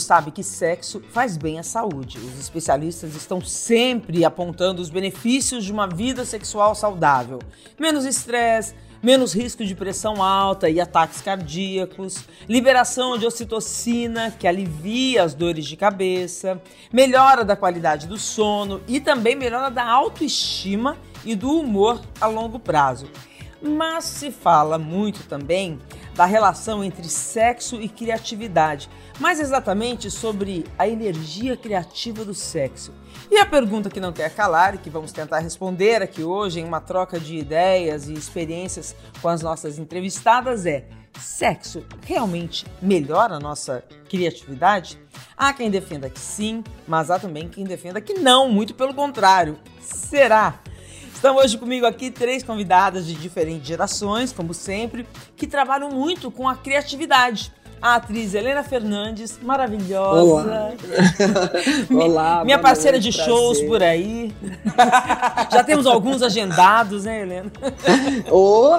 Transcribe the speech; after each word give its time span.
Sabe 0.00 0.30
que 0.30 0.42
sexo 0.42 1.02
faz 1.12 1.36
bem 1.36 1.58
à 1.58 1.62
saúde. 1.62 2.18
Os 2.18 2.40
especialistas 2.40 3.14
estão 3.14 3.40
sempre 3.40 4.24
apontando 4.24 4.80
os 4.80 4.90
benefícios 4.90 5.64
de 5.64 5.72
uma 5.72 5.86
vida 5.86 6.24
sexual 6.24 6.74
saudável. 6.74 7.38
Menos 7.78 8.04
estresse, 8.04 8.74
menos 9.02 9.32
risco 9.32 9.64
de 9.64 9.74
pressão 9.74 10.22
alta 10.22 10.68
e 10.68 10.80
ataques 10.80 11.20
cardíacos, 11.20 12.24
liberação 12.48 13.16
de 13.16 13.26
ocitocina, 13.26 14.30
que 14.30 14.46
alivia 14.46 15.22
as 15.22 15.34
dores 15.34 15.66
de 15.66 15.76
cabeça, 15.76 16.60
melhora 16.92 17.44
da 17.44 17.56
qualidade 17.56 18.06
do 18.06 18.18
sono 18.18 18.80
e 18.88 19.00
também 19.00 19.36
melhora 19.36 19.70
da 19.70 19.86
autoestima 19.86 20.96
e 21.24 21.34
do 21.34 21.60
humor 21.60 22.00
a 22.20 22.26
longo 22.26 22.58
prazo. 22.58 23.08
Mas 23.62 24.04
se 24.04 24.30
fala 24.30 24.78
muito 24.78 25.24
também 25.24 25.78
da 26.14 26.24
relação 26.24 26.82
entre 26.82 27.08
sexo 27.08 27.76
e 27.76 27.88
criatividade, 27.88 28.88
mais 29.20 29.38
exatamente 29.38 30.10
sobre 30.10 30.64
a 30.78 30.88
energia 30.88 31.54
criativa 31.54 32.24
do 32.24 32.34
sexo. 32.34 32.92
E 33.30 33.36
a 33.36 33.44
pergunta 33.44 33.90
que 33.90 34.00
não 34.00 34.12
quer 34.12 34.34
calar 34.34 34.74
e 34.74 34.78
que 34.78 34.88
vamos 34.88 35.12
tentar 35.12 35.40
responder 35.40 36.02
aqui 36.02 36.24
hoje 36.24 36.60
em 36.60 36.64
uma 36.64 36.80
troca 36.80 37.20
de 37.20 37.36
ideias 37.36 38.08
e 38.08 38.14
experiências 38.14 38.96
com 39.20 39.28
as 39.28 39.42
nossas 39.42 39.78
entrevistadas 39.78 40.64
é: 40.64 40.88
sexo 41.20 41.84
realmente 42.02 42.64
melhora 42.80 43.34
a 43.34 43.40
nossa 43.40 43.84
criatividade? 44.08 44.98
Há 45.36 45.52
quem 45.52 45.70
defenda 45.70 46.08
que 46.08 46.18
sim, 46.18 46.64
mas 46.88 47.10
há 47.10 47.18
também 47.18 47.46
quem 47.46 47.64
defenda 47.64 48.00
que 48.00 48.14
não, 48.14 48.48
muito 48.48 48.74
pelo 48.74 48.94
contrário. 48.94 49.58
Será? 49.82 50.60
Estão 51.14 51.36
hoje 51.36 51.58
comigo 51.58 51.84
aqui 51.84 52.10
três 52.10 52.42
convidadas 52.42 53.06
de 53.06 53.12
diferentes 53.12 53.68
gerações, 53.68 54.32
como 54.32 54.54
sempre, 54.54 55.06
que 55.36 55.46
trabalham 55.46 55.90
muito 55.90 56.30
com 56.30 56.48
a 56.48 56.56
criatividade 56.56 57.52
a 57.82 57.94
atriz 57.96 58.34
Helena 58.34 58.62
Fernandes, 58.62 59.38
maravilhosa. 59.42 60.22
Olá. 60.22 60.70
Olá 62.04 62.44
Minha 62.44 62.58
parceira 62.58 62.98
noite, 62.98 63.10
de 63.10 63.16
prazer. 63.16 63.34
shows 63.34 63.60
por 63.62 63.82
aí. 63.82 64.32
Já 65.50 65.64
temos 65.64 65.86
alguns 65.86 66.22
agendados, 66.22 67.04
né, 67.04 67.22
Helena? 67.22 67.50
Oh. 68.30 68.78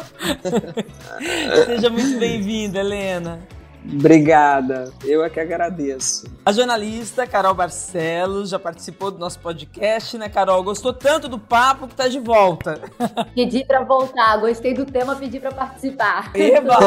Seja 1.65 1.89
muito 1.89 2.19
bem-vinda, 2.19 2.79
Helena. 2.79 3.39
Obrigada, 3.83 4.93
eu 5.03 5.23
é 5.23 5.29
que 5.29 5.39
agradeço. 5.39 6.25
A 6.45 6.51
jornalista 6.51 7.25
Carol 7.25 7.53
Barcelos 7.53 8.49
já 8.49 8.59
participou 8.59 9.09
do 9.09 9.17
nosso 9.17 9.39
podcast, 9.39 10.17
né, 10.17 10.29
Carol? 10.29 10.63
Gostou 10.63 10.93
tanto 10.93 11.27
do 11.27 11.39
papo 11.39 11.87
que 11.87 11.95
tá 11.95 12.07
de 12.07 12.19
volta. 12.19 12.81
Pedi 13.33 13.65
para 13.65 13.83
voltar, 13.83 14.37
gostei 14.37 14.73
do 14.73 14.85
tema, 14.85 15.15
pedi 15.15 15.39
para 15.39 15.51
participar. 15.51 16.31
Eba! 16.35 16.77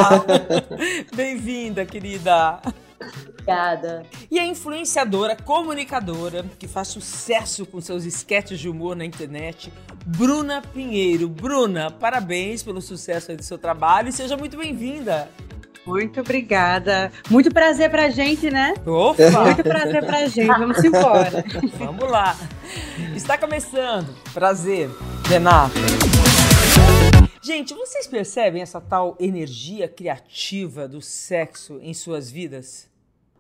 Bem-vinda, 1.15 1.84
querida. 1.84 2.61
Obrigada. 3.45 4.05
E 4.31 4.39
a 4.39 4.47
influenciadora, 4.47 5.37
comunicadora, 5.37 6.45
que 6.59 6.67
faz 6.67 6.89
sucesso 6.89 7.67
com 7.67 7.81
seus 7.81 8.05
esquetes 8.05 8.59
de 8.59 8.69
humor 8.69 8.97
na 8.97 9.05
internet, 9.05 9.72
Bruna 10.06 10.62
Pinheiro. 10.62 11.28
Bruna, 11.28 11.91
parabéns 11.91 12.62
pelo 12.62 12.81
sucesso 12.81 13.37
do 13.37 13.42
seu 13.42 13.59
trabalho 13.59 14.09
e 14.09 14.12
seja 14.12 14.37
muito 14.37 14.56
bem-vinda. 14.56 15.28
Muito 15.87 16.21
obrigada. 16.21 17.13
Muito 17.29 17.53
prazer 17.53 17.91
pra 17.91 18.09
gente, 18.09 18.51
né? 18.51 18.75
Opa! 18.87 19.45
Muito 19.45 19.63
prazer 19.63 20.05
pra 20.05 20.27
gente. 20.27 20.47
Vamos 20.47 20.83
embora. 20.83 21.45
Vamos 21.79 22.11
lá. 22.11 22.35
Está 23.15 23.37
começando. 23.37 24.09
Prazer, 24.33 24.89
Renata. 25.29 25.75
Gente, 27.43 27.75
vocês 27.75 28.06
percebem 28.06 28.62
essa 28.62 28.81
tal 28.81 29.15
energia 29.21 29.87
criativa 29.87 30.89
do 30.89 31.03
sexo 31.03 31.78
em 31.83 31.93
suas 31.93 32.31
vidas? 32.31 32.89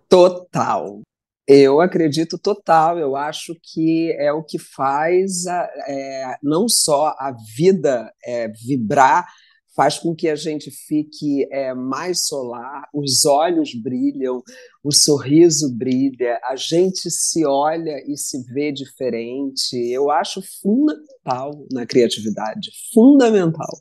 Total. 0.06 1.00
Eu 1.48 1.80
acredito 1.80 2.38
total. 2.38 2.98
Eu 2.98 3.16
acho 3.16 3.54
que 3.62 4.12
é 4.18 4.30
o 4.30 4.42
que 4.42 4.58
faz 4.58 5.46
a, 5.46 5.68
é, 5.88 6.36
não 6.42 6.68
só 6.68 7.14
a 7.18 7.34
vida 7.56 8.12
é, 8.22 8.48
vibrar, 8.48 9.26
faz 9.74 9.98
com 9.98 10.14
que 10.14 10.28
a 10.28 10.36
gente 10.36 10.70
fique 10.70 11.48
é, 11.50 11.74
mais 11.74 12.26
solar, 12.26 12.88
os 12.92 13.24
olhos 13.24 13.74
brilham, 13.74 14.42
o 14.82 14.92
sorriso 14.92 15.74
brilha, 15.76 16.40
a 16.44 16.54
gente 16.54 17.10
se 17.10 17.44
olha 17.44 18.02
e 18.06 18.16
se 18.16 18.42
vê 18.52 18.70
diferente. 18.70 19.76
Eu 19.90 20.10
acho 20.10 20.40
fundamental 20.62 21.66
na 21.72 21.84
criatividade, 21.84 22.70
fundamental. 22.92 23.80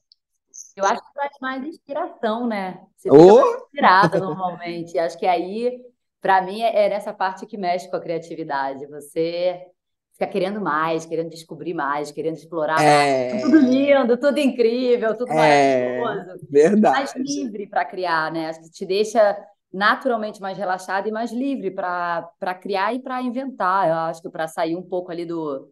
Eu 0.76 0.86
acho 0.86 1.02
que 1.02 1.14
traz 1.14 1.34
mais 1.40 1.64
inspiração, 1.64 2.48
né? 2.48 2.82
Você 2.96 3.10
fica 3.10 3.24
oh! 3.24 3.36
mais 3.36 3.62
inspirada 3.62 4.20
normalmente. 4.20 4.98
Acho 4.98 5.20
que 5.20 5.28
aí, 5.28 5.80
para 6.20 6.42
mim, 6.42 6.62
é, 6.62 6.86
é 6.86 6.90
nessa 6.90 7.14
parte 7.14 7.46
que 7.46 7.58
mexe 7.58 7.88
com 7.90 7.96
a 7.96 8.02
criatividade. 8.02 8.88
Você 8.88 9.62
fica 10.14 10.28
querendo 10.28 10.62
mais, 10.62 11.06
querendo 11.06 11.30
descobrir 11.30 11.74
mais, 11.74 12.12
querendo 12.12 12.36
explorar 12.36 12.82
é... 12.82 13.30
mais. 13.30 13.44
Tudo 13.44 13.58
lindo, 13.58 14.18
tudo 14.18 14.40
incrível, 14.40 15.18
tudo 15.18 15.32
é... 15.32 16.00
maravilhoso. 16.00 16.48
Verdade. 16.50 16.96
Mais 16.96 17.16
livre 17.16 17.68
para 17.68 17.86
criar, 17.86 18.32
né? 18.32 18.50
Acho 18.50 18.62
que 18.62 18.72
te 18.72 18.86
deixa 18.86 19.38
naturalmente 19.74 20.40
mais 20.40 20.58
relaxado 20.58 21.08
e 21.08 21.12
mais 21.12 21.32
livre 21.32 21.72
para 21.72 22.56
criar 22.62 22.94
e 22.94 23.00
para 23.00 23.22
inventar. 23.22 23.88
Eu 23.88 23.96
acho 23.96 24.22
que 24.22 24.30
para 24.30 24.48
sair 24.48 24.76
um 24.76 24.84
pouco 24.84 25.12
ali 25.12 25.26
do, 25.26 25.68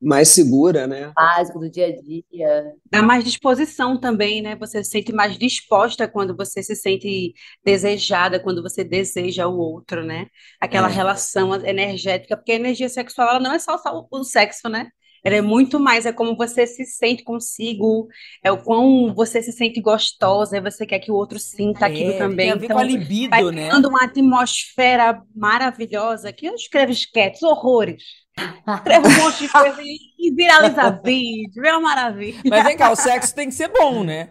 mais 0.00 0.28
segura, 0.28 0.86
né? 0.86 1.12
Básico 1.14 1.58
do 1.58 1.70
dia 1.70 1.86
a 1.86 2.00
dia. 2.00 2.72
Dá 2.90 3.02
mais 3.02 3.24
disposição 3.24 3.98
também, 3.98 4.42
né? 4.42 4.56
Você 4.56 4.84
se 4.84 4.90
sente 4.90 5.12
mais 5.12 5.38
disposta 5.38 6.06
quando 6.06 6.36
você 6.36 6.62
se 6.62 6.76
sente 6.76 7.32
desejada, 7.64 8.40
quando 8.40 8.62
você 8.62 8.84
deseja 8.84 9.46
o 9.46 9.58
outro, 9.58 10.04
né? 10.04 10.26
Aquela 10.60 10.88
é. 10.88 10.92
relação 10.92 11.54
energética, 11.64 12.36
porque 12.36 12.52
a 12.52 12.56
energia 12.56 12.88
sexual 12.88 13.30
ela 13.30 13.40
não 13.40 13.52
é 13.52 13.58
só, 13.58 13.78
só 13.78 14.06
o 14.10 14.24
sexo, 14.24 14.68
né? 14.68 14.88
Ela 15.24 15.36
é 15.36 15.40
muito 15.40 15.80
mais, 15.80 16.06
é 16.06 16.12
como 16.12 16.36
você 16.36 16.68
se 16.68 16.84
sente 16.84 17.24
consigo, 17.24 18.06
é 18.44 18.52
o 18.52 18.62
quão 18.62 19.12
você 19.12 19.42
se 19.42 19.50
sente 19.50 19.80
gostosa, 19.80 20.56
e 20.56 20.60
você 20.60 20.86
quer 20.86 21.00
que 21.00 21.10
o 21.10 21.16
outro 21.16 21.36
sinta 21.40 21.86
é, 21.86 21.88
aquilo 21.88 22.12
também. 22.16 22.46
Tem 22.46 22.50
a 22.52 22.54
ver 22.54 22.64
então, 22.66 22.76
com 22.76 22.82
a 22.82 22.84
libido, 22.84 23.30
vai 23.30 23.42
né? 23.50 23.66
Criando 23.66 23.88
uma 23.88 24.04
atmosfera 24.04 25.20
maravilhosa, 25.34 26.32
que 26.32 26.46
eu 26.46 26.54
escrevo 26.54 26.92
esquetes, 26.92 27.42
horrores. 27.42 28.25
Escreve 28.38 29.08
um 29.08 29.22
monte 29.22 29.38
de 29.44 29.48
coisa 29.48 29.76
e 29.80 30.30
viraliza 30.30 30.90
vídeo, 31.02 31.64
é 31.64 31.70
uma 31.72 31.80
maravilha. 31.80 32.40
Mas 32.44 32.64
vem 32.64 32.76
cá, 32.76 32.90
o 32.90 32.96
sexo 32.96 33.34
tem 33.34 33.48
que 33.48 33.54
ser 33.54 33.68
bom, 33.68 34.04
né? 34.04 34.28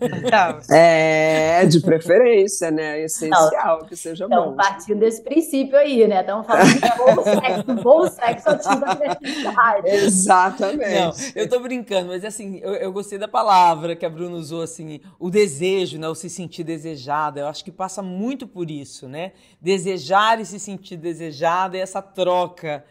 Então. 0.00 0.60
É, 0.70 1.64
de 1.66 1.80
preferência, 1.80 2.70
né? 2.70 3.00
É 3.00 3.04
essencial 3.04 3.80
Não, 3.80 3.86
que 3.86 3.96
seja 3.96 4.26
então, 4.26 4.50
bom. 4.50 4.56
partindo 4.56 5.00
desse 5.00 5.22
princípio 5.22 5.76
aí, 5.76 6.06
né? 6.06 6.20
Estamos 6.20 6.46
falando 6.46 6.72
de 6.72 6.80
bom 6.96 7.24
sexo, 7.24 7.74
bom 7.82 8.08
sexo 8.08 8.50
ativa 8.50 8.86
a 8.86 8.96
criatividade. 8.96 9.88
Exatamente. 9.88 11.00
Não, 11.00 11.12
eu 11.34 11.48
tô 11.48 11.58
brincando, 11.60 12.08
mas 12.08 12.24
assim, 12.24 12.60
eu, 12.62 12.74
eu, 12.74 12.92
gostei 12.92 13.18
da 13.18 13.26
palavra 13.26 13.96
que 13.96 14.06
a 14.06 14.10
Bruna 14.10 14.36
usou, 14.36 14.62
assim, 14.62 15.00
o 15.18 15.30
desejo, 15.30 15.98
né? 15.98 16.08
O 16.08 16.14
se 16.14 16.30
sentir 16.30 16.62
desejada. 16.62 17.40
Eu 17.40 17.48
acho 17.48 17.64
que 17.64 17.72
passa 17.72 18.02
muito 18.02 18.46
por 18.46 18.70
isso, 18.70 19.08
né? 19.08 19.32
Desejar 19.60 20.40
e 20.40 20.44
se 20.44 20.60
sentir 20.60 20.96
desejada 20.96 21.76
e 21.76 21.80
essa 21.80 22.00
troca 22.00 22.84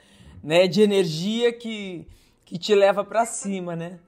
né, 0.44 0.68
de 0.68 0.81
energia 0.81 1.51
que, 1.51 2.06
que 2.46 2.57
te 2.57 2.73
leva 2.75 3.03
para 3.03 3.25
cima, 3.25 3.75
né? 3.75 4.00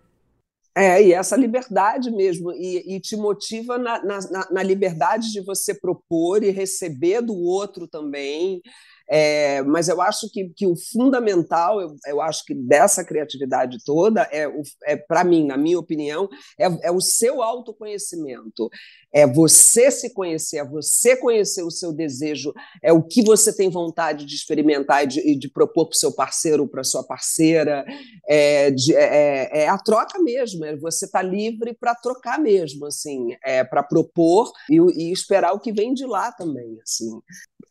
É, 0.76 1.02
e 1.02 1.12
essa 1.12 1.36
liberdade 1.36 2.12
mesmo, 2.12 2.52
e, 2.52 2.96
e 2.96 3.00
te 3.00 3.16
motiva 3.16 3.80
na, 3.80 4.04
na, 4.04 4.20
na, 4.52 4.62
liberdade 4.62 5.32
de 5.32 5.42
você 5.42 5.74
propor 5.74 6.44
e 6.44 6.52
receber 6.52 7.20
do 7.20 7.36
outro 7.36 7.88
também. 7.88 8.62
É, 9.10 9.62
mas 9.64 9.88
eu 9.88 10.02
acho 10.02 10.30
que, 10.32 10.50
que 10.50 10.68
o 10.68 10.76
fundamental, 10.76 11.80
eu, 11.80 11.96
eu, 12.06 12.22
acho 12.22 12.44
que 12.44 12.54
dessa 12.54 13.04
criatividade 13.04 13.78
toda, 13.86 14.28
é, 14.32 14.48
é 14.84 14.98
para 14.98 15.24
mim, 15.24 15.46
na 15.46 15.56
minha 15.58 15.80
opinião, 15.80 16.28
é, 16.60 16.88
é 16.88 16.92
o 16.92 17.00
seu 17.00 17.42
autoconhecimento. 17.42 18.70
É 19.14 19.26
você 19.26 19.90
se 19.90 20.14
conhecer, 20.14 20.58
é 20.58 20.66
você 20.66 21.16
conhecer 21.16 21.64
o 21.64 21.72
seu 21.72 21.94
desejo, 21.94 22.54
é 22.84 22.92
o 22.92 23.02
que 23.02 23.24
você 23.24 23.56
tem 23.56 23.70
vontade 23.70 24.26
de 24.26 24.36
experimentar 24.36 25.06
e 25.06 25.08
de, 25.08 25.36
de 25.36 25.50
propor 25.50 25.86
para 25.86 25.96
o 25.96 25.98
seu 25.98 26.12
parceiro 26.12 26.68
para 26.68 26.84
sua 26.84 27.04
parceira. 27.04 27.86
É, 28.28 28.70
de, 28.72 28.94
é, 28.94 29.04
é, 29.04 29.60
é, 29.62 29.68
a 29.70 29.78
troca 29.78 30.20
mesmo, 30.20 30.66
é 30.66 30.76
você 30.76 31.06
estar 31.06 31.22
tá 31.22 31.26
livre 31.26 31.74
para 31.74 31.96
trocar 31.96 32.40
mesmo, 32.40 32.86
assim, 32.86 33.30
é, 33.44 33.64
para 33.64 33.82
propor 33.82 34.52
e, 34.70 34.76
e 34.76 35.12
esperar 35.12 35.54
o 35.54 35.60
que 35.60 35.72
vem 35.72 35.94
de 35.94 36.06
lá 36.06 36.32
também. 36.34 36.78
Assim. 36.84 37.22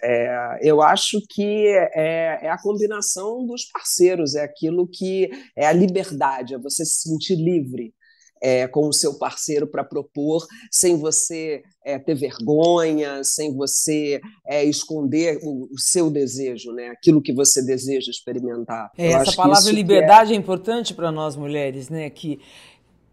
É, 0.03 0.59
eu 0.63 0.83
acho 0.83 1.19
que 1.29 1.67
é, 1.95 2.45
é, 2.47 2.51
a 2.51 2.59
combinação 2.59 3.47
dos 3.47 3.65
parceiros, 3.65 4.35
é 4.35 4.43
aquilo 4.43 4.87
que 4.87 5.31
é 5.57 5.67
a 5.67 5.73
liberdade, 5.73 6.55
é 6.55 6.59
você 6.59 6.85
se 6.85 7.09
sentir 7.09 7.37
livre 7.37 7.95
é, 8.43 8.67
com 8.69 8.89
o 8.89 8.93
seu 8.93 9.19
parceiro 9.19 9.67
para 9.67 9.85
propor, 9.85 10.47
sem 10.71 10.97
você 10.97 11.63
é, 11.85 11.99
ter 11.99 12.15
vergonha, 12.15 13.23
sem 13.25 13.55
você 13.55 14.21
é, 14.47 14.65
esconder 14.65 15.39
o, 15.43 15.69
o, 15.73 15.79
seu 15.79 16.11
desejo, 16.11 16.73
né? 16.73 16.89
aquilo 16.89 17.23
que 17.23 17.33
você 17.33 17.65
deseja 17.65 18.11
experimentar. 18.11 18.91
essa 18.97 19.35
palavra 19.35 19.73
liberdade 19.73 20.33
é... 20.33 20.37
é 20.37 20.39
importante 20.39 20.95
para 20.95 21.11
nós 21.11 21.37
mulheres, 21.37 21.89
né? 21.89 22.11
que 22.11 22.39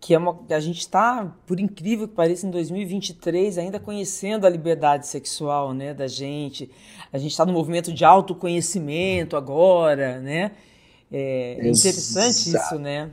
que 0.04 0.14
é 0.14 0.18
uma, 0.18 0.38
a 0.50 0.60
gente 0.60 0.80
está, 0.80 1.34
por 1.48 1.62
incrível 1.62 2.10
que 2.10 2.14
pareça, 2.14 2.46
em 2.46 2.52
2023 2.52 3.58
ainda 3.58 3.80
conhecendo 3.80 4.46
a 4.46 4.50
liberdade 4.50 5.08
sexual, 5.08 5.74
né, 5.74 5.94
da 5.94 6.08
gente. 6.08 6.70
A 7.12 7.18
gente 7.18 7.32
está 7.32 7.46
no 7.46 7.54
movimento 7.54 7.94
de 7.94 8.04
autoconhecimento 8.04 9.38
agora, 9.38 10.20
né? 10.20 10.52
É, 11.10 11.54
é 11.54 11.70
interessante 11.70 12.54
isso, 12.54 12.78
né? 12.78 13.12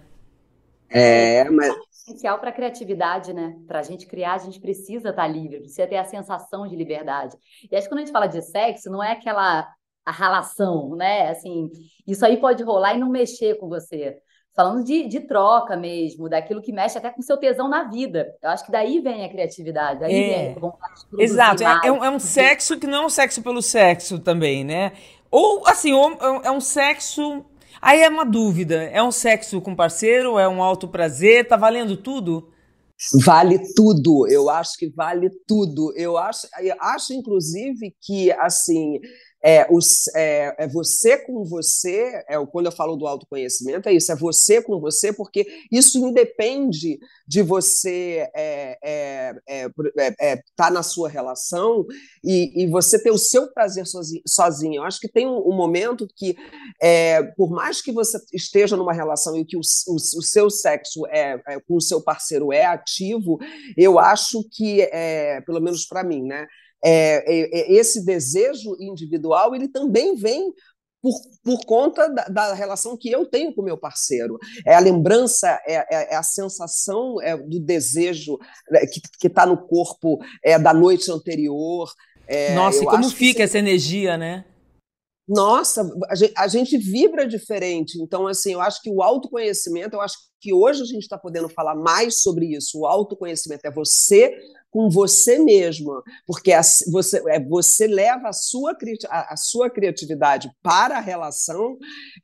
É, 0.88 1.48
mas 1.48 1.72
essencial 1.92 2.40
para 2.40 2.50
a 2.50 2.52
criatividade, 2.52 3.32
né? 3.32 3.56
Para 3.68 3.78
a 3.78 3.82
gente 3.84 4.04
criar, 4.04 4.34
a 4.34 4.38
gente 4.38 4.58
precisa 4.58 5.10
estar 5.10 5.22
tá 5.22 5.28
livre, 5.28 5.60
precisa 5.60 5.86
ter 5.86 5.96
a 5.96 6.04
sensação 6.04 6.66
de 6.66 6.74
liberdade. 6.74 7.36
E 7.70 7.76
acho 7.76 7.84
que 7.84 7.88
quando 7.88 8.00
a 8.00 8.04
gente 8.04 8.12
fala 8.12 8.26
de 8.26 8.42
sexo, 8.42 8.90
não 8.90 9.00
é 9.00 9.12
aquela 9.12 9.68
a 10.04 10.10
relação, 10.10 10.96
né? 10.96 11.28
Assim, 11.28 11.70
isso 12.04 12.26
aí 12.26 12.36
pode 12.36 12.64
rolar 12.64 12.96
e 12.96 12.98
não 12.98 13.08
mexer 13.08 13.60
com 13.60 13.68
você 13.68 14.20
falando 14.54 14.84
de, 14.84 15.06
de 15.06 15.20
troca 15.20 15.76
mesmo, 15.76 16.28
daquilo 16.28 16.60
que 16.60 16.72
mexe 16.72 16.98
até 16.98 17.10
com 17.10 17.22
seu 17.22 17.36
tesão 17.36 17.68
na 17.68 17.84
vida. 17.84 18.34
Eu 18.42 18.50
acho 18.50 18.64
que 18.64 18.72
daí 18.72 19.00
vem 19.00 19.24
a 19.24 19.28
criatividade, 19.28 20.00
daí 20.00 20.14
é. 20.14 20.28
vem 20.28 20.56
a 20.56 20.58
vontade 20.58 21.00
de 21.12 21.22
Exato, 21.22 21.62
é, 21.62 21.80
é, 21.84 21.92
um, 21.92 22.04
é 22.04 22.10
um 22.10 22.18
sexo 22.18 22.78
que 22.78 22.86
não 22.86 23.02
é 23.02 23.06
um 23.06 23.10
sexo 23.10 23.42
pelo 23.42 23.62
sexo 23.62 24.18
também, 24.18 24.64
né? 24.64 24.92
Ou, 25.30 25.66
assim, 25.66 25.92
ou, 25.92 26.12
é 26.42 26.50
um 26.50 26.56
é 26.56 26.60
sexo... 26.60 27.44
Aí 27.80 28.02
é 28.02 28.08
uma 28.10 28.26
dúvida, 28.26 28.82
é 28.84 29.02
um 29.02 29.10
sexo 29.10 29.58
com 29.62 29.74
parceiro, 29.74 30.38
é 30.38 30.46
um 30.46 30.62
alto 30.62 30.86
prazer, 30.86 31.48
tá 31.48 31.56
valendo 31.56 31.96
tudo? 31.96 32.50
Vale 33.24 33.58
tudo, 33.74 34.28
eu 34.28 34.50
acho 34.50 34.76
que 34.76 34.90
vale 34.90 35.30
tudo. 35.46 35.90
Eu 35.96 36.18
acho, 36.18 36.46
eu 36.60 36.76
acho 36.78 37.14
inclusive 37.14 37.94
que 37.98 38.30
assim 38.32 39.00
é, 39.42 39.66
os, 39.70 40.06
é, 40.14 40.54
é, 40.58 40.68
você 40.68 41.16
com 41.16 41.44
você, 41.44 42.22
é, 42.28 42.36
quando 42.46 42.66
eu 42.66 42.72
falo 42.72 42.94
do 42.94 43.06
autoconhecimento, 43.06 43.88
é 43.88 43.94
isso, 43.94 44.12
é 44.12 44.16
você 44.16 44.60
com 44.60 44.78
você, 44.78 45.12
porque 45.12 45.46
isso 45.72 45.98
independe 45.98 46.98
de 47.26 47.42
você 47.42 48.18
estar 48.26 48.38
é, 48.38 48.78
é, 48.82 49.66
é, 49.98 50.14
é 50.20 50.42
tá 50.54 50.70
na 50.70 50.82
sua 50.82 51.08
relação 51.08 51.86
e, 52.22 52.64
e, 52.64 52.66
você 52.66 53.02
ter 53.02 53.10
o 53.10 53.18
seu 53.18 53.50
prazer 53.52 53.86
sozinho. 53.86 54.22
sozinho. 54.26 54.74
Eu 54.76 54.84
acho 54.84 55.00
que 55.00 55.08
tem 55.08 55.26
um, 55.26 55.48
um 55.48 55.56
momento 55.56 56.06
que, 56.14 56.36
por 57.36 57.50
mais 57.50 57.80
que 57.80 57.92
você 57.92 58.18
esteja 58.32 58.76
numa 58.76 58.92
relação 58.92 59.36
e 59.36 59.44
que 59.44 59.56
o, 59.56 59.60
o, 59.60 59.94
o 59.94 60.22
seu 60.22 60.50
sexo 60.50 61.06
é, 61.06 61.38
com 61.66 61.76
o 61.76 61.80
seu 61.80 62.02
parceiro 62.02 62.52
é 62.52 62.66
ativo, 62.66 63.38
eu 63.76 63.98
acho 63.98 64.44
que, 64.50 64.88
pelo 65.46 65.60
menos 65.60 65.86
para 65.86 66.04
mim, 66.04 66.22
né? 66.22 66.46
É, 66.82 67.24
é, 67.26 67.60
é, 67.60 67.72
esse 67.72 68.04
desejo 68.04 68.76
individual 68.80 69.54
ele 69.54 69.68
também 69.68 70.14
vem 70.14 70.52
por, 71.02 71.14
por 71.42 71.64
conta 71.64 72.08
da, 72.08 72.24
da, 72.24 72.54
relação 72.54 72.96
que 72.96 73.10
eu 73.10 73.26
tenho 73.26 73.54
com 73.54 73.62
meu 73.62 73.76
parceiro. 73.76 74.38
É 74.66 74.74
a 74.74 74.80
lembrança, 74.80 75.48
é, 75.66 75.74
é, 75.74 76.14
é 76.14 76.16
a 76.16 76.22
sensação 76.22 77.20
é, 77.22 77.36
do 77.36 77.60
desejo 77.60 78.38
né, 78.70 78.80
que 78.86 79.26
está 79.26 79.46
no 79.46 79.56
corpo 79.56 80.18
é, 80.44 80.58
da 80.58 80.74
noite 80.74 81.10
anterior. 81.10 81.90
É, 82.26 82.54
Nossa, 82.54 82.82
e 82.82 82.86
como 82.86 83.08
fica 83.10 83.42
essa 83.42 83.58
energia, 83.58 84.16
né? 84.16 84.44
Nossa, 85.26 85.88
a 86.08 86.14
gente, 86.14 86.32
a 86.36 86.48
gente, 86.48 86.76
vibra 86.76 87.26
diferente. 87.26 88.00
Então, 88.02 88.26
assim, 88.26 88.52
eu 88.52 88.60
acho 88.60 88.82
que 88.82 88.90
o 88.90 89.00
autoconhecimento, 89.00 89.94
eu 89.94 90.00
acho 90.00 90.18
que 90.40 90.52
hoje 90.52 90.82
a 90.82 90.86
gente 90.86 91.02
está 91.02 91.18
podendo 91.18 91.48
falar 91.48 91.74
mais 91.74 92.20
sobre 92.20 92.46
isso. 92.46 92.80
O 92.80 92.86
autoconhecimento 92.86 93.66
é 93.66 93.70
você 93.70 94.36
com 94.70 94.88
você 94.88 95.38
mesmo, 95.38 96.00
porque 96.26 96.52
você, 96.90 97.22
é, 97.28 97.40
você 97.40 97.86
leva 97.88 98.28
a 98.28 98.32
sua, 98.32 98.76
a 99.10 99.36
sua 99.36 99.68
criatividade 99.68 100.50
para 100.62 100.96
a 100.96 101.00
relação 101.00 101.76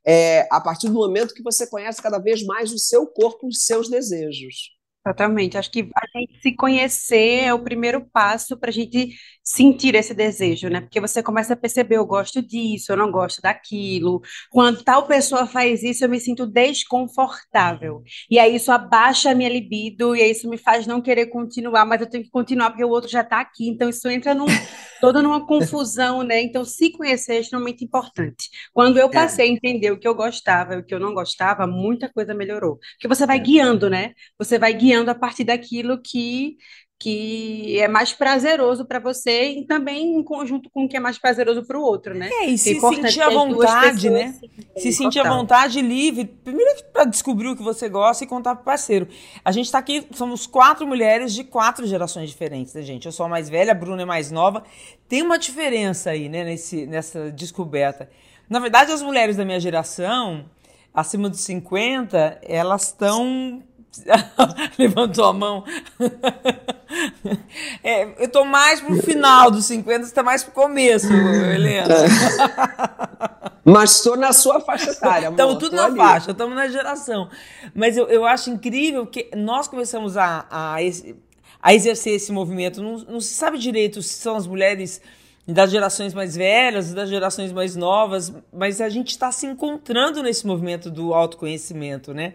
é, 0.05 0.47
a 0.49 0.61
partir 0.61 0.87
do 0.87 0.93
momento 0.93 1.33
que 1.33 1.43
você 1.43 1.67
conhece 1.67 2.01
cada 2.01 2.19
vez 2.19 2.43
mais 2.45 2.71
o 2.71 2.79
seu 2.79 3.05
corpo, 3.05 3.47
os 3.47 3.65
seus 3.65 3.89
desejos. 3.89 4.76
Exatamente. 5.07 5.57
Acho 5.57 5.71
que 5.71 5.89
a 5.95 6.19
gente 6.19 6.41
se 6.41 6.51
conhecer 6.53 7.45
é 7.45 7.53
o 7.53 7.63
primeiro 7.63 8.05
passo 8.11 8.57
para 8.57 8.69
a 8.69 8.73
gente 8.73 9.15
sentir 9.41 9.95
esse 9.95 10.13
desejo, 10.13 10.67
né? 10.67 10.81
Porque 10.81 10.99
você 10.99 11.23
começa 11.23 11.53
a 11.53 11.55
perceber, 11.55 11.95
eu 11.95 12.05
gosto 12.05 12.41
disso, 12.41 12.91
eu 12.91 12.97
não 12.97 13.09
gosto 13.09 13.41
daquilo. 13.41 14.21
Quando 14.51 14.83
tal 14.83 15.07
pessoa 15.07 15.47
faz 15.47 15.83
isso, 15.83 16.03
eu 16.03 16.09
me 16.09 16.19
sinto 16.19 16.45
desconfortável. 16.45 18.03
E 18.29 18.37
aí 18.39 18.57
isso 18.57 18.73
abaixa 18.73 19.31
a 19.31 19.35
minha 19.35 19.49
libido, 19.49 20.13
e 20.13 20.21
aí 20.21 20.31
isso 20.31 20.49
me 20.49 20.57
faz 20.57 20.85
não 20.85 21.01
querer 21.01 21.27
continuar, 21.27 21.85
mas 21.85 22.01
eu 22.01 22.09
tenho 22.09 22.25
que 22.25 22.29
continuar 22.29 22.71
porque 22.71 22.83
o 22.83 22.89
outro 22.89 23.09
já 23.09 23.21
está 23.21 23.39
aqui. 23.39 23.69
Então 23.69 23.87
isso 23.87 24.09
entra 24.09 24.33
num, 24.35 24.47
toda 24.99 25.21
numa 25.21 25.45
confusão, 25.47 26.23
né? 26.23 26.41
Então 26.41 26.65
se 26.65 26.91
conhecer 26.91 27.35
é 27.35 27.39
extremamente 27.39 27.85
importante. 27.85 28.49
Quando 28.73 28.97
eu 28.97 29.07
é. 29.07 29.11
passei 29.11 29.47
a 29.47 29.51
entender 29.51 29.91
o 29.91 29.97
que 29.97 30.07
eu 30.07 30.13
gostava 30.13 30.75
e 30.75 30.79
o 30.79 30.83
que 30.83 30.93
eu 30.93 30.99
não 30.99 31.13
gostava, 31.13 31.65
muita 31.65 32.09
coisa 32.11 32.33
melhorou. 32.33 32.79
Porque 32.95 33.07
você 33.07 33.25
vai 33.25 33.37
é. 33.37 33.39
guiando, 33.39 33.89
né? 33.89 34.11
Você 34.37 34.59
vai 34.59 34.73
guiando 34.73 34.96
a 35.05 35.15
partir 35.15 35.43
daquilo 35.43 36.01
que 36.01 36.57
que 36.99 37.79
é 37.79 37.87
mais 37.87 38.11
prazeroso 38.11 38.83
para 38.83 38.99
você 38.99 39.51
e 39.51 39.65
também 39.65 40.15
em 40.15 40.23
conjunto 40.23 40.67
com 40.71 40.85
o 40.85 40.89
que 40.89 40.97
é 40.97 40.99
mais 40.99 41.19
prazeroso 41.19 41.63
para 41.63 41.77
o 41.77 41.81
outro, 41.81 42.15
né? 42.15 42.27
É, 42.31 42.45
e 42.47 42.57
se 42.57 42.75
é 42.75 42.79
sentir 42.79 43.21
à 43.21 43.29
vontade, 43.29 44.09
né? 44.09 44.33
Se 44.75 44.91
sentir 44.91 45.19
à 45.19 45.29
vontade, 45.29 45.79
livre, 45.79 46.25
primeiro 46.25 46.83
para 46.91 47.05
descobrir 47.05 47.49
o 47.49 47.55
que 47.55 47.61
você 47.61 47.87
gosta 47.87 48.23
e 48.23 48.27
contar 48.27 48.55
para 48.55 48.61
o 48.63 48.65
parceiro. 48.65 49.07
A 49.45 49.51
gente 49.51 49.65
está 49.65 49.77
aqui, 49.77 50.07
somos 50.11 50.47
quatro 50.47 50.87
mulheres 50.87 51.33
de 51.33 51.43
quatro 51.43 51.85
gerações 51.85 52.29
diferentes, 52.29 52.73
né, 52.73 52.81
gente? 52.81 53.05
Eu 53.05 53.11
sou 53.11 53.27
a 53.27 53.29
mais 53.29 53.47
velha, 53.47 53.73
a 53.73 53.75
Bruna 53.75 54.01
é 54.01 54.05
mais 54.05 54.31
nova. 54.31 54.63
Tem 55.07 55.21
uma 55.21 55.37
diferença 55.37 56.09
aí, 56.09 56.27
né, 56.27 56.43
nesse, 56.43 56.87
nessa 56.87 57.31
descoberta. 57.31 58.09
Na 58.49 58.59
verdade, 58.59 58.91
as 58.91 59.03
mulheres 59.03 59.37
da 59.37 59.45
minha 59.45 59.59
geração, 59.59 60.45
acima 60.91 61.29
dos 61.29 61.41
50, 61.41 62.39
elas 62.41 62.87
estão 62.87 63.61
Levantou 64.77 65.25
a 65.25 65.33
mão. 65.33 65.63
É, 67.83 68.23
eu 68.23 68.29
tô 68.29 68.45
mais 68.45 68.81
pro 68.81 69.01
final 69.01 69.51
dos 69.51 69.65
50, 69.65 70.05
você 70.05 70.13
tá 70.13 70.23
mais 70.23 70.43
pro 70.43 70.53
começo, 70.53 71.11
Helena. 71.11 71.87
Mas 73.63 73.97
estou 73.97 74.15
na 74.15 74.31
sua 74.31 74.61
faixa 74.61 74.91
etária. 74.91 75.27
Estamos 75.27 75.57
tudo 75.57 75.75
na 75.75 75.85
ali. 75.85 75.97
faixa, 75.97 76.31
estamos 76.31 76.55
na 76.55 76.69
geração. 76.69 77.29
Mas 77.75 77.97
eu, 77.97 78.07
eu 78.07 78.25
acho 78.25 78.49
incrível 78.49 79.05
que 79.05 79.29
nós 79.35 79.67
começamos 79.67 80.15
a, 80.15 80.45
a, 80.49 80.77
a 81.61 81.73
exercer 81.73 82.13
esse 82.13 82.31
movimento. 82.31 82.81
Não, 82.81 82.97
não 82.99 83.19
se 83.19 83.33
sabe 83.33 83.57
direito 83.57 84.01
se 84.01 84.13
são 84.13 84.37
as 84.37 84.47
mulheres 84.47 85.01
das 85.47 85.71
gerações 85.71 86.13
mais 86.13 86.35
velhas, 86.35 86.93
das 86.93 87.09
gerações 87.09 87.53
mais 87.53 87.75
novas, 87.75 88.33
mas 88.51 88.81
a 88.81 88.89
gente 88.89 89.11
está 89.11 89.31
se 89.31 89.45
encontrando 89.45 90.21
nesse 90.21 90.45
movimento 90.45 90.91
do 90.91 91.13
autoconhecimento, 91.13 92.13
né? 92.13 92.33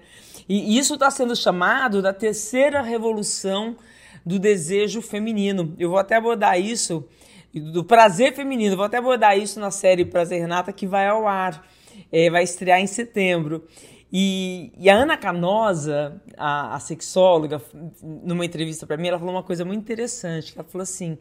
E 0.48 0.78
isso 0.78 0.94
está 0.94 1.10
sendo 1.10 1.36
chamado 1.36 2.00
da 2.00 2.12
terceira 2.12 2.80
revolução 2.80 3.76
do 4.24 4.38
desejo 4.38 5.02
feminino. 5.02 5.74
Eu 5.78 5.90
vou 5.90 5.98
até 5.98 6.16
abordar 6.16 6.58
isso, 6.58 7.06
do 7.54 7.84
prazer 7.84 8.34
feminino, 8.34 8.76
vou 8.76 8.86
até 8.86 8.96
abordar 8.96 9.38
isso 9.38 9.60
na 9.60 9.70
série 9.70 10.06
Prazer 10.06 10.40
Renata, 10.40 10.72
que 10.72 10.86
vai 10.86 11.06
ao 11.06 11.28
ar, 11.28 11.66
é, 12.10 12.30
vai 12.30 12.42
estrear 12.42 12.80
em 12.80 12.86
setembro. 12.86 13.66
E, 14.10 14.72
e 14.78 14.88
a 14.88 14.94
Ana 14.94 15.16
Canosa, 15.16 16.20
a, 16.36 16.76
a 16.76 16.80
sexóloga, 16.80 17.60
numa 18.02 18.44
entrevista 18.44 18.86
para 18.86 18.96
mim, 18.96 19.08
ela 19.08 19.18
falou 19.18 19.34
uma 19.34 19.42
coisa 19.42 19.64
muito 19.64 19.80
interessante. 19.80 20.54
Ela 20.54 20.64
falou 20.64 20.82
assim, 20.82 21.18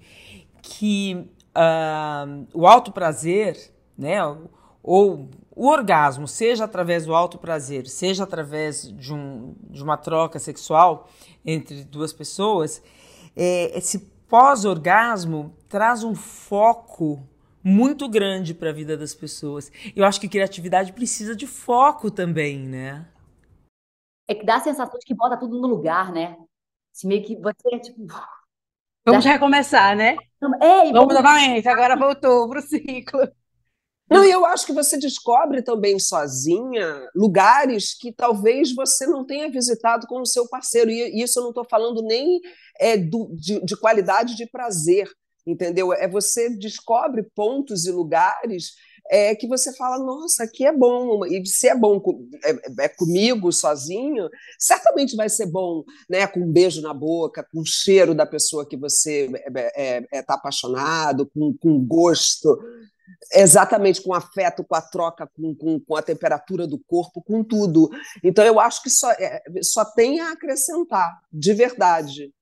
que 0.62 1.26
uh, 1.56 2.48
o 2.54 2.68
alto 2.68 2.92
prazer, 2.92 3.58
né, 3.98 4.18
ou 4.84 5.30
o 5.56 5.68
orgasmo, 5.68 6.28
seja 6.28 6.64
através 6.64 7.06
do 7.06 7.14
alto 7.14 7.38
prazer, 7.38 7.88
seja 7.88 8.24
através 8.24 8.92
de, 8.92 9.14
um, 9.14 9.54
de 9.70 9.84
uma 9.84 9.98
troca 9.98 10.40
sexual 10.40 11.10
entre 11.46 11.84
duas 11.84 12.14
pessoas, 12.14 12.82
é, 13.36 13.78
esse 13.78 14.00
pós-orgasmo 14.28 15.56
traz 15.68 16.04
um 16.04 16.16
foco 16.16 17.22
muito 17.64 18.10
grande 18.10 18.54
para 18.54 18.70
a 18.70 18.74
vida 18.74 18.98
das 18.98 19.14
pessoas. 19.14 19.72
Eu 19.96 20.06
acho 20.06 20.20
que 20.20 20.28
criatividade 20.28 20.94
precisa 20.94 21.36
de 21.36 21.46
foco 21.46 22.10
também, 22.10 22.68
né? 22.68 23.08
É 24.28 24.34
que 24.34 24.46
dá 24.46 24.56
a 24.56 24.62
sensação 24.62 24.98
de 24.98 25.06
que 25.06 25.14
bota 25.14 25.38
tudo 25.38 25.60
no 25.60 25.68
lugar, 25.68 26.12
né? 26.12 26.38
Se 26.92 27.06
meio 27.06 27.24
que 27.24 27.36
você, 27.36 27.80
tipo... 27.80 28.08
Vamos 29.06 29.26
recomeçar, 29.26 29.96
né? 29.96 30.16
Ei, 30.62 30.92
vamos 30.92 31.14
novamente, 31.14 31.68
agora 31.68 31.96
voltou 31.96 32.48
para 32.50 32.60
o 32.60 32.62
ciclo. 32.62 33.28
Não, 34.12 34.26
e 34.26 34.30
eu 34.30 34.46
acho 34.46 34.66
que 34.66 34.74
você 34.74 34.98
descobre 34.98 35.62
também 35.62 35.98
sozinha 35.98 37.10
lugares 37.16 37.94
que 37.98 38.12
talvez 38.12 38.76
você 38.76 39.08
não 39.08 39.26
tenha 39.26 39.50
visitado 39.50 40.06
com 40.06 40.20
o 40.20 40.26
seu 40.26 40.50
parceiro. 40.50 40.92
E 40.92 41.24
isso 41.24 41.40
eu 41.40 41.44
não 41.44 41.52
estou 41.52 41.64
falando 41.64 42.02
nem 42.02 42.42
é, 42.78 42.98
do, 42.98 43.34
de, 43.34 43.64
de 43.64 43.78
qualidade 43.78 44.36
de 44.36 44.46
prazer, 44.46 45.10
entendeu? 45.48 45.94
É 45.94 46.10
você 46.10 46.50
descobre 46.50 47.24
pontos 47.34 47.86
e 47.86 47.92
lugares 47.92 48.74
é, 49.10 49.36
que 49.36 49.48
você 49.48 49.76
fala, 49.76 49.98
nossa, 49.98 50.44
aqui 50.44 50.66
é 50.66 50.72
bom, 50.72 51.26
e 51.26 51.46
se 51.46 51.68
é 51.68 51.76
bom 51.76 52.02
é, 52.44 52.86
é, 52.86 52.88
comigo, 52.90 53.52
sozinho, 53.52 54.30
certamente 54.58 55.16
vai 55.16 55.30
ser 55.30 55.48
bom, 55.48 55.84
né, 56.10 56.26
com 56.28 56.40
um 56.40 56.52
beijo 56.52 56.82
na 56.82 56.94
boca, 56.94 57.46
com 57.52 57.60
o 57.62 57.66
cheiro 57.66 58.14
da 58.14 58.26
pessoa 58.26 58.68
que 58.68 58.78
você 58.78 59.26
está 59.26 59.60
é, 59.60 59.98
é, 59.98 60.08
é 60.20 60.26
apaixonado, 60.28 61.30
com, 61.34 61.54
com 61.58 61.84
gosto, 61.86 62.58
Exatamente, 63.34 64.02
com 64.02 64.14
afeto, 64.14 64.64
com 64.64 64.76
a 64.76 64.82
troca, 64.82 65.30
com, 65.36 65.56
com, 65.56 65.80
com, 65.80 65.96
a 65.96 66.02
temperatura 66.02 66.66
do 66.66 66.80
corpo, 66.80 67.22
com 67.22 67.44
tudo. 67.44 67.90
Então, 68.24 68.44
eu 68.44 68.60
acho 68.60 68.82
que 68.82 68.90
só, 68.90 69.12
é, 69.12 69.42
só 69.62 69.86
tem 69.86 70.20
a 70.20 70.32
acrescentar, 70.32 71.20
de 71.32 71.54
verdade. 71.54 72.34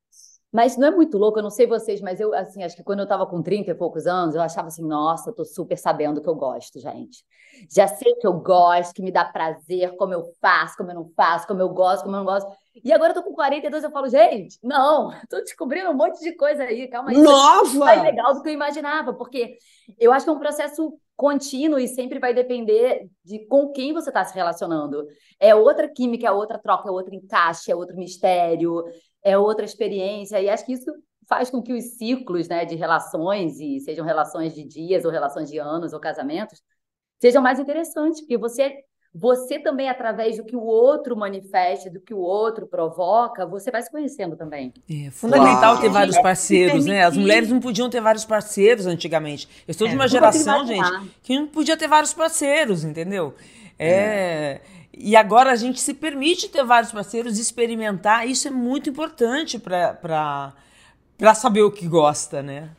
Mas 0.52 0.78
não 0.78 0.88
é 0.88 0.92
muito 0.92 1.18
louco, 1.18 1.38
eu 1.38 1.44
não 1.44 1.52
sei 1.52 1.68
vocês, 1.68 2.02
mas 2.02 2.20
eu, 2.20 2.34
assim, 2.34 2.64
acho 2.64 2.76
que 2.76 2.84
quando 2.84 3.00
eu 3.00 3.04
estava 3.04 3.26
com 3.28 3.42
30 3.42 3.70
e 3.70 3.76
poucos 3.76 4.08
anos, 4.08 4.34
eu 4.34 4.42
achava 4.42 4.68
assim, 4.68 4.84
nossa, 4.84 5.32
tô 5.32 5.46
super 5.46 5.78
sabendo 5.78 6.22
que 6.22 6.28
eu 6.28 6.36
gosto, 6.36 6.80
gente. 6.80 7.24
Já 7.70 7.88
sei 7.88 8.16
que 8.16 8.26
eu 8.26 8.34
gosto, 8.34 8.94
que 8.94 9.02
me 9.02 9.12
dá 9.12 9.26
prazer, 9.26 9.96
como 9.96 10.14
eu 10.14 10.24
faço, 10.42 10.76
como 10.76 10.90
eu 10.90 10.96
não 10.96 11.10
faço, 11.16 11.46
como 11.46 11.62
eu 11.62 11.70
gosto, 11.70 12.04
como 12.04 12.16
eu 12.16 12.20
não 12.20 12.26
gosto. 12.26 12.52
E 12.84 12.92
agora 12.92 13.12
eu 13.12 13.16
tô 13.16 13.24
com 13.24 13.34
42, 13.34 13.84
eu 13.84 13.92
falo, 13.92 14.10
gente, 14.10 14.58
não, 14.64 15.12
tô 15.30 15.40
descobrindo 15.40 15.92
um 15.92 15.96
monte 15.96 16.20
de 16.20 16.36
coisa 16.36 16.64
aí, 16.64 16.88
calma 16.88 17.12
aí. 17.12 17.18
Nova! 17.18 17.86
Mais 17.86 18.02
legal 18.02 18.34
do 18.34 18.42
que 18.42 18.50
eu 18.50 18.54
imaginava, 18.54 19.14
porque 19.14 19.58
eu 20.00 20.12
acho 20.12 20.26
que 20.26 20.32
é 20.32 20.34
um 20.34 20.40
processo 20.40 20.98
contínuo 21.20 21.78
e 21.78 21.88
sempre 21.88 22.18
vai 22.18 22.34
depender 22.34 23.10
de 23.26 23.46
com 23.48 23.74
quem 23.74 23.92
você 23.92 24.10
está 24.10 24.24
se 24.24 24.34
relacionando. 24.34 25.06
É 25.38 25.54
outra 25.54 25.86
química, 25.90 26.26
é 26.26 26.32
outra 26.32 26.58
troca, 26.58 26.88
é 26.88 26.92
outro 26.92 27.14
encaixe, 27.14 27.70
é 27.70 27.76
outro 27.76 27.98
mistério 27.98 28.86
é 29.24 29.38
outra 29.38 29.66
experiência, 29.66 30.42
e 30.42 30.50
acho 30.50 30.66
que 30.66 30.74
isso 30.74 30.92
faz 31.28 31.50
com 31.50 31.62
que 31.62 31.74
os 31.74 31.98
ciclos 31.98 32.48
né, 32.48 32.66
de 32.66 32.76
relações, 32.76 33.60
e 33.60 33.80
sejam 33.80 34.06
relações 34.06 34.54
de 34.54 34.64
dias, 34.64 35.06
ou 35.06 35.12
relações 35.12 35.50
de 35.50 35.58
anos, 35.60 35.94
ou 35.94 36.00
casamentos, 36.00 36.62
sejam 37.22 37.42
mais 37.42 37.60
interessantes, 37.60 38.22
porque 38.22 38.38
você, 38.38 38.84
você 39.14 39.58
também, 39.60 39.90
através 39.90 40.38
do 40.38 40.44
que 40.44 40.56
o 40.56 40.62
outro 40.62 41.18
manifesta, 41.18 41.90
do 41.90 42.00
que 42.00 42.14
o 42.14 42.20
outro 42.20 42.68
provoca, 42.68 43.46
você 43.46 43.72
vai 43.72 43.82
se 43.82 43.90
conhecendo 43.92 44.36
também. 44.36 44.72
É 44.90 45.10
fundamental 45.10 45.74
Uau. 45.74 45.82
ter 45.82 45.90
vários 45.90 46.18
parceiros, 46.20 46.86
né? 46.86 47.04
As 47.04 47.18
mulheres 47.18 47.50
não 47.50 47.60
podiam 47.60 47.90
ter 47.90 48.02
vários 48.02 48.24
parceiros 48.24 48.86
antigamente. 48.86 49.48
Eu 49.68 49.74
sou 49.74 49.88
de 49.88 49.94
é, 49.94 49.96
uma 49.96 50.08
geração, 50.08 50.66
gente, 50.66 51.12
que 51.24 51.38
não 51.38 51.48
podia 51.48 51.76
ter 51.76 51.88
vários 51.88 52.14
parceiros, 52.14 52.84
entendeu? 52.84 53.34
é. 53.80 53.90
é. 53.90 54.62
E 55.02 55.16
agora 55.16 55.52
a 55.52 55.56
gente 55.56 55.80
se 55.80 55.94
permite 55.94 56.50
ter 56.50 56.64
vários 56.66 56.92
parceiros, 56.92 57.40
experimentar. 57.40 58.28
Isso 58.28 58.50
é 58.50 58.52
muito 58.52 58.90
importante 58.90 59.58
para 59.58 60.54
saber 61.36 61.62
o 61.62 61.72
que 61.72 61.88
gosta, 61.88 62.44
né? 62.44 62.70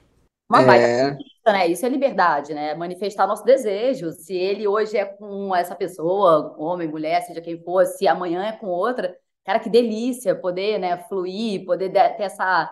Uma 0.50 0.76
é... 0.76 1.16
né? 1.46 1.68
Isso 1.68 1.84
é 1.86 1.88
liberdade, 1.88 2.54
né? 2.54 2.74
Manifestar 2.74 3.26
nosso 3.26 3.44
desejo. 3.44 4.12
Se 4.12 4.34
ele 4.34 4.66
hoje 4.66 4.96
é 4.96 5.04
com 5.04 5.54
essa 5.54 5.74
pessoa, 5.74 6.54
homem, 6.58 6.88
mulher, 6.88 7.22
seja 7.22 7.40
quem 7.40 7.62
for, 7.62 7.84
se 7.86 8.06
amanhã 8.06 8.44
é 8.44 8.52
com 8.52 8.66
outra, 8.66 9.16
cara, 9.44 9.58
que 9.58 9.70
delícia 9.70 10.34
poder, 10.34 10.78
né, 10.78 10.98
fluir, 11.08 11.64
poder 11.64 11.90
ter 11.90 12.22
essa 12.22 12.70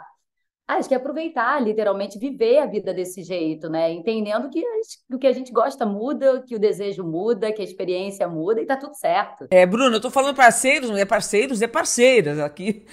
ah, 0.68 0.74
acho 0.74 0.86
que 0.86 0.94
é 0.94 0.98
aproveitar, 0.98 1.58
literalmente, 1.62 2.18
viver 2.18 2.58
a 2.58 2.66
vida 2.66 2.92
desse 2.92 3.22
jeito, 3.22 3.70
né? 3.70 3.90
Entendendo 3.90 4.50
que 4.50 4.62
o 5.10 5.18
que 5.18 5.26
a 5.26 5.32
gente 5.32 5.50
gosta 5.50 5.86
muda, 5.86 6.42
que 6.46 6.54
o 6.54 6.58
desejo 6.58 7.02
muda, 7.02 7.50
que 7.50 7.62
a 7.62 7.64
experiência 7.64 8.28
muda 8.28 8.60
e 8.60 8.66
tá 8.66 8.76
tudo 8.76 8.94
certo. 8.94 9.46
É, 9.50 9.64
Bruno, 9.64 9.96
eu 9.96 10.00
tô 10.00 10.10
falando 10.10 10.36
parceiros, 10.36 10.90
não 10.90 10.98
é 10.98 11.06
parceiros, 11.06 11.62
é 11.62 11.66
parceiras 11.66 12.38
aqui. 12.38 12.84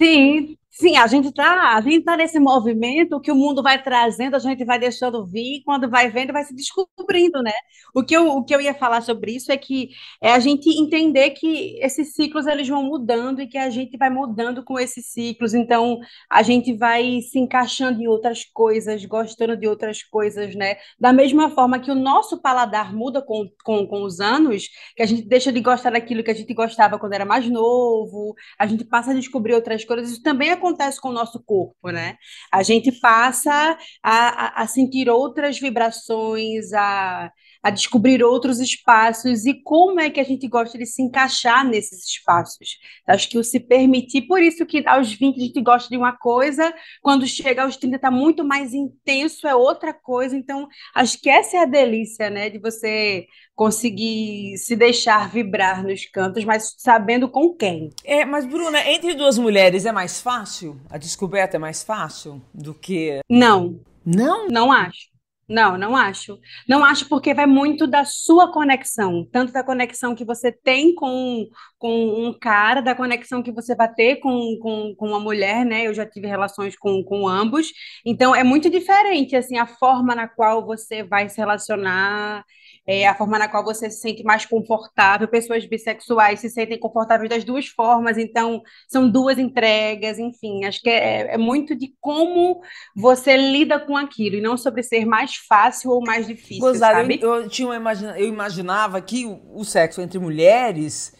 Sim, 0.00 0.56
Sim, 0.78 0.98
a 0.98 1.06
gente 1.06 1.28
está 1.28 1.80
tá 2.04 2.16
nesse 2.18 2.38
movimento 2.38 3.18
que 3.18 3.32
o 3.32 3.34
mundo 3.34 3.62
vai 3.62 3.82
trazendo, 3.82 4.36
a 4.36 4.38
gente 4.38 4.62
vai 4.62 4.78
deixando 4.78 5.24
vir, 5.24 5.62
quando 5.64 5.88
vai 5.88 6.10
vendo, 6.10 6.34
vai 6.34 6.44
se 6.44 6.54
descobrindo, 6.54 7.42
né? 7.42 7.50
O 7.94 8.04
que 8.04 8.14
eu, 8.14 8.28
o 8.28 8.44
que 8.44 8.54
eu 8.54 8.60
ia 8.60 8.74
falar 8.74 9.00
sobre 9.00 9.34
isso 9.34 9.50
é 9.50 9.56
que 9.56 9.88
é 10.20 10.32
a 10.32 10.38
gente 10.38 10.68
entender 10.68 11.30
que 11.30 11.78
esses 11.82 12.12
ciclos 12.14 12.46
eles 12.46 12.68
vão 12.68 12.82
mudando 12.82 13.40
e 13.40 13.46
que 13.46 13.56
a 13.56 13.70
gente 13.70 13.96
vai 13.96 14.10
mudando 14.10 14.62
com 14.62 14.78
esses 14.78 15.06
ciclos, 15.06 15.54
então 15.54 15.98
a 16.30 16.42
gente 16.42 16.74
vai 16.74 17.22
se 17.22 17.38
encaixando 17.38 18.02
em 18.02 18.06
outras 18.06 18.44
coisas, 18.44 19.02
gostando 19.06 19.56
de 19.56 19.66
outras 19.66 20.02
coisas, 20.02 20.54
né? 20.54 20.76
Da 21.00 21.10
mesma 21.10 21.48
forma 21.48 21.78
que 21.78 21.90
o 21.90 21.94
nosso 21.94 22.38
paladar 22.42 22.94
muda 22.94 23.22
com, 23.22 23.48
com, 23.64 23.86
com 23.86 24.02
os 24.04 24.20
anos, 24.20 24.68
que 24.94 25.02
a 25.02 25.06
gente 25.06 25.22
deixa 25.22 25.50
de 25.50 25.60
gostar 25.62 25.90
daquilo 25.92 26.22
que 26.22 26.30
a 26.30 26.34
gente 26.34 26.52
gostava 26.52 26.98
quando 26.98 27.14
era 27.14 27.24
mais 27.24 27.48
novo, 27.48 28.34
a 28.58 28.66
gente 28.66 28.84
passa 28.84 29.12
a 29.12 29.14
descobrir 29.14 29.54
outras 29.54 29.82
coisas, 29.82 30.10
isso 30.10 30.22
também 30.22 30.50
acontece 30.50 30.65
acontece 30.66 31.00
com 31.00 31.08
o 31.08 31.12
nosso 31.12 31.42
corpo, 31.44 31.90
né? 31.90 32.16
A 32.52 32.62
gente 32.62 32.92
passa 33.00 33.76
a, 34.02 34.62
a 34.62 34.66
sentir 34.66 35.08
outras 35.08 35.58
vibrações, 35.58 36.72
a, 36.72 37.30
a 37.62 37.70
descobrir 37.70 38.22
outros 38.22 38.60
espaços 38.60 39.46
e 39.46 39.54
como 39.62 40.00
é 40.00 40.10
que 40.10 40.20
a 40.20 40.24
gente 40.24 40.46
gosta 40.48 40.76
de 40.78 40.86
se 40.86 41.02
encaixar 41.02 41.66
nesses 41.66 42.04
espaços. 42.06 42.78
Acho 43.06 43.28
que 43.28 43.38
o 43.38 43.44
se 43.44 43.60
permitir, 43.60 44.22
por 44.22 44.42
isso 44.42 44.66
que 44.66 44.82
aos 44.86 45.12
20 45.12 45.36
a 45.36 45.44
gente 45.44 45.60
gosta 45.62 45.88
de 45.88 45.96
uma 45.96 46.12
coisa, 46.12 46.72
quando 47.02 47.26
chega 47.26 47.62
aos 47.62 47.76
30 47.76 47.96
está 47.96 48.10
muito 48.10 48.44
mais 48.44 48.74
intenso, 48.74 49.46
é 49.46 49.54
outra 49.54 49.92
coisa. 49.92 50.36
Então, 50.36 50.68
acho 50.94 51.20
que 51.20 51.28
essa 51.28 51.56
é 51.56 51.60
a 51.60 51.66
delícia, 51.66 52.30
né? 52.30 52.50
De 52.50 52.58
você 52.58 53.26
conseguir 53.54 54.58
se 54.58 54.76
deixar 54.76 55.30
vibrar 55.30 55.82
nos 55.82 56.04
cantos, 56.04 56.44
mas 56.44 56.74
sabendo 56.76 57.28
com 57.28 57.54
quem. 57.54 57.90
É, 58.04 58.24
mas 58.24 58.44
Bruna, 58.44 58.86
entre 58.88 59.14
duas 59.14 59.38
mulheres 59.38 59.86
é 59.86 59.92
mais 59.92 60.20
fácil? 60.20 60.78
A 60.90 60.98
descoberta 60.98 61.56
é 61.56 61.58
mais 61.58 61.82
fácil 61.82 62.42
do 62.52 62.74
que 62.74 63.20
Não. 63.28 63.80
Não? 64.04 64.46
Não 64.46 64.70
acho. 64.70 65.15
Não, 65.48 65.78
não 65.78 65.96
acho. 65.96 66.38
Não 66.68 66.84
acho 66.84 67.08
porque 67.08 67.32
vai 67.32 67.46
muito 67.46 67.86
da 67.86 68.04
sua 68.04 68.50
conexão, 68.52 69.24
tanto 69.30 69.52
da 69.52 69.62
conexão 69.62 70.12
que 70.14 70.24
você 70.24 70.50
tem 70.50 70.92
com, 70.94 71.46
com 71.78 72.26
um 72.26 72.36
cara, 72.36 72.80
da 72.80 72.96
conexão 72.96 73.42
que 73.42 73.52
você 73.52 73.74
vai 73.76 73.92
ter 73.94 74.16
com, 74.16 74.58
com, 74.60 74.94
com 74.96 75.08
uma 75.08 75.20
mulher, 75.20 75.64
né? 75.64 75.86
Eu 75.86 75.94
já 75.94 76.04
tive 76.04 76.26
relações 76.26 76.76
com, 76.76 77.02
com 77.04 77.28
ambos, 77.28 77.72
então 78.04 78.34
é 78.34 78.42
muito 78.42 78.68
diferente, 78.68 79.36
assim, 79.36 79.56
a 79.56 79.66
forma 79.66 80.16
na 80.16 80.26
qual 80.26 80.66
você 80.66 81.04
vai 81.04 81.28
se 81.28 81.36
relacionar 81.38 82.44
é, 82.86 83.06
a 83.06 83.14
forma 83.14 83.38
na 83.38 83.48
qual 83.48 83.64
você 83.64 83.90
se 83.90 84.00
sente 84.00 84.22
mais 84.22 84.46
confortável. 84.46 85.26
Pessoas 85.26 85.66
bissexuais 85.66 86.40
se 86.40 86.48
sentem 86.48 86.78
confortáveis 86.78 87.28
das 87.28 87.42
duas 87.42 87.66
formas, 87.66 88.16
então 88.16 88.62
são 88.88 89.10
duas 89.10 89.38
entregas, 89.38 90.18
enfim. 90.18 90.64
Acho 90.64 90.80
que 90.80 90.88
é, 90.88 91.34
é 91.34 91.38
muito 91.38 91.74
de 91.74 91.92
como 92.00 92.62
você 92.94 93.36
lida 93.36 93.80
com 93.80 93.96
aquilo 93.96 94.36
e 94.36 94.40
não 94.40 94.56
sobre 94.56 94.84
ser 94.84 95.04
mais 95.04 95.34
fácil 95.34 95.90
ou 95.90 96.00
mais 96.00 96.26
difícil. 96.26 96.60
Gozado? 96.60 97.10
Eu, 97.10 97.42
eu, 97.42 97.48
tinha 97.48 97.74
imagina, 97.74 98.18
eu 98.18 98.28
imaginava 98.28 99.00
que 99.00 99.26
o, 99.26 99.40
o 99.54 99.64
sexo 99.64 100.00
entre 100.00 100.18
mulheres. 100.18 101.14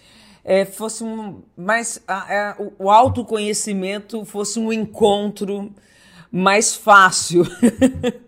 É, 0.49 0.64
fosse 0.64 1.02
um 1.02 1.42
mais 1.56 2.00
a, 2.06 2.50
a, 2.50 2.56
o 2.78 2.88
autoconhecimento 2.88 4.25
fosse 4.25 4.61
um 4.61 4.73
encontro 4.73 5.75
mais 6.30 6.73
fácil 6.73 7.42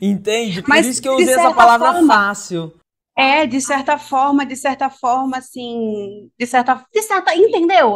Entende? 0.00 0.62
Por 0.62 0.68
Mas, 0.68 0.86
isso 0.86 1.02
que 1.02 1.08
eu 1.08 1.14
usei 1.14 1.34
essa 1.34 1.52
palavra 1.52 1.92
forma, 1.92 2.14
fácil. 2.14 2.72
É, 3.18 3.46
de 3.46 3.60
certa 3.62 3.96
forma, 3.96 4.44
de 4.44 4.54
certa 4.54 4.90
forma, 4.90 5.38
assim, 5.38 6.30
de 6.38 6.46
certa, 6.46 6.84
de 6.92 7.02
certa, 7.02 7.34
entendeu? 7.34 7.94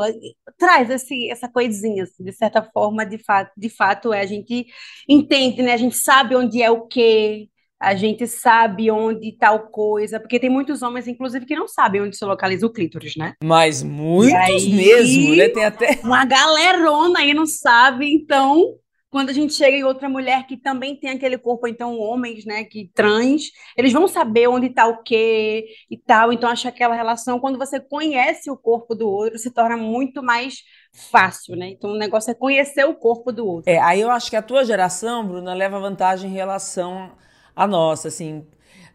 Traz 0.59 0.89
esse, 0.89 1.31
essa 1.31 1.47
coisinha, 1.47 2.05
assim, 2.05 2.25
de 2.25 2.33
certa 2.33 2.63
forma, 2.63 3.05
de 3.05 3.19
fato, 3.19 3.53
de 3.55 3.69
fato 3.69 4.15
é, 4.15 4.21
a 4.21 4.27
gente 4.27 4.67
entende, 5.07 5.63
né? 5.63 5.75
A 5.75 5.77
gente 5.77 5.97
sabe 5.97 6.35
onde 6.35 6.63
é 6.63 6.71
o 6.71 6.87
quê, 6.87 7.49
a 7.79 7.95
gente 7.95 8.27
sabe 8.27 8.91
onde 8.91 9.37
tal 9.39 9.69
coisa, 9.69 10.19
porque 10.19 10.39
tem 10.41 10.49
muitos 10.49 10.81
homens, 10.81 11.07
inclusive, 11.07 11.45
que 11.45 11.57
não 11.57 11.69
sabem 11.69 12.01
onde 12.03 12.17
se 12.17 12.25
localiza 12.25 12.67
o 12.67 12.73
clítoris, 12.73 13.15
né? 13.17 13.35
Mas 13.45 13.83
muitos 13.83 14.35
aí, 14.35 14.73
mesmo, 14.73 15.35
né? 15.35 15.49
Tem 15.51 15.65
até 15.67 16.01
uma 16.03 16.25
galerona 16.25 17.21
aí 17.21 17.35
não 17.35 17.47
sabe, 17.47 18.11
então 18.11 18.75
quando 19.11 19.31
a 19.31 19.33
gente 19.33 19.53
chega 19.53 19.77
em 19.77 19.85
outra 19.85 20.09
mulher 20.09 20.47
que 20.47 20.57
também 20.57 20.97
tem 20.97 21.11
aquele 21.11 21.37
corpo, 21.37 21.67
então 21.67 21.99
homens, 21.99 22.45
né, 22.45 22.65
que 22.65 22.91
trans, 22.95 23.51
eles 23.77 23.93
vão 23.93 24.07
saber 24.07 24.49
onde 24.49 24.69
está 24.69 24.87
o 24.87 25.03
quê 25.03 25.67
e 25.91 25.99
tal. 25.99 26.33
Então 26.33 26.49
acho 26.49 26.63
que 26.63 26.69
aquela 26.69 26.95
relação, 26.95 27.41
quando 27.41 27.59
você 27.59 27.81
conhece 27.81 28.51
o 28.51 28.57
corpo 28.57 28.95
do 28.95 29.09
outro, 29.09 29.39
se 29.39 29.51
torna 29.51 29.77
muito 29.77 30.23
mais 30.23 30.63
fácil, 30.93 31.57
né? 31.57 31.71
Então 31.71 31.91
o 31.91 31.99
negócio 31.99 32.31
é 32.31 32.35
conhecer 32.35 32.85
o 32.85 32.95
corpo 32.95 33.33
do 33.33 33.47
outro. 33.47 33.71
É, 33.71 33.79
aí 33.79 34.01
eu 34.01 34.11
acho 34.11 34.31
que 34.31 34.37
a 34.37 34.43
tua 34.43 34.65
geração, 34.65 35.27
Bruna, 35.27 35.55
leva 35.55 35.81
vantagem 35.81 36.31
em 36.31 36.35
relação 36.35 37.11
à 37.55 37.67
nossa, 37.67 38.09
assim, 38.09 38.47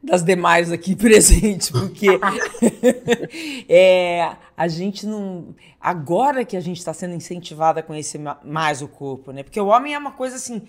das 0.03 0.23
demais 0.23 0.71
aqui 0.71 0.95
presentes, 0.97 1.69
porque 1.69 2.07
é, 3.67 4.35
a 4.55 4.67
gente 4.67 5.05
não. 5.05 5.55
Agora 5.79 6.45
que 6.45 6.55
a 6.55 6.61
gente 6.61 6.77
está 6.77 6.93
sendo 6.93 7.13
incentivada 7.13 7.79
a 7.79 7.83
conhecer 7.83 8.19
mais 8.43 8.81
o 8.81 8.87
corpo, 8.87 9.31
né? 9.31 9.43
Porque 9.43 9.59
o 9.59 9.67
homem 9.67 9.93
é 9.93 9.97
uma 9.97 10.11
coisa 10.11 10.35
assim. 10.35 10.67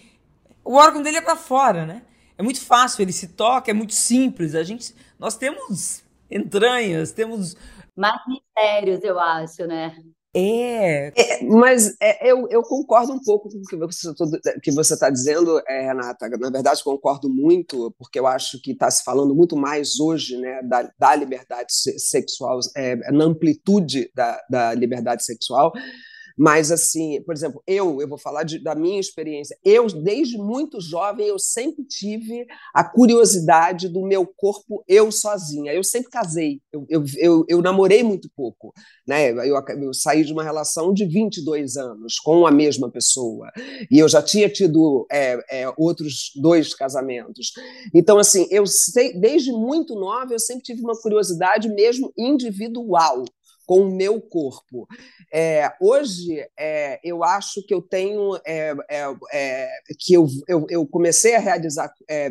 O 0.64 0.74
órgão 0.74 1.02
dele 1.02 1.18
é 1.18 1.22
para 1.22 1.36
fora, 1.36 1.86
né? 1.86 2.02
É 2.38 2.42
muito 2.42 2.60
fácil, 2.60 3.02
ele 3.02 3.12
se 3.12 3.28
toca, 3.28 3.70
é 3.70 3.74
muito 3.74 3.94
simples. 3.94 4.54
A 4.54 4.62
gente, 4.62 4.94
nós 5.18 5.36
temos 5.36 6.02
entranhas, 6.30 7.12
temos 7.12 7.56
mais 7.96 8.20
mistérios, 8.26 9.02
eu 9.02 9.18
acho, 9.18 9.66
né? 9.66 9.96
É. 10.38 11.12
é 11.16 11.44
mas 11.44 11.96
é, 11.98 12.30
eu, 12.30 12.46
eu, 12.50 12.60
concordo 12.62 13.10
um 13.10 13.20
pouco 13.20 13.48
com 13.48 13.56
o 13.56 14.60
que 14.60 14.70
você 14.70 14.94
está 14.94 15.08
dizendo, 15.08 15.62
é, 15.66 15.86
Renata. 15.86 16.28
Na 16.28 16.50
verdade, 16.50 16.84
concordo 16.84 17.30
muito, 17.30 17.90
porque 17.98 18.18
eu 18.18 18.26
acho 18.26 18.60
que 18.60 18.72
está 18.72 18.90
se 18.90 19.02
falando 19.02 19.34
muito 19.34 19.56
mais 19.56 19.98
hoje 19.98 20.36
né, 20.36 20.62
da, 20.62 20.90
da 20.98 21.14
liberdade 21.14 21.72
sexual, 21.72 22.60
é, 22.76 22.96
na 23.10 23.24
amplitude 23.24 24.10
da, 24.14 24.38
da 24.50 24.74
liberdade 24.74 25.24
sexual 25.24 25.72
Mas, 26.36 26.70
assim, 26.70 27.22
por 27.22 27.34
exemplo, 27.34 27.62
eu, 27.66 28.00
eu 28.00 28.06
vou 28.06 28.18
falar 28.18 28.42
de, 28.42 28.58
da 28.58 28.74
minha 28.74 29.00
experiência. 29.00 29.56
Eu, 29.64 29.86
desde 29.86 30.36
muito 30.36 30.80
jovem, 30.80 31.26
eu 31.26 31.38
sempre 31.38 31.82
tive 31.84 32.46
a 32.74 32.84
curiosidade 32.84 33.88
do 33.88 34.02
meu 34.02 34.26
corpo 34.26 34.84
eu 34.86 35.10
sozinha. 35.10 35.72
Eu 35.72 35.82
sempre 35.82 36.10
casei. 36.10 36.60
Eu, 36.70 36.84
eu, 36.90 37.04
eu, 37.16 37.44
eu 37.48 37.62
namorei 37.62 38.02
muito 38.02 38.28
pouco. 38.36 38.74
Né? 39.06 39.30
Eu, 39.30 39.56
eu 39.82 39.94
saí 39.94 40.24
de 40.24 40.32
uma 40.32 40.44
relação 40.44 40.92
de 40.92 41.06
22 41.06 41.76
anos 41.78 42.18
com 42.18 42.46
a 42.46 42.50
mesma 42.50 42.90
pessoa. 42.90 43.50
E 43.90 43.98
eu 43.98 44.08
já 44.08 44.22
tinha 44.22 44.48
tido 44.48 45.06
é, 45.10 45.38
é, 45.50 45.72
outros 45.78 46.32
dois 46.36 46.74
casamentos. 46.74 47.52
Então, 47.94 48.18
assim, 48.18 48.46
eu 48.50 48.66
sei, 48.66 49.18
desde 49.18 49.50
muito 49.52 49.94
nova, 49.94 50.34
eu 50.34 50.38
sempre 50.38 50.64
tive 50.64 50.82
uma 50.82 51.00
curiosidade 51.00 51.68
mesmo 51.68 52.12
individual 52.16 53.24
com 53.66 53.80
o 53.80 53.90
meu 53.90 54.20
corpo. 54.20 54.86
É, 55.32 55.72
hoje, 55.80 56.46
é, 56.56 57.00
eu 57.02 57.24
acho 57.24 57.62
que 57.66 57.74
eu 57.74 57.82
tenho 57.82 58.36
é, 58.46 58.74
é, 58.88 59.16
é 59.32 59.68
que 59.98 60.14
eu, 60.14 60.26
eu, 60.46 60.66
eu, 60.70 60.86
comecei 60.86 61.34
a 61.34 61.40
realizar 61.40 61.92
é, 62.08 62.30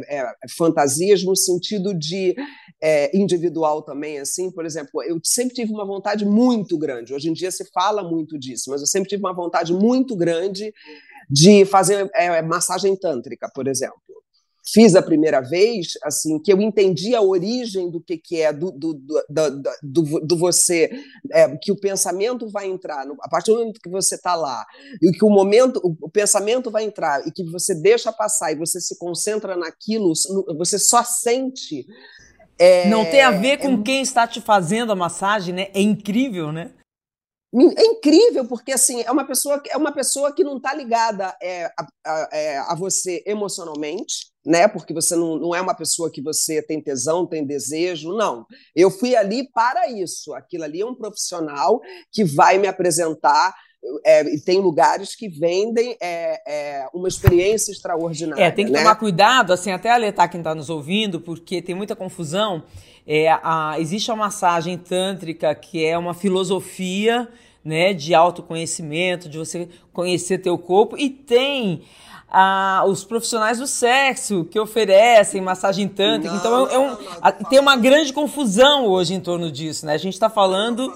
fantasias 0.58 1.24
no 1.24 1.36
sentido 1.36 1.94
de 1.94 2.36
individual 3.14 3.82
também, 3.82 4.20
assim, 4.20 4.52
por 4.52 4.64
exemplo, 4.64 5.02
eu 5.04 5.20
sempre 5.24 5.56
tive 5.56 5.72
uma 5.72 5.86
vontade 5.86 6.24
muito 6.24 6.78
grande. 6.78 7.16
Hoje 7.16 7.30
em 7.30 7.34
dia 7.34 7.50
se 7.50 7.66
fala 7.72 8.04
muito 8.04 8.38
disso, 8.38 8.70
mas 8.70 8.80
eu 8.80 8.86
sempre 8.86 9.10
tive 9.10 9.24
uma 9.24 9.34
vontade 9.34 9.74
muito 9.74 10.16
grande 10.16 10.72
de 11.28 11.66
fazer 11.66 12.12
massagem 12.44 12.96
tântrica, 12.96 13.50
por 13.54 13.68
exemplo 13.68 14.05
fiz 14.68 14.96
a 14.96 15.02
primeira 15.02 15.42
vez, 15.42 15.90
assim, 16.04 16.40
que 16.40 16.52
eu 16.52 16.60
entendi 16.62 17.16
a 17.16 17.22
origem 17.22 17.90
do 17.90 18.02
que, 18.02 18.18
que 18.18 18.42
é 18.42 18.52
do, 18.52 18.72
do, 18.72 18.94
do, 18.94 19.64
do, 19.84 20.20
do 20.22 20.38
você, 20.38 20.90
é, 21.32 21.56
que 21.58 21.72
o 21.72 21.80
pensamento 21.80 22.50
vai 22.50 22.68
entrar, 22.68 23.06
no, 23.06 23.16
a 23.22 23.30
partir 23.30 23.52
do 23.52 23.60
momento 23.60 23.80
que 23.80 23.90
você 23.90 24.16
está 24.16 24.36
lá, 24.36 24.66
e 25.02 25.12
que 25.12 25.24
o 25.24 25.30
momento, 25.30 25.80
o, 25.84 26.10
pensamento 26.10 26.72
vai 26.72 26.84
entrar, 26.84 27.26
e 27.28 27.32
que 27.32 27.44
você 27.44 27.76
deixa 27.76 28.12
passar, 28.12 28.52
e 28.52 28.56
você 28.56 28.82
se 28.82 28.98
concentra 28.98 29.56
naquilo, 29.56 30.14
você 30.58 30.80
só 30.80 31.04
sente. 31.04 31.86
É, 32.58 32.90
Não 32.90 33.06
tem 33.06 33.22
a 33.22 33.32
ver 33.32 33.58
com 33.60 33.74
é, 33.74 33.84
quem 33.84 34.02
está 34.02 34.26
te 34.26 34.42
fazendo 34.42 34.92
a 34.92 34.96
massagem, 34.96 35.54
né? 35.54 35.68
É 35.74 35.82
incrível, 35.82 36.52
né? 36.52 36.72
É 37.78 37.86
incrível, 37.86 38.46
porque 38.46 38.74
assim, 38.74 39.02
é 39.04 39.12
uma 39.12 39.26
pessoa, 39.26 39.62
é 39.70 39.78
uma 39.78 39.94
pessoa 39.94 40.34
que 40.34 40.44
não 40.44 40.58
está 40.58 40.74
ligada 40.74 41.34
é, 41.42 41.66
a, 41.66 41.88
a, 42.06 42.30
é, 42.34 42.58
a, 42.58 42.76
você 42.76 43.24
emocionalmente, 43.26 44.35
né? 44.46 44.68
Porque 44.68 44.94
você 44.94 45.16
não, 45.16 45.38
não 45.38 45.56
é 45.56 45.62
uma 45.62 45.74
pessoa 45.74 46.12
que 46.12 46.22
você 46.22 46.62
tem 46.62 46.82
tesão, 46.82 47.26
tem 47.26 47.46
desejo, 47.46 48.14
não. 48.14 48.46
Eu 48.76 48.92
fui 48.92 49.16
ali 49.16 49.50
para 49.52 49.90
isso. 49.90 50.34
Aquilo 50.34 50.64
ali 50.64 50.82
é 50.82 50.86
um 50.86 50.96
profissional 50.96 51.82
que 52.12 52.24
vai 52.24 52.58
me 52.58 52.68
apresentar 52.68 53.56
é, 54.04 54.24
e 54.34 54.40
tem 54.40 54.60
lugares 54.60 55.16
que 55.16 55.30
vendem 55.30 55.96
é, 56.02 56.42
é, 56.48 56.88
uma 56.94 57.08
experiência 57.08 57.72
extraordinária. 57.72 58.44
É, 58.44 58.52
tem 58.52 58.66
que 58.66 58.72
né? 58.72 58.80
tomar 58.80 58.96
cuidado, 58.96 59.54
assim, 59.54 59.72
até 59.72 59.92
alertar 59.92 60.30
quem 60.30 60.40
está 60.40 60.56
nos 60.56 60.70
ouvindo, 60.70 61.20
porque 61.20 61.62
tem 61.62 61.76
muita 61.76 61.96
confusão. 61.96 62.64
É, 63.08 63.30
a, 63.30 63.76
existe 63.80 64.12
a 64.12 64.16
massagem 64.16 64.78
tântrica, 64.78 65.54
que 65.54 65.86
é 65.86 65.98
uma 65.98 66.14
filosofia 66.14 67.28
né, 67.64 67.94
de 67.94 68.14
autoconhecimento, 68.14 69.30
de 69.30 69.38
você 69.38 69.68
conhecer 69.92 70.40
teu 70.40 70.58
corpo, 70.58 70.98
e 70.98 71.10
tem 71.10 71.84
ah, 72.38 72.84
os 72.86 73.06
profissionais 73.06 73.60
do 73.60 73.66
sexo 73.66 74.44
que 74.44 74.60
oferecem 74.60 75.40
massagem 75.40 75.88
tântrica. 75.88 76.34
Não, 76.34 76.40
então 76.40 76.68
é, 76.70 76.78
um, 76.78 76.90
não, 76.90 77.50
tem 77.50 77.60
uma 77.60 77.78
grande 77.78 78.12
confusão 78.12 78.86
hoje 78.88 79.14
em 79.14 79.22
torno 79.22 79.50
disso, 79.50 79.86
né? 79.86 79.94
A 79.94 79.98
gente 79.98 80.16
está 80.16 80.30
falando 80.30 80.94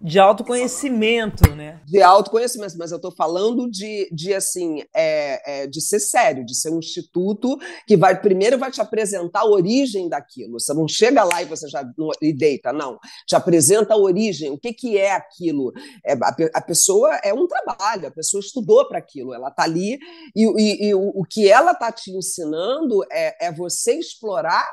de 0.00 0.18
autoconhecimento, 0.18 1.54
né? 1.56 1.80
De 1.84 2.00
autoconhecimento, 2.00 2.76
mas 2.78 2.92
eu 2.92 2.96
estou 2.96 3.10
falando 3.10 3.68
de, 3.68 4.08
de 4.12 4.32
assim, 4.32 4.82
é, 4.94 5.62
é, 5.62 5.66
de 5.66 5.80
ser 5.80 5.98
sério, 5.98 6.46
de 6.46 6.54
ser 6.54 6.70
um 6.70 6.78
instituto 6.78 7.58
que 7.86 7.96
vai 7.96 8.20
primeiro 8.20 8.58
vai 8.58 8.70
te 8.70 8.80
apresentar 8.80 9.40
a 9.40 9.48
origem 9.48 10.08
daquilo. 10.08 10.60
Você 10.60 10.72
não 10.72 10.86
chega 10.86 11.24
lá 11.24 11.42
e 11.42 11.46
você 11.46 11.68
já 11.68 11.84
e 12.22 12.32
deita, 12.32 12.72
não. 12.72 12.98
Te 13.26 13.34
apresenta 13.34 13.94
a 13.94 13.96
origem, 13.96 14.50
o 14.50 14.58
que, 14.58 14.72
que 14.72 14.96
é 14.96 15.12
aquilo. 15.12 15.72
É, 16.06 16.12
a, 16.12 16.36
a 16.54 16.60
pessoa 16.60 17.16
é 17.24 17.34
um 17.34 17.48
trabalho, 17.48 18.06
a 18.06 18.12
pessoa 18.12 18.40
estudou 18.40 18.86
para 18.86 18.98
aquilo, 18.98 19.34
ela 19.34 19.48
está 19.48 19.64
ali 19.64 19.98
e, 20.34 20.44
e, 20.44 20.88
e 20.88 20.94
o, 20.94 21.08
o, 21.08 21.24
que 21.24 21.48
ela 21.48 21.72
está 21.72 21.90
te 21.90 22.12
ensinando 22.12 23.04
é, 23.10 23.48
é 23.48 23.52
você 23.52 23.94
explorar 23.94 24.64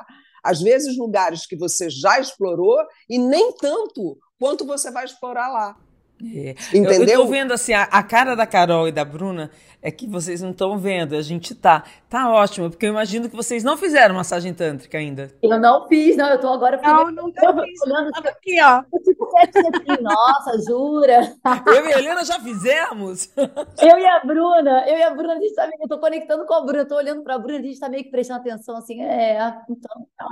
às 0.44 0.62
vezes 0.62 0.96
lugares 0.96 1.44
que 1.44 1.56
você 1.56 1.90
já 1.90 2.20
explorou 2.20 2.78
e 3.10 3.18
nem 3.18 3.52
tanto 3.56 4.16
quanto 4.38 4.64
você 4.66 4.90
vai 4.90 5.04
explorar 5.04 5.48
lá. 5.48 5.76
É. 6.22 6.54
Entendeu? 6.72 6.92
Eu, 6.92 7.06
eu 7.06 7.16
tô 7.18 7.26
vendo 7.26 7.52
assim, 7.52 7.74
a, 7.74 7.82
a, 7.82 8.02
cara 8.02 8.34
da 8.34 8.46
Carol 8.46 8.88
e 8.88 8.92
da 8.92 9.04
Bruna 9.04 9.50
é 9.82 9.90
que 9.90 10.06
vocês 10.06 10.40
não 10.40 10.50
estão 10.50 10.78
vendo, 10.78 11.14
a 11.14 11.22
gente 11.22 11.54
tá. 11.54 11.84
Tá 12.08 12.30
ótimo, 12.30 12.70
porque 12.70 12.86
eu 12.86 12.90
imagino 12.90 13.28
que 13.28 13.36
vocês 13.36 13.62
não 13.62 13.76
fizeram 13.76 14.14
massagem 14.14 14.54
tântrica 14.54 14.96
ainda. 14.96 15.30
Eu 15.42 15.58
não 15.60 15.86
fiz, 15.88 16.16
não, 16.16 16.28
eu 16.28 16.40
tô 16.40 16.48
agora 16.48 16.80
Não, 16.80 17.10
não 17.10 17.30
tô 17.32 17.46
olhando 17.48 18.10
aqui, 18.26 18.58
ó. 18.62 18.82
Tipo, 19.04 19.28
assim, 19.36 20.02
nossa, 20.02 20.58
jura? 20.66 21.34
Eu 21.66 21.86
e 21.86 21.92
a 21.92 21.98
Helena 21.98 22.24
já 22.24 22.40
fizemos. 22.40 23.30
Eu 23.36 23.98
e 23.98 24.06
a 24.06 24.20
Bruna, 24.24 24.84
eu 24.88 24.96
e 24.96 25.02
a 25.02 25.10
Bruna, 25.10 25.34
a 25.34 25.40
gente 25.40 25.54
tá 25.54 25.66
meio, 25.66 25.82
eu 25.82 25.88
tô 25.88 25.98
conectando 25.98 26.46
com 26.46 26.54
a 26.54 26.60
Bruna, 26.60 26.78
eu 26.80 26.88
tô 26.88 26.96
olhando 26.96 27.22
pra 27.22 27.38
Bruna, 27.38 27.58
a 27.58 27.62
gente 27.62 27.78
tá 27.78 27.88
meio 27.88 28.04
que 28.04 28.10
prestando 28.10 28.40
atenção 28.40 28.76
assim, 28.76 29.02
é, 29.02 29.36
então. 29.68 30.06
Tá. 30.16 30.26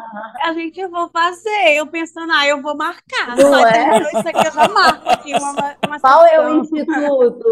A 0.45 0.53
gente 0.55 0.81
eu 0.81 0.91
vou 0.91 1.09
fazer, 1.11 1.75
eu 1.75 1.87
pensando, 1.87 2.33
ah, 2.33 2.47
eu 2.47 2.63
vou 2.63 2.77
marcar. 2.77 3.37
Não 3.37 3.51
Só 3.51 3.67
é? 3.67 3.99
isso 3.99 4.29
aqui 4.29 4.47
eu 4.47 4.53
já 4.53 4.69
marco 4.69 5.09
aqui 5.11 5.35
uma, 5.35 5.74
uma 5.87 6.01
Qual 6.01 6.27
é 6.27 6.41
o 6.41 6.61
instituto? 6.61 7.45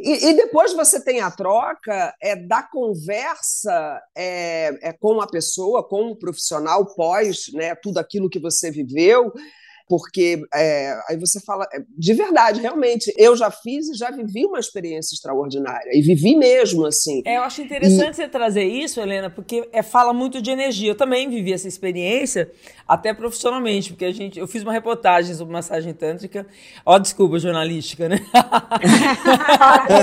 E, 0.00 0.30
e 0.30 0.34
depois 0.34 0.72
você 0.74 1.02
tem 1.02 1.20
a 1.20 1.30
troca 1.30 2.14
é 2.20 2.36
da 2.36 2.62
conversa 2.62 4.02
é, 4.14 4.88
é, 4.88 4.92
com 4.92 5.20
a 5.20 5.26
pessoa, 5.26 5.82
com 5.82 6.10
o 6.10 6.16
profissional 6.16 6.84
pós 6.94 7.50
né, 7.52 7.74
tudo 7.74 7.98
aquilo 7.98 8.28
que 8.30 8.38
você 8.38 8.70
viveu, 8.70 9.32
porque 9.88 10.42
é, 10.54 10.98
aí 11.08 11.18
você 11.18 11.40
fala, 11.40 11.66
é, 11.72 11.82
de 11.96 12.14
verdade, 12.14 12.60
realmente, 12.60 13.12
eu 13.18 13.36
já 13.36 13.50
fiz 13.50 13.88
e 13.88 13.94
já 13.94 14.10
vivi 14.10 14.46
uma 14.46 14.58
experiência 14.58 15.14
extraordinária, 15.14 15.90
e 15.92 16.00
vivi 16.00 16.34
mesmo, 16.36 16.86
assim. 16.86 17.22
É, 17.26 17.36
eu 17.36 17.42
acho 17.42 17.60
interessante 17.60 18.14
e... 18.14 18.16
você 18.16 18.28
trazer 18.28 18.64
isso, 18.64 19.00
Helena, 19.00 19.28
porque 19.28 19.68
é, 19.72 19.82
fala 19.82 20.12
muito 20.12 20.40
de 20.40 20.50
energia. 20.50 20.90
Eu 20.90 20.94
também 20.94 21.28
vivi 21.28 21.52
essa 21.52 21.68
experiência, 21.68 22.50
até 22.88 23.12
profissionalmente, 23.12 23.90
porque 23.90 24.04
a 24.04 24.12
gente, 24.12 24.38
eu 24.38 24.46
fiz 24.46 24.62
uma 24.62 24.72
reportagem 24.72 25.34
sobre 25.34 25.52
massagem 25.52 25.92
tântrica, 25.92 26.46
ó, 26.84 26.98
desculpa, 26.98 27.38
jornalística, 27.38 28.08
né? 28.08 28.20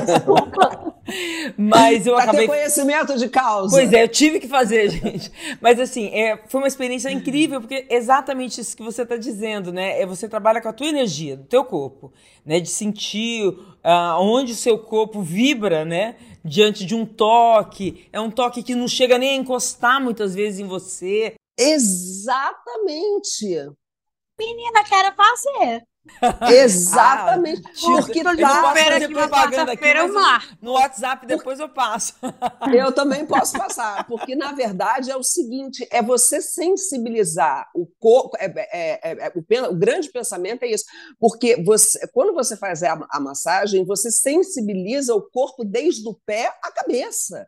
desculpa. 0.05 0.91
Mas 1.57 2.05
eu 2.05 2.13
pra 2.13 2.23
acabei. 2.23 2.41
Ter 2.41 2.47
conhecimento 2.47 3.17
de 3.17 3.27
causa. 3.27 3.75
Pois 3.75 3.91
é, 3.91 4.03
eu 4.03 4.07
tive 4.07 4.39
que 4.39 4.47
fazer, 4.47 4.89
gente. 4.91 5.31
Mas 5.59 5.79
assim, 5.79 6.07
é, 6.07 6.39
foi 6.47 6.61
uma 6.61 6.67
experiência 6.67 7.09
incrível, 7.11 7.61
porque 7.61 7.85
exatamente 7.89 8.61
isso 8.61 8.75
que 8.75 8.83
você 8.83 9.03
está 9.03 9.17
dizendo, 9.17 9.70
né? 9.71 9.99
É 10.01 10.05
você 10.05 10.27
trabalha 10.27 10.61
com 10.61 10.69
a 10.69 10.73
tua 10.73 10.87
energia, 10.87 11.37
do 11.37 11.45
teu 11.45 11.63
corpo, 11.63 12.11
né? 12.45 12.59
De 12.59 12.69
sentir 12.69 13.47
uh, 13.47 14.19
onde 14.19 14.51
o 14.53 14.55
seu 14.55 14.79
corpo 14.79 15.21
vibra, 15.21 15.85
né? 15.85 16.15
Diante 16.43 16.85
de 16.85 16.95
um 16.95 17.05
toque. 17.05 18.07
É 18.11 18.19
um 18.19 18.31
toque 18.31 18.63
que 18.63 18.75
não 18.75 18.87
chega 18.87 19.17
nem 19.17 19.31
a 19.31 19.35
encostar 19.35 20.01
muitas 20.01 20.33
vezes 20.35 20.59
em 20.59 20.67
você. 20.67 21.35
Exatamente. 21.57 23.45
Menina, 24.39 24.83
quero 24.83 25.15
fazer. 25.15 25.83
Exatamente. 26.51 27.61
Ah, 27.65 28.01
porque 28.01 28.23
tá. 28.23 28.33
Eu 28.33 28.37
não 28.37 28.61
posso 28.61 28.83
fazer 28.83 29.07
propaganda 29.09 29.71
aqui, 29.71 29.93
mas 29.93 30.57
no 30.61 30.71
WhatsApp 30.71 31.25
depois 31.27 31.59
eu 31.59 31.69
passo. 31.69 32.13
Eu 32.73 32.91
também 32.91 33.25
posso 33.25 33.57
passar, 33.57 34.07
porque 34.07 34.35
na 34.35 34.51
verdade 34.51 35.11
é 35.11 35.15
o 35.15 35.23
seguinte: 35.23 35.87
é 35.91 36.01
você 36.01 36.41
sensibilizar 36.41 37.69
o 37.75 37.85
corpo. 37.99 38.35
É, 38.39 38.45
é, 38.45 39.11
é, 39.11 39.27
é 39.27 39.31
o, 39.35 39.71
o, 39.71 39.75
grande 39.75 40.09
pensamento 40.09 40.63
é 40.63 40.67
isso, 40.67 40.85
porque 41.19 41.61
você, 41.63 42.07
quando 42.07 42.33
você 42.33 42.55
faz 42.57 42.81
a, 42.83 42.99
a 43.09 43.19
massagem, 43.19 43.85
você 43.85 44.09
sensibiliza 44.11 45.13
o 45.13 45.21
corpo 45.21 45.63
desde 45.63 46.07
o 46.07 46.13
pé 46.25 46.47
à 46.63 46.71
cabeça. 46.71 47.45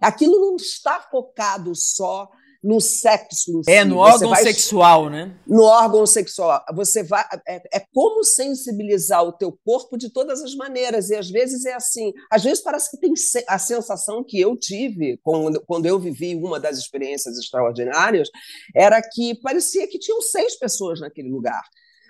Aquilo 0.00 0.40
não 0.40 0.56
está 0.56 1.00
focado 1.00 1.74
só 1.74 2.28
no 2.64 2.80
sexo. 2.80 3.60
é, 3.68 3.82
si. 3.82 3.88
no 3.88 3.98
órgão 3.98 4.30
vai, 4.30 4.42
sexual, 4.42 5.10
né? 5.10 5.38
No 5.46 5.62
órgão 5.64 6.06
sexual. 6.06 6.64
Você 6.74 7.02
vai. 7.02 7.22
É, 7.46 7.76
é, 7.76 7.86
como 7.92 8.24
sensibilizar 8.24 9.22
o 9.22 9.32
teu 9.32 9.52
corpo 9.64 9.98
de 9.98 10.10
todas 10.10 10.42
as 10.42 10.54
maneiras. 10.54 11.10
E 11.10 11.14
às 11.14 11.28
vezes 11.30 11.66
é 11.66 11.74
assim. 11.74 12.12
Às 12.30 12.42
vezes 12.42 12.64
parece 12.64 12.90
que 12.90 12.96
tem 12.96 13.12
a 13.46 13.58
sensação 13.58 14.24
que 14.24 14.40
eu 14.40 14.56
tive 14.56 15.18
quando, 15.22 15.62
quando 15.66 15.86
eu 15.86 16.00
vivi 16.00 16.34
uma 16.34 16.58
das 16.58 16.78
experiências 16.78 17.36
extraordinárias, 17.38 18.30
era 18.74 19.00
que 19.02 19.34
parecia 19.42 19.86
que 19.86 19.98
tinham 19.98 20.22
seis 20.22 20.58
pessoas 20.58 21.00
naquele 21.00 21.28
lugar 21.28 21.62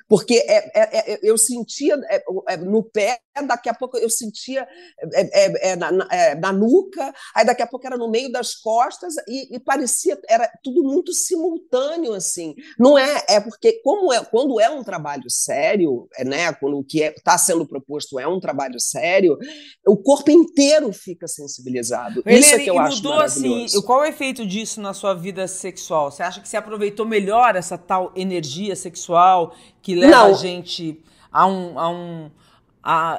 porque 0.08 0.34
é, 0.46 0.70
é, 0.78 1.12
é, 1.14 1.20
eu 1.22 1.36
sentia 1.38 1.94
é, 2.08 2.22
é, 2.48 2.56
no 2.56 2.82
pé 2.82 3.18
daqui 3.42 3.68
a 3.68 3.74
pouco 3.74 3.98
eu 3.98 4.08
sentia 4.08 4.66
é, 5.12 5.44
é, 5.44 5.70
é, 5.70 5.76
na, 5.76 6.06
é, 6.10 6.34
na, 6.34 6.52
nuca, 6.52 7.12
aí 7.34 7.44
daqui 7.44 7.62
a 7.62 7.66
pouco 7.66 7.86
era 7.86 7.96
no 7.96 8.08
meio 8.08 8.30
das 8.30 8.54
costas 8.54 9.14
e, 9.28 9.56
e, 9.56 9.58
parecia 9.58 10.18
era 10.28 10.48
tudo 10.62 10.82
muito 10.82 11.12
simultâneo 11.12 12.12
assim. 12.12 12.54
Não 12.78 12.96
é 12.96 13.24
é 13.28 13.40
porque 13.40 13.80
como 13.82 14.12
é 14.12 14.24
quando 14.24 14.60
é 14.60 14.70
um 14.70 14.84
trabalho 14.84 15.28
sério, 15.28 16.08
é, 16.16 16.24
né? 16.24 16.52
Quando 16.52 16.78
o 16.78 16.84
que 16.84 17.00
está 17.00 17.36
sendo 17.36 17.66
proposto 17.66 18.18
é 18.18 18.26
um 18.26 18.38
trabalho 18.38 18.78
sério, 18.78 19.38
o 19.86 19.96
corpo 19.96 20.30
inteiro 20.30 20.92
fica 20.92 21.26
sensibilizado. 21.26 22.22
Helene, 22.24 22.40
Isso 22.40 22.54
é 22.54 22.58
que 22.58 22.70
eu 22.70 22.78
acho 22.78 22.96
mudou, 22.96 23.16
maravilhoso. 23.16 23.64
Assim, 23.64 23.86
qual 23.86 24.04
é 24.04 24.08
o 24.08 24.10
efeito 24.10 24.46
disso 24.46 24.80
na 24.80 24.94
sua 24.94 25.14
vida 25.14 25.48
sexual? 25.48 26.10
Você 26.10 26.22
acha 26.22 26.40
que 26.40 26.48
você 26.48 26.56
aproveitou 26.56 27.06
melhor 27.06 27.56
essa 27.56 27.76
tal 27.76 28.12
energia 28.14 28.76
sexual 28.76 29.54
que 29.82 29.94
leva 29.94 30.12
Não. 30.12 30.26
a 30.26 30.32
gente 30.32 31.02
a 31.30 31.46
um, 31.46 31.78
a 31.78 31.90
um 31.90 32.30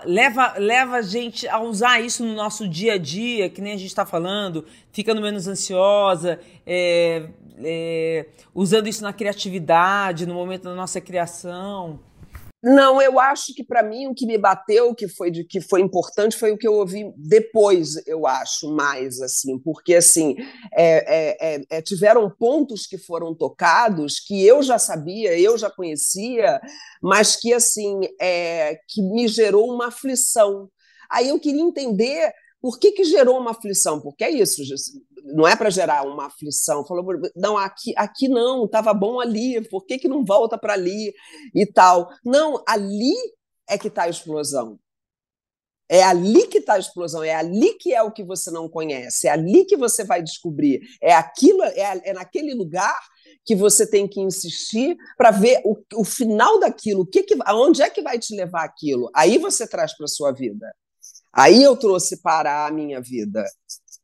leva, 0.05 0.53
leva 0.57 0.97
a 0.97 1.01
gente 1.01 1.47
a 1.47 1.59
usar 1.59 1.99
isso 1.99 2.23
no 2.23 2.33
nosso 2.35 2.67
dia 2.67 2.93
a 2.93 2.97
dia, 2.99 3.49
que 3.49 3.61
nem 3.61 3.73
a 3.73 3.77
gente 3.77 3.87
está 3.87 4.05
falando, 4.05 4.63
ficando 4.91 5.21
menos 5.21 5.47
ansiosa, 5.47 6.39
é, 6.65 7.29
é, 7.63 8.27
usando 8.53 8.87
isso 8.87 9.01
na 9.01 9.11
criatividade, 9.11 10.27
no 10.27 10.35
momento 10.35 10.63
da 10.63 10.75
nossa 10.75 11.01
criação. 11.01 11.99
Não, 12.67 12.99
eu 12.99 13.19
acho 13.19 13.53
que 13.53 13.63
para 13.63 13.83
mim 13.83 14.07
o 14.07 14.15
que 14.15 14.25
me 14.25 14.39
bateu, 14.39 14.95
que 14.95 15.07
foi 15.07 15.29
de 15.29 15.43
que 15.43 15.61
foi 15.61 15.81
importante, 15.81 16.35
foi 16.35 16.51
o 16.51 16.57
que 16.57 16.67
eu 16.67 16.73
ouvi 16.73 17.13
depois. 17.15 17.95
Eu 18.07 18.25
acho 18.25 18.73
mais 18.73 19.21
assim, 19.21 19.59
porque 19.59 19.93
assim 19.93 20.35
é, 20.73 20.95
é, 21.05 21.37
é, 21.39 21.61
é, 21.69 21.81
tiveram 21.83 22.27
pontos 22.27 22.87
que 22.87 22.97
foram 22.97 23.35
tocados 23.35 24.19
que 24.19 24.43
eu 24.43 24.63
já 24.63 24.79
sabia, 24.79 25.37
eu 25.37 25.55
já 25.59 25.69
conhecia, 25.69 26.59
mas 27.03 27.35
que 27.35 27.53
assim 27.53 27.99
é, 28.19 28.79
que 28.89 28.99
me 28.99 29.27
gerou 29.27 29.71
uma 29.71 29.89
aflição. 29.89 30.67
Aí 31.11 31.29
eu 31.29 31.39
queria 31.39 31.61
entender 31.61 32.33
por 32.59 32.79
que, 32.79 32.93
que 32.93 33.03
gerou 33.03 33.39
uma 33.39 33.51
aflição, 33.51 34.01
porque 34.01 34.23
é 34.23 34.31
isso, 34.31 34.63
não 35.25 35.47
é 35.47 35.55
para 35.55 35.69
gerar 35.69 36.03
uma 36.03 36.27
aflição. 36.27 36.85
Falou, 36.85 37.05
não, 37.35 37.57
aqui, 37.57 37.93
aqui 37.97 38.27
não, 38.27 38.65
estava 38.65 38.93
bom 38.93 39.19
ali, 39.19 39.61
por 39.69 39.85
que, 39.85 39.97
que 39.97 40.07
não 40.07 40.23
volta 40.23 40.57
para 40.57 40.73
ali 40.73 41.13
e 41.53 41.65
tal? 41.65 42.09
Não, 42.23 42.63
ali 42.67 43.13
é 43.67 43.77
que 43.77 43.87
está 43.87 44.03
a 44.03 44.09
explosão. 44.09 44.79
É 45.87 46.03
ali 46.03 46.47
que 46.47 46.57
está 46.57 46.73
a 46.73 46.79
explosão, 46.79 47.23
é 47.23 47.35
ali 47.35 47.73
que 47.75 47.93
é 47.93 48.01
o 48.01 48.11
que 48.11 48.23
você 48.23 48.49
não 48.49 48.67
conhece, 48.67 49.27
é 49.27 49.31
ali 49.31 49.65
que 49.65 49.77
você 49.77 50.03
vai 50.03 50.19
descobrir, 50.21 50.81
é 50.99 51.13
aquilo, 51.13 51.63
é, 51.63 52.09
é 52.09 52.11
naquele 52.13 52.55
lugar 52.55 52.99
que 53.45 53.55
você 53.55 53.85
tem 53.85 54.07
que 54.07 54.19
insistir 54.19 54.97
para 55.15 55.29
ver 55.29 55.61
o, 55.63 55.77
o 55.93 56.03
final 56.03 56.59
daquilo, 56.59 57.01
o 57.01 57.05
que, 57.05 57.21
que 57.21 57.37
aonde 57.45 57.83
é 57.83 57.89
que 57.91 58.01
vai 58.01 58.17
te 58.17 58.35
levar 58.35 58.63
aquilo. 58.63 59.11
Aí 59.15 59.37
você 59.37 59.67
traz 59.67 59.95
para 59.95 60.07
sua 60.07 60.31
vida. 60.31 60.73
Aí 61.31 61.61
eu 61.61 61.75
trouxe 61.77 62.21
para 62.21 62.65
a 62.65 62.71
minha 62.71 62.99
vida. 62.99 63.45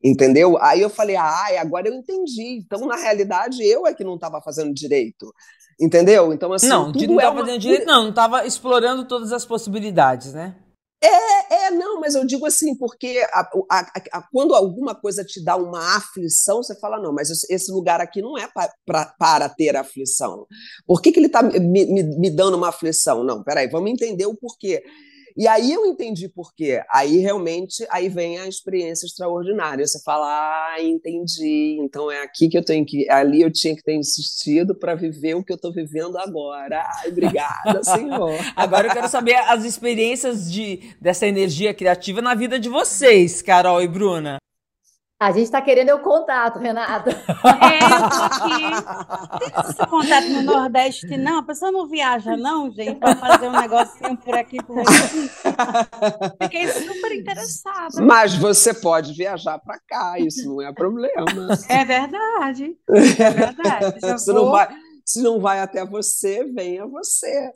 Entendeu? 0.03 0.57
Aí 0.61 0.81
eu 0.81 0.89
falei, 0.89 1.15
ah, 1.15 1.59
agora 1.59 1.87
eu 1.87 1.93
entendi. 1.93 2.59
Então, 2.65 2.87
na 2.87 2.95
realidade, 2.95 3.63
eu 3.63 3.85
é 3.85 3.93
que 3.93 4.03
não 4.03 4.15
estava 4.15 4.41
fazendo 4.41 4.73
direito. 4.73 5.31
Entendeu? 5.79 6.33
Então, 6.33 6.51
assim. 6.53 6.67
Não, 6.67 6.91
tudo 6.91 7.07
não 7.07 7.15
estava 7.15 7.27
é 7.27 7.29
uma... 7.29 7.45
fazendo 7.45 7.61
direito, 7.61 7.85
não, 7.85 8.03
não 8.03 8.09
estava 8.09 8.45
explorando 8.45 9.07
todas 9.07 9.31
as 9.31 9.45
possibilidades, 9.45 10.33
né? 10.33 10.55
É, 11.03 11.65
é, 11.65 11.71
não, 11.71 11.99
mas 11.99 12.13
eu 12.13 12.23
digo 12.23 12.45
assim, 12.45 12.75
porque 12.77 13.25
a, 13.33 13.49
a, 13.71 13.79
a, 14.13 14.21
quando 14.31 14.53
alguma 14.53 14.93
coisa 14.93 15.25
te 15.25 15.43
dá 15.43 15.55
uma 15.55 15.97
aflição, 15.97 16.61
você 16.61 16.79
fala, 16.79 16.99
não, 16.99 17.11
mas 17.11 17.31
esse 17.49 17.71
lugar 17.71 17.99
aqui 17.99 18.21
não 18.21 18.37
é 18.37 18.47
pra, 18.47 18.71
pra, 18.85 19.05
para 19.17 19.49
ter 19.49 19.75
aflição. 19.75 20.45
Por 20.85 21.01
que, 21.01 21.11
que 21.11 21.19
ele 21.19 21.25
está 21.25 21.41
me, 21.41 21.59
me, 21.59 22.03
me, 22.03 22.29
dando 22.29 22.55
uma 22.55 22.69
aflição? 22.69 23.23
Não, 23.23 23.43
peraí, 23.43 23.67
vamos 23.67 23.89
entender 23.89 24.27
o 24.27 24.35
porquê. 24.35 24.83
E 25.37 25.47
aí 25.47 25.71
eu 25.71 25.85
entendi 25.85 26.29
por 26.29 26.53
quê. 26.53 26.81
Aí 26.93 27.17
realmente 27.17 27.85
aí 27.89 28.09
vem 28.09 28.39
a 28.39 28.47
experiência 28.47 29.05
extraordinária. 29.05 29.85
Você 29.85 30.01
fala, 30.03 30.27
ah, 30.27 30.81
entendi. 30.81 31.77
Então 31.81 32.11
é 32.11 32.21
aqui 32.21 32.49
que 32.49 32.57
eu 32.57 32.63
tenho 32.63 32.85
que, 32.85 33.09
ali 33.09 33.41
eu 33.41 33.51
tinha 33.51 33.75
que 33.75 33.83
ter 33.83 33.95
insistido 33.95 34.75
para 34.75 34.95
viver 34.95 35.35
o 35.35 35.43
que 35.43 35.51
eu 35.51 35.55
estou 35.55 35.73
vivendo 35.73 36.17
agora. 36.17 36.83
Ai, 36.99 37.09
obrigada, 37.09 37.83
Senhor. 37.83 38.35
agora 38.55 38.87
eu 38.87 38.93
quero 38.93 39.07
saber 39.07 39.35
as 39.35 39.63
experiências 39.63 40.51
de 40.51 40.95
dessa 40.99 41.27
energia 41.27 41.73
criativa 41.73 42.21
na 42.21 42.35
vida 42.35 42.59
de 42.59 42.69
vocês, 42.69 43.41
Carol 43.41 43.81
e 43.81 43.87
Bruna. 43.87 44.37
A 45.21 45.31
gente 45.31 45.43
está 45.43 45.61
querendo 45.61 45.93
o 45.93 45.99
contato, 45.99 46.57
Renata. 46.57 47.11
É, 47.11 47.77
eu 47.85 48.09
tô 48.09 48.23
aqui. 48.23 49.37
Tem 49.37 49.69
esse 49.69 49.85
contato 49.87 50.27
no 50.29 50.41
Nordeste, 50.41 51.15
não? 51.15 51.37
A 51.37 51.43
pessoa 51.43 51.71
não 51.71 51.87
viaja, 51.87 52.35
não, 52.35 52.71
gente, 52.71 52.95
para 52.95 53.15
fazer 53.15 53.47
um 53.47 53.51
negocinho 53.51 54.17
por 54.17 54.33
aqui, 54.33 54.57
por 54.63 54.79
aqui. 54.79 55.29
Fiquei 56.41 56.67
super 56.69 57.11
interessada. 57.11 58.01
Mas 58.01 58.33
você 58.33 58.73
pode 58.73 59.13
viajar 59.13 59.59
para 59.59 59.79
cá, 59.87 60.17
isso 60.17 60.49
não 60.49 60.59
é 60.59 60.73
problema. 60.73 61.27
É 61.69 61.85
verdade. 61.85 62.75
É 62.89 63.29
verdade. 63.29 64.19
se, 64.19 64.33
vou... 64.33 64.43
não 64.43 64.51
vai, 64.51 64.69
se 65.05 65.21
não 65.21 65.39
vai 65.39 65.59
até 65.59 65.85
você, 65.85 66.45
venha 66.45 66.87
você. 66.87 67.51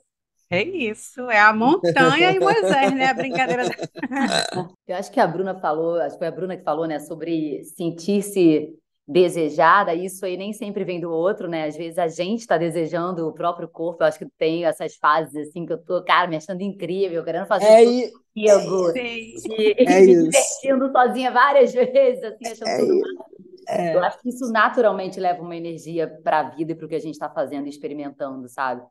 É 0.50 0.62
isso, 0.62 1.30
é 1.30 1.40
a 1.40 1.54
montanha 1.54 2.32
e 2.32 2.40
Moisés, 2.40 2.94
né? 2.94 3.08
A 3.08 3.14
brincadeira. 3.14 3.64
Eu 4.88 4.96
acho 4.96 5.12
que 5.12 5.20
a 5.20 5.28
Bruna 5.28 5.56
falou, 5.60 6.00
acho 6.00 6.16
que 6.16 6.20
foi 6.20 6.28
a 6.28 6.32
Bruna 6.32 6.56
que 6.56 6.64
falou, 6.64 6.86
né, 6.86 7.00
sobre 7.00 7.64
sentir-se 7.64 8.74
desejada, 9.08 9.94
isso 9.94 10.26
aí 10.26 10.36
nem 10.36 10.52
sempre 10.52 10.84
vem 10.84 11.00
do 11.00 11.12
outro, 11.12 11.48
né? 11.48 11.68
Às 11.68 11.78
vezes 11.78 11.98
a 11.98 12.08
gente 12.08 12.42
está 12.42 12.58
desejando 12.58 13.28
o 13.28 13.34
próprio 13.34 13.68
corpo, 13.68 14.04
eu 14.04 14.08
acho 14.08 14.18
que 14.18 14.28
tem 14.38 14.66
essas 14.66 14.96
fases 14.96 15.48
assim 15.48 15.66
que 15.66 15.74
eu 15.74 15.78
tô, 15.78 16.04
cara, 16.04 16.28
me 16.28 16.36
achando 16.36 16.62
incrível, 16.62 17.24
querendo 17.24 17.46
fazer 17.46 17.66
é 17.66 17.84
tudo 17.84 18.24
comigo, 18.34 18.98
é, 18.98 19.18
e, 19.18 19.76
é 19.78 20.00
me 20.02 20.24
divertindo 20.24 20.92
sozinha 20.92 21.32
várias 21.32 21.72
vezes, 21.74 22.24
assim, 22.24 22.48
achando 22.48 22.68
é 22.68 22.78
tudo 22.78 23.26
é. 23.68 23.96
Eu 23.96 24.04
acho 24.04 24.20
que 24.22 24.30
isso 24.30 24.52
naturalmente 24.52 25.20
leva 25.20 25.42
uma 25.42 25.56
energia 25.56 26.08
para 26.24 26.40
a 26.40 26.50
vida 26.50 26.72
e 26.72 26.76
para 26.76 26.86
o 26.86 26.90
que 26.90 26.96
a 26.96 27.00
gente 27.00 27.14
está 27.14 27.30
fazendo 27.30 27.66
e 27.66 27.70
experimentando, 27.70 28.48
sabe? 28.48 28.84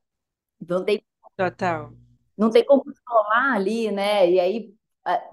Então 0.60 0.84
tem 0.84 1.00
Total. 1.36 1.92
Não 2.36 2.50
tem 2.50 2.64
como 2.64 2.84
falar 3.06 3.54
ali, 3.54 3.90
né? 3.90 4.30
E 4.30 4.40
aí 4.40 4.74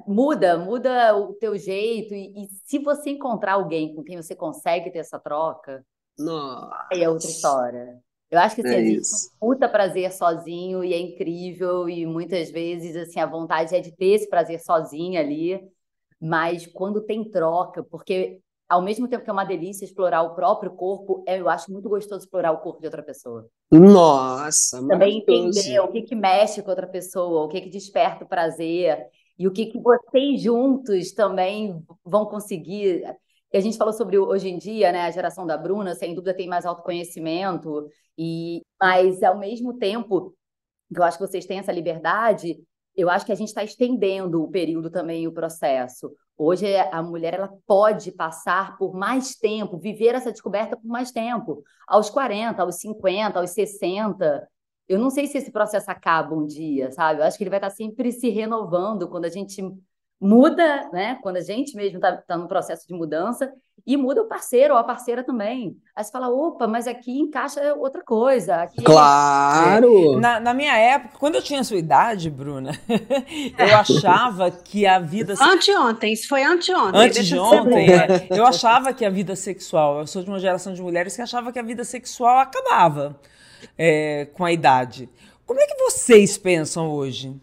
muda, 0.07 0.57
muda 0.57 1.15
o 1.15 1.33
teu 1.33 1.57
jeito. 1.57 2.13
E, 2.13 2.43
e, 2.43 2.49
se 2.65 2.79
você 2.79 3.11
encontrar 3.11 3.53
alguém 3.53 3.95
com 3.95 4.03
quem 4.03 4.17
você 4.17 4.35
consegue 4.35 4.91
ter 4.91 4.99
essa 4.99 5.19
troca, 5.19 5.85
Nossa. 6.17 6.87
aí 6.91 7.03
é 7.03 7.09
outra 7.09 7.27
história. 7.27 7.99
Eu 8.29 8.39
acho 8.39 8.55
que 8.55 8.61
assim, 8.61 8.75
é 8.75 8.79
existe 8.79 9.27
um 9.35 9.39
puta 9.39 9.67
prazer 9.67 10.11
sozinho 10.13 10.83
e 10.83 10.93
é 10.93 10.99
incrível, 10.99 11.89
e 11.89 12.05
muitas 12.05 12.49
vezes 12.49 12.95
assim, 12.95 13.19
a 13.19 13.25
vontade 13.25 13.75
é 13.75 13.81
de 13.81 13.91
ter 13.91 14.13
esse 14.13 14.29
prazer 14.29 14.61
sozinho 14.61 15.19
ali, 15.19 15.61
mas 16.19 16.65
quando 16.65 17.01
tem 17.01 17.29
troca, 17.29 17.83
porque 17.83 18.39
ao 18.71 18.81
mesmo 18.81 19.05
tempo 19.05 19.25
que 19.25 19.29
é 19.29 19.33
uma 19.33 19.43
delícia 19.43 19.83
explorar 19.83 20.21
o 20.21 20.33
próprio 20.33 20.71
corpo, 20.71 21.25
é, 21.27 21.41
eu 21.41 21.49
acho 21.49 21.69
muito 21.69 21.89
gostoso 21.89 22.23
explorar 22.23 22.53
o 22.53 22.59
corpo 22.59 22.79
de 22.79 22.87
outra 22.87 23.03
pessoa. 23.03 23.45
Nossa, 23.69 24.79
Também 24.87 25.17
entender 25.17 25.77
o 25.81 25.89
que, 25.89 26.03
que 26.03 26.15
mexe 26.15 26.63
com 26.63 26.69
outra 26.69 26.87
pessoa, 26.87 27.43
o 27.43 27.49
que, 27.49 27.59
que 27.59 27.69
desperta 27.69 28.23
o 28.23 28.27
prazer, 28.29 29.05
e 29.37 29.45
o 29.45 29.51
que, 29.51 29.65
que 29.65 29.77
vocês 29.77 30.41
juntos 30.41 31.11
também 31.11 31.83
vão 32.05 32.25
conseguir. 32.25 33.03
A 33.53 33.59
gente 33.59 33.77
falou 33.77 33.91
sobre 33.91 34.17
hoje 34.17 34.47
em 34.47 34.57
dia, 34.57 34.89
né? 34.93 35.01
A 35.01 35.11
geração 35.11 35.45
da 35.45 35.57
Bruna, 35.57 35.93
sem 35.93 36.15
dúvida, 36.15 36.33
tem 36.33 36.47
mais 36.47 36.65
autoconhecimento, 36.65 37.89
e 38.17 38.61
mas 38.79 39.21
ao 39.21 39.37
mesmo 39.37 39.77
tempo 39.77 40.33
que 40.93 40.97
eu 40.97 41.03
acho 41.03 41.17
que 41.17 41.27
vocês 41.27 41.45
têm 41.45 41.59
essa 41.59 41.73
liberdade, 41.73 42.57
eu 42.95 43.09
acho 43.09 43.25
que 43.25 43.33
a 43.33 43.35
gente 43.35 43.49
está 43.49 43.65
estendendo 43.65 44.41
o 44.41 44.49
período 44.49 44.89
também, 44.89 45.27
o 45.27 45.33
processo. 45.33 46.09
Hoje 46.43 46.75
a 46.75 47.03
mulher 47.03 47.35
ela 47.35 47.53
pode 47.67 48.11
passar 48.11 48.75
por 48.75 48.95
mais 48.95 49.35
tempo, 49.35 49.77
viver 49.77 50.15
essa 50.15 50.31
descoberta 50.31 50.75
por 50.75 50.87
mais 50.87 51.11
tempo, 51.11 51.63
aos 51.87 52.09
40, 52.09 52.63
aos 52.63 52.79
50, 52.79 53.39
aos 53.39 53.51
60. 53.51 54.49
Eu 54.89 54.97
não 54.97 55.11
sei 55.11 55.27
se 55.27 55.37
esse 55.37 55.51
processo 55.51 55.91
acaba 55.91 56.33
um 56.33 56.47
dia, 56.47 56.91
sabe? 56.91 57.19
Eu 57.19 57.25
acho 57.25 57.37
que 57.37 57.43
ele 57.43 57.51
vai 57.51 57.59
estar 57.59 57.69
sempre 57.69 58.11
se 58.11 58.27
renovando 58.29 59.07
quando 59.07 59.25
a 59.25 59.29
gente 59.29 59.61
muda, 60.21 60.87
né? 60.93 61.17
Quando 61.23 61.37
a 61.37 61.41
gente 61.41 61.75
mesmo 61.75 61.97
está 61.97 62.15
tá 62.15 62.37
no 62.37 62.47
processo 62.47 62.87
de 62.87 62.93
mudança 62.93 63.51
e 63.87 63.97
muda 63.97 64.21
o 64.21 64.27
parceiro 64.27 64.75
ou 64.75 64.79
a 64.79 64.83
parceira 64.83 65.23
também. 65.23 65.75
Aí 65.95 66.03
você 66.03 66.11
fala, 66.11 66.29
opa, 66.29 66.67
mas 66.67 66.85
aqui 66.85 67.19
encaixa 67.19 67.73
outra 67.73 68.03
coisa. 68.03 68.57
Aqui 68.57 68.79
é 68.79 68.83
claro! 68.83 70.17
É... 70.17 70.19
Na, 70.19 70.39
na, 70.39 70.53
minha 70.53 70.77
época, 70.77 71.17
quando 71.17 71.35
eu 71.35 71.41
tinha 71.41 71.61
a 71.61 71.63
sua 71.63 71.77
idade, 71.77 72.29
Bruna, 72.29 72.71
eu 73.57 73.75
achava 73.75 74.51
que 74.51 74.85
a 74.85 74.99
vida... 74.99 75.33
Anteontem, 75.41 76.13
isso 76.13 76.27
foi 76.27 76.43
anteontem. 76.43 77.01
Antes 77.01 77.25
de 77.25 77.39
ontem, 77.39 77.87
é, 77.91 78.27
eu 78.29 78.45
achava 78.45 78.93
que 78.93 79.03
a 79.03 79.09
vida 79.09 79.35
sexual... 79.35 80.01
Eu 80.01 80.07
sou 80.07 80.23
de 80.23 80.29
uma 80.29 80.39
geração 80.39 80.71
de 80.73 80.81
mulheres 80.83 81.15
que 81.15 81.21
achava 81.23 81.51
que 81.51 81.57
a 81.57 81.63
vida 81.63 81.83
sexual 81.83 82.37
acabava 82.37 83.19
é, 83.75 84.25
com 84.33 84.45
a 84.45 84.51
idade. 84.51 85.09
Como 85.47 85.59
é 85.59 85.65
que 85.65 85.77
vocês 85.79 86.37
pensam 86.37 86.91
hoje? 86.91 87.35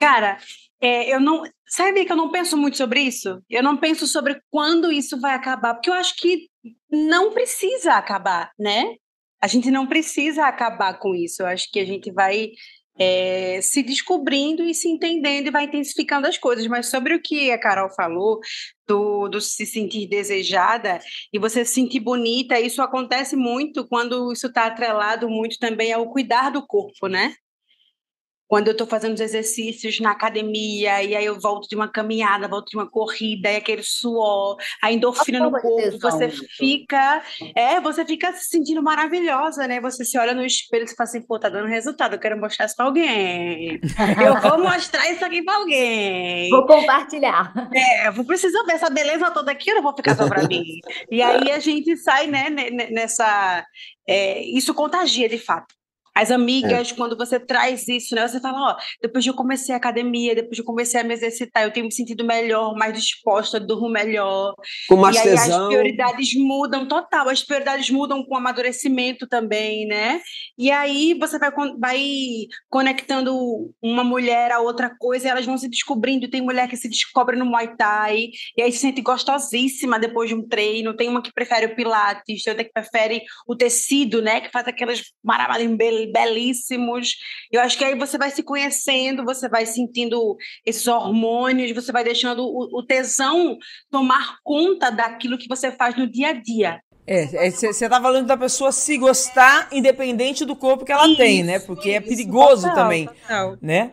Cara, 0.00 0.38
é, 0.80 1.14
eu 1.14 1.20
não. 1.20 1.42
Sabe 1.68 2.04
que 2.04 2.12
eu 2.12 2.16
não 2.16 2.30
penso 2.30 2.56
muito 2.56 2.76
sobre 2.76 3.00
isso? 3.00 3.42
Eu 3.50 3.62
não 3.62 3.76
penso 3.76 4.06
sobre 4.06 4.40
quando 4.50 4.92
isso 4.92 5.20
vai 5.20 5.34
acabar, 5.34 5.74
porque 5.74 5.90
eu 5.90 5.94
acho 5.94 6.14
que 6.16 6.48
não 6.90 7.32
precisa 7.32 7.94
acabar, 7.94 8.52
né? 8.58 8.94
A 9.42 9.46
gente 9.46 9.70
não 9.70 9.86
precisa 9.86 10.46
acabar 10.46 10.98
com 10.98 11.14
isso. 11.14 11.42
Eu 11.42 11.46
acho 11.46 11.70
que 11.70 11.80
a 11.80 11.84
gente 11.84 12.12
vai 12.12 12.50
é, 12.98 13.60
se 13.62 13.82
descobrindo 13.82 14.62
e 14.64 14.74
se 14.74 14.88
entendendo 14.88 15.48
e 15.48 15.50
vai 15.50 15.64
intensificando 15.64 16.26
as 16.26 16.38
coisas. 16.38 16.66
Mas 16.66 16.86
sobre 16.88 17.14
o 17.14 17.22
que 17.22 17.50
a 17.50 17.58
Carol 17.58 17.90
falou, 17.90 18.40
do, 18.86 19.28
do, 19.28 19.40
se 19.40 19.66
sentir 19.66 20.08
desejada 20.08 21.00
e 21.32 21.38
você 21.38 21.64
se 21.64 21.74
sentir 21.74 22.00
bonita, 22.00 22.60
isso 22.60 22.80
acontece 22.80 23.36
muito 23.36 23.86
quando 23.88 24.32
isso 24.32 24.46
está 24.46 24.66
atrelado 24.66 25.28
muito 25.28 25.58
também 25.58 25.92
ao 25.92 26.10
cuidar 26.10 26.50
do 26.50 26.66
corpo, 26.66 27.08
né? 27.08 27.34
Quando 28.48 28.68
eu 28.68 28.72
estou 28.72 28.86
fazendo 28.86 29.14
os 29.14 29.20
exercícios 29.20 29.98
na 30.00 30.12
academia, 30.12 31.02
e 31.02 31.16
aí 31.16 31.24
eu 31.24 31.38
volto 31.40 31.68
de 31.68 31.74
uma 31.74 31.88
caminhada, 31.88 32.48
volto 32.48 32.70
de 32.70 32.76
uma 32.76 32.88
corrida, 32.88 33.50
e 33.50 33.56
aquele 33.56 33.82
suor, 33.82 34.56
a 34.82 34.92
endorfina 34.92 35.40
no 35.40 35.50
corpo, 35.50 35.98
você 36.00 36.28
fica, 36.28 37.22
é, 37.54 37.80
você 37.80 38.04
fica 38.04 38.32
se 38.32 38.48
sentindo 38.48 38.82
maravilhosa, 38.82 39.66
né? 39.66 39.80
Você 39.80 40.04
se 40.04 40.18
olha 40.18 40.34
no 40.34 40.44
espelho 40.44 40.84
e 40.84 40.88
fala 40.88 41.08
assim, 41.08 41.22
pô, 41.22 41.38
tá 41.38 41.48
dando 41.48 41.66
resultado, 41.66 42.14
eu 42.14 42.20
quero 42.20 42.38
mostrar 42.38 42.66
isso 42.66 42.76
para 42.76 42.86
alguém. 42.86 43.80
eu 44.24 44.40
vou 44.40 44.62
mostrar 44.62 45.10
isso 45.10 45.24
aqui 45.24 45.42
para 45.42 45.56
alguém. 45.56 46.50
Vou 46.50 46.66
compartilhar. 46.66 47.52
É, 47.74 48.08
eu 48.08 48.12
vou 48.12 48.24
precisar 48.24 48.62
ver 48.64 48.74
essa 48.74 48.90
beleza 48.90 49.30
toda 49.30 49.50
aqui, 49.50 49.70
eu 49.70 49.76
não 49.76 49.82
vou 49.82 49.94
ficar 49.96 50.14
só 50.14 50.28
para 50.28 50.46
mim. 50.46 50.62
E 51.10 51.20
aí 51.20 51.50
a 51.50 51.58
gente 51.58 51.96
sai, 51.96 52.26
né, 52.26 52.48
nessa... 52.90 53.64
É, 54.08 54.40
isso 54.40 54.72
contagia, 54.72 55.28
de 55.28 55.38
fato. 55.38 55.74
As 56.16 56.30
amigas, 56.30 56.90
é. 56.90 56.94
quando 56.94 57.14
você 57.14 57.38
traz 57.38 57.86
isso, 57.86 58.14
né? 58.14 58.26
Você 58.26 58.40
fala, 58.40 58.70
ó, 58.70 58.76
depois 59.02 59.22
de 59.22 59.28
eu 59.28 59.34
comecei 59.34 59.74
a 59.74 59.76
academia, 59.76 60.34
depois 60.34 60.56
de 60.56 60.62
eu 60.62 60.64
comecei 60.64 60.98
a 60.98 61.04
me 61.04 61.12
exercitar, 61.12 61.62
eu 61.62 61.70
tenho 61.70 61.84
me 61.84 61.92
sentido 61.92 62.24
melhor, 62.24 62.74
mais 62.74 62.94
disposta, 62.94 63.60
durmo 63.60 63.90
melhor. 63.90 64.54
Com 64.88 64.96
mais 64.96 65.14
e 65.16 65.18
aí 65.18 65.24
tesão. 65.24 65.64
as 65.64 65.68
prioridades 65.68 66.34
mudam 66.34 66.88
total, 66.88 67.28
as 67.28 67.42
prioridades 67.42 67.90
mudam 67.90 68.24
com 68.24 68.34
o 68.34 68.38
amadurecimento 68.38 69.26
também, 69.26 69.86
né? 69.86 70.22
E 70.56 70.70
aí 70.70 71.12
você 71.20 71.38
vai, 71.38 71.50
vai 71.78 72.00
conectando 72.70 73.70
uma 73.82 74.02
mulher 74.02 74.52
a 74.52 74.60
outra 74.60 74.88
coisa, 74.98 75.26
e 75.26 75.30
elas 75.30 75.44
vão 75.44 75.58
se 75.58 75.68
descobrindo. 75.68 76.30
Tem 76.30 76.40
mulher 76.40 76.66
que 76.66 76.78
se 76.78 76.88
descobre 76.88 77.36
no 77.36 77.44
Muay 77.44 77.76
Thai, 77.76 78.28
e 78.56 78.62
aí 78.62 78.72
se 78.72 78.78
sente 78.78 79.02
gostosíssima 79.02 79.98
depois 79.98 80.30
de 80.30 80.34
um 80.34 80.48
treino. 80.48 80.96
Tem 80.96 81.10
uma 81.10 81.20
que 81.20 81.30
prefere 81.30 81.66
o 81.66 81.76
Pilates, 81.76 82.42
tem 82.42 82.52
outra 82.52 82.64
que 82.64 82.72
prefere 82.72 83.20
o 83.46 83.54
tecido, 83.54 84.22
né? 84.22 84.40
Que 84.40 84.50
faz 84.50 84.66
aquelas 84.66 85.02
maravilhas 85.22 85.66
belíssimos. 86.12 87.16
Eu 87.50 87.60
acho 87.60 87.76
que 87.76 87.84
aí 87.84 87.96
você 87.96 88.16
vai 88.18 88.30
se 88.30 88.42
conhecendo, 88.42 89.24
você 89.24 89.48
vai 89.48 89.66
sentindo 89.66 90.36
esses 90.64 90.86
hormônios, 90.86 91.72
você 91.72 91.92
vai 91.92 92.04
deixando 92.04 92.42
o, 92.42 92.78
o 92.78 92.82
tesão 92.84 93.56
tomar 93.90 94.38
conta 94.42 94.90
daquilo 94.90 95.38
que 95.38 95.48
você 95.48 95.70
faz 95.70 95.96
no 95.96 96.10
dia 96.10 96.28
a 96.28 96.32
dia. 96.32 96.80
É, 97.06 97.50
você 97.50 97.84
é, 97.84 97.88
tá 97.88 98.00
falando 98.00 98.26
da 98.26 98.36
pessoa 98.36 98.72
se 98.72 98.98
gostar 98.98 99.68
independente 99.70 100.44
do 100.44 100.56
corpo 100.56 100.84
que 100.84 100.90
ela 100.90 101.06
isso, 101.06 101.16
tem, 101.16 101.44
né? 101.44 101.60
Porque 101.60 101.90
é 101.90 102.00
perigoso 102.00 102.62
total, 102.62 102.74
também, 102.74 103.06
total. 103.06 103.56
né? 103.62 103.92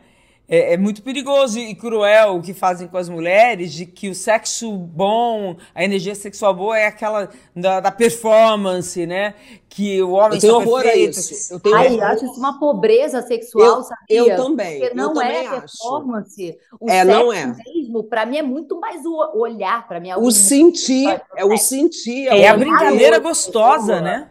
É, 0.53 0.73
é, 0.73 0.77
muito 0.77 1.01
perigoso 1.01 1.57
e 1.57 1.73
cruel 1.73 2.35
o 2.35 2.41
que 2.43 2.53
fazem 2.53 2.87
com 2.87 2.95
as 2.95 3.09
mulheres, 3.09 3.73
de 3.73 3.87
que 3.87 4.07
o 4.07 4.13
sexo 4.13 4.71
bom, 4.71 5.57
a 5.73 5.83
energia 5.83 6.13
sexual 6.13 6.53
boa 6.53 6.77
é 6.77 6.85
aquela 6.85 7.27
da, 7.55 7.79
da 7.79 7.91
performance, 7.91 9.03
né? 9.07 9.33
Que 9.67 9.99
o 10.03 10.11
homem 10.11 10.39
tenho 10.39 10.53
horror 10.53 10.83
perfeito. 10.83 11.17
a 11.17 11.19
isso. 11.19 11.53
Eu 11.55 11.59
tenho 11.59 11.75
Ai, 11.75 11.87
horror. 11.87 12.03
acho 12.03 12.25
isso 12.25 12.37
uma 12.37 12.59
pobreza 12.59 13.23
sexual, 13.23 13.77
eu, 13.77 13.81
sabia? 13.81 14.05
Eu 14.07 14.35
também. 14.35 14.79
Porque 14.79 14.93
não 14.93 15.15
eu 15.15 15.21
é 15.21 15.43
também 15.43 15.59
performance. 15.59 16.57
O 16.79 16.87
é, 16.87 17.03
não 17.03 17.33
é. 17.33 17.47
mesmo, 17.47 18.03
para 18.03 18.23
mim 18.23 18.37
é 18.37 18.43
muito 18.43 18.79
mais 18.79 19.03
o 19.03 19.39
olhar, 19.39 19.87
para 19.87 19.99
mim 19.99 20.09
é 20.09 20.17
o 20.17 20.29
sentir, 20.29 21.19
é 21.35 21.43
o 21.43 21.57
sentir. 21.57 22.27
É, 22.27 22.41
é 22.41 22.47
a 22.49 22.55
brincadeira 22.55 23.17
gostosa, 23.17 23.99
né? 23.99 24.27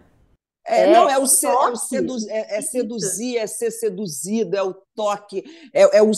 É, 0.67 0.83
é, 0.83 0.93
não, 0.93 1.09
é 1.09 1.19
o, 1.19 1.27
ser, 1.27 1.49
é, 1.49 1.71
o 1.71 1.77
sedu, 1.77 2.17
é, 2.29 2.59
é, 2.59 2.63
seduzir, 2.63 3.37
é 3.37 3.47
ser 3.47 3.71
seduzido, 3.73 4.57
é 4.57 4.63
o 4.63 4.75
toque, 4.95 5.43
é, 5.75 5.99
é 5.99 6.03
o, 6.03 6.13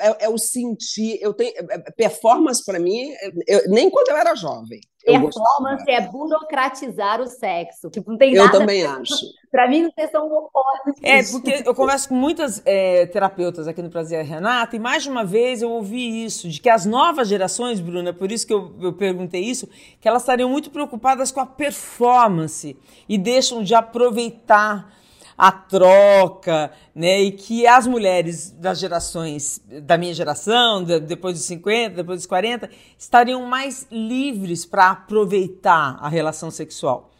é, 0.00 0.24
é, 0.24 0.28
o 0.28 0.38
sentir. 0.38 1.18
Eu 1.20 1.34
tenho, 1.34 1.52
performance, 1.96 2.64
para 2.64 2.78
mim, 2.78 3.12
eu, 3.46 3.68
nem 3.68 3.90
quando 3.90 4.08
eu 4.08 4.16
era 4.16 4.34
jovem. 4.34 4.80
Performance 5.04 5.90
é 5.90 6.00
burocratizar 6.00 7.20
o 7.20 7.26
sexo. 7.26 7.90
Tipo, 7.90 8.10
não 8.10 8.18
tem 8.18 8.34
eu 8.34 8.42
nada. 8.42 8.56
Eu 8.56 8.60
também 8.60 8.84
acho. 8.84 9.14
Para 9.50 9.68
mim, 9.68 9.90
vocês 9.90 10.10
são 10.10 10.26
opostos. 10.26 10.94
É, 11.02 11.22
porque 11.24 11.62
eu 11.64 11.74
converso 11.74 12.08
com 12.08 12.14
muitas 12.14 12.62
é, 12.64 13.06
terapeutas 13.06 13.68
aqui 13.68 13.82
no 13.82 13.90
Prazer 13.90 14.24
Renata, 14.24 14.74
e 14.74 14.78
mais 14.78 15.02
de 15.02 15.10
uma 15.10 15.24
vez 15.24 15.62
eu 15.62 15.70
ouvi 15.70 16.24
isso, 16.24 16.48
de 16.48 16.60
que 16.60 16.68
as 16.68 16.86
novas 16.86 17.28
gerações, 17.28 17.80
Bruna, 17.80 18.12
por 18.12 18.32
isso 18.32 18.46
que 18.46 18.52
eu, 18.52 18.74
eu 18.80 18.92
perguntei 18.92 19.42
isso, 19.42 19.68
que 20.00 20.08
elas 20.08 20.22
estariam 20.22 20.48
muito 20.48 20.70
preocupadas 20.70 21.30
com 21.30 21.40
a 21.40 21.46
performance 21.46 22.76
e 23.08 23.18
deixam 23.18 23.62
de 23.62 23.74
aproveitar 23.74 24.90
a 25.36 25.50
troca, 25.50 26.70
né? 26.94 27.22
E 27.22 27.32
que 27.32 27.66
as 27.66 27.86
mulheres 27.86 28.50
das 28.50 28.78
gerações, 28.78 29.60
da 29.82 29.98
minha 29.98 30.14
geração, 30.14 30.82
depois 30.84 31.34
dos 31.34 31.44
50, 31.44 31.96
depois 31.96 32.20
dos 32.20 32.26
40, 32.26 32.70
estariam 32.98 33.42
mais 33.46 33.86
livres 33.90 34.64
para 34.64 34.90
aproveitar 34.90 35.98
a 36.00 36.08
relação 36.08 36.50
sexual. 36.50 37.10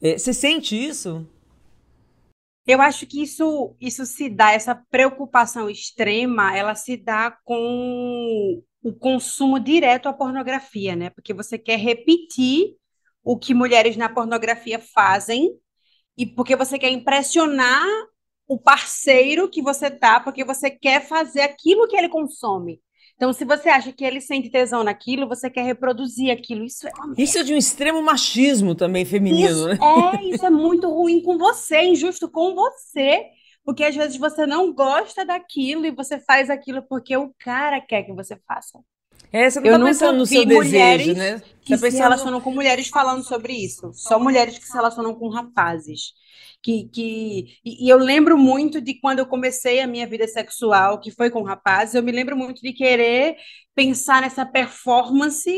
É, 0.00 0.18
você 0.18 0.32
sente 0.32 0.76
isso? 0.76 1.26
Eu 2.66 2.80
acho 2.82 3.06
que 3.06 3.22
isso, 3.22 3.74
isso 3.80 4.04
se 4.04 4.28
dá, 4.28 4.52
essa 4.52 4.74
preocupação 4.90 5.70
extrema, 5.70 6.56
ela 6.56 6.74
se 6.74 6.96
dá 6.96 7.30
com 7.44 8.60
o 8.82 8.92
consumo 8.92 9.60
direto 9.60 10.08
à 10.08 10.12
pornografia, 10.12 10.96
né? 10.96 11.10
Porque 11.10 11.32
você 11.32 11.58
quer 11.58 11.78
repetir 11.78 12.76
o 13.22 13.38
que 13.38 13.54
mulheres 13.54 13.96
na 13.96 14.08
pornografia 14.08 14.78
fazem 14.78 15.56
e 16.16 16.26
porque 16.26 16.56
você 16.56 16.78
quer 16.78 16.90
impressionar 16.90 17.84
o 18.48 18.58
parceiro 18.58 19.48
que 19.48 19.60
você 19.60 19.90
tá, 19.90 20.20
porque 20.20 20.44
você 20.44 20.70
quer 20.70 21.06
fazer 21.06 21.42
aquilo 21.42 21.88
que 21.88 21.96
ele 21.96 22.08
consome. 22.08 22.80
Então, 23.16 23.32
se 23.32 23.44
você 23.44 23.70
acha 23.70 23.92
que 23.92 24.04
ele 24.04 24.20
sente 24.20 24.50
tesão 24.50 24.84
naquilo, 24.84 25.26
você 25.26 25.48
quer 25.48 25.62
reproduzir 25.62 26.30
aquilo. 26.30 26.64
Isso 26.64 26.86
é 26.86 26.90
Isso 27.16 27.38
é 27.38 27.42
de 27.42 27.54
um 27.54 27.56
extremo 27.56 28.02
machismo 28.02 28.74
também 28.74 29.06
feminino, 29.06 29.48
isso, 29.48 29.68
né? 29.68 29.78
É, 29.80 30.24
isso 30.34 30.44
é 30.44 30.50
muito 30.50 30.88
ruim 30.90 31.22
com 31.22 31.38
você, 31.38 31.82
injusto 31.82 32.30
com 32.30 32.54
você. 32.54 33.24
Porque 33.64 33.82
às 33.82 33.96
vezes 33.96 34.16
você 34.16 34.46
não 34.46 34.72
gosta 34.72 35.24
daquilo 35.24 35.86
e 35.86 35.90
você 35.90 36.20
faz 36.20 36.50
aquilo 36.50 36.82
porque 36.82 37.16
o 37.16 37.34
cara 37.38 37.80
quer 37.80 38.04
que 38.04 38.12
você 38.12 38.38
faça. 38.46 38.78
É, 39.32 39.50
você 39.50 39.60
não 39.60 39.66
eu 39.66 39.78
tá 39.78 39.84
pensando 39.84 40.18
no 40.18 40.26
seu 40.26 40.44
desejo, 40.44 41.14
né? 41.14 41.42
Que 41.62 41.74
tá 41.74 41.80
pensando... 41.80 41.90
se 41.90 41.96
relacionam 41.98 42.40
com 42.40 42.50
mulheres 42.52 42.88
falando 42.88 43.24
sobre 43.24 43.52
isso. 43.52 43.90
Só 43.92 44.18
mulheres 44.18 44.58
que 44.58 44.66
se 44.66 44.72
relacionam 44.72 45.14
com 45.14 45.28
rapazes 45.28 46.12
que, 46.66 46.88
que 46.88 47.46
e 47.64 47.88
eu 47.88 47.96
lembro 47.98 48.36
muito 48.36 48.80
de 48.80 48.98
quando 49.00 49.20
eu 49.20 49.26
comecei 49.26 49.80
a 49.80 49.86
minha 49.86 50.06
vida 50.06 50.26
sexual, 50.26 50.98
que 51.00 51.12
foi 51.12 51.30
com 51.30 51.42
rapazes, 51.42 51.94
eu 51.94 52.02
me 52.02 52.10
lembro 52.10 52.36
muito 52.36 52.60
de 52.60 52.72
querer 52.72 53.36
pensar 53.74 54.20
nessa 54.22 54.44
performance, 54.44 55.48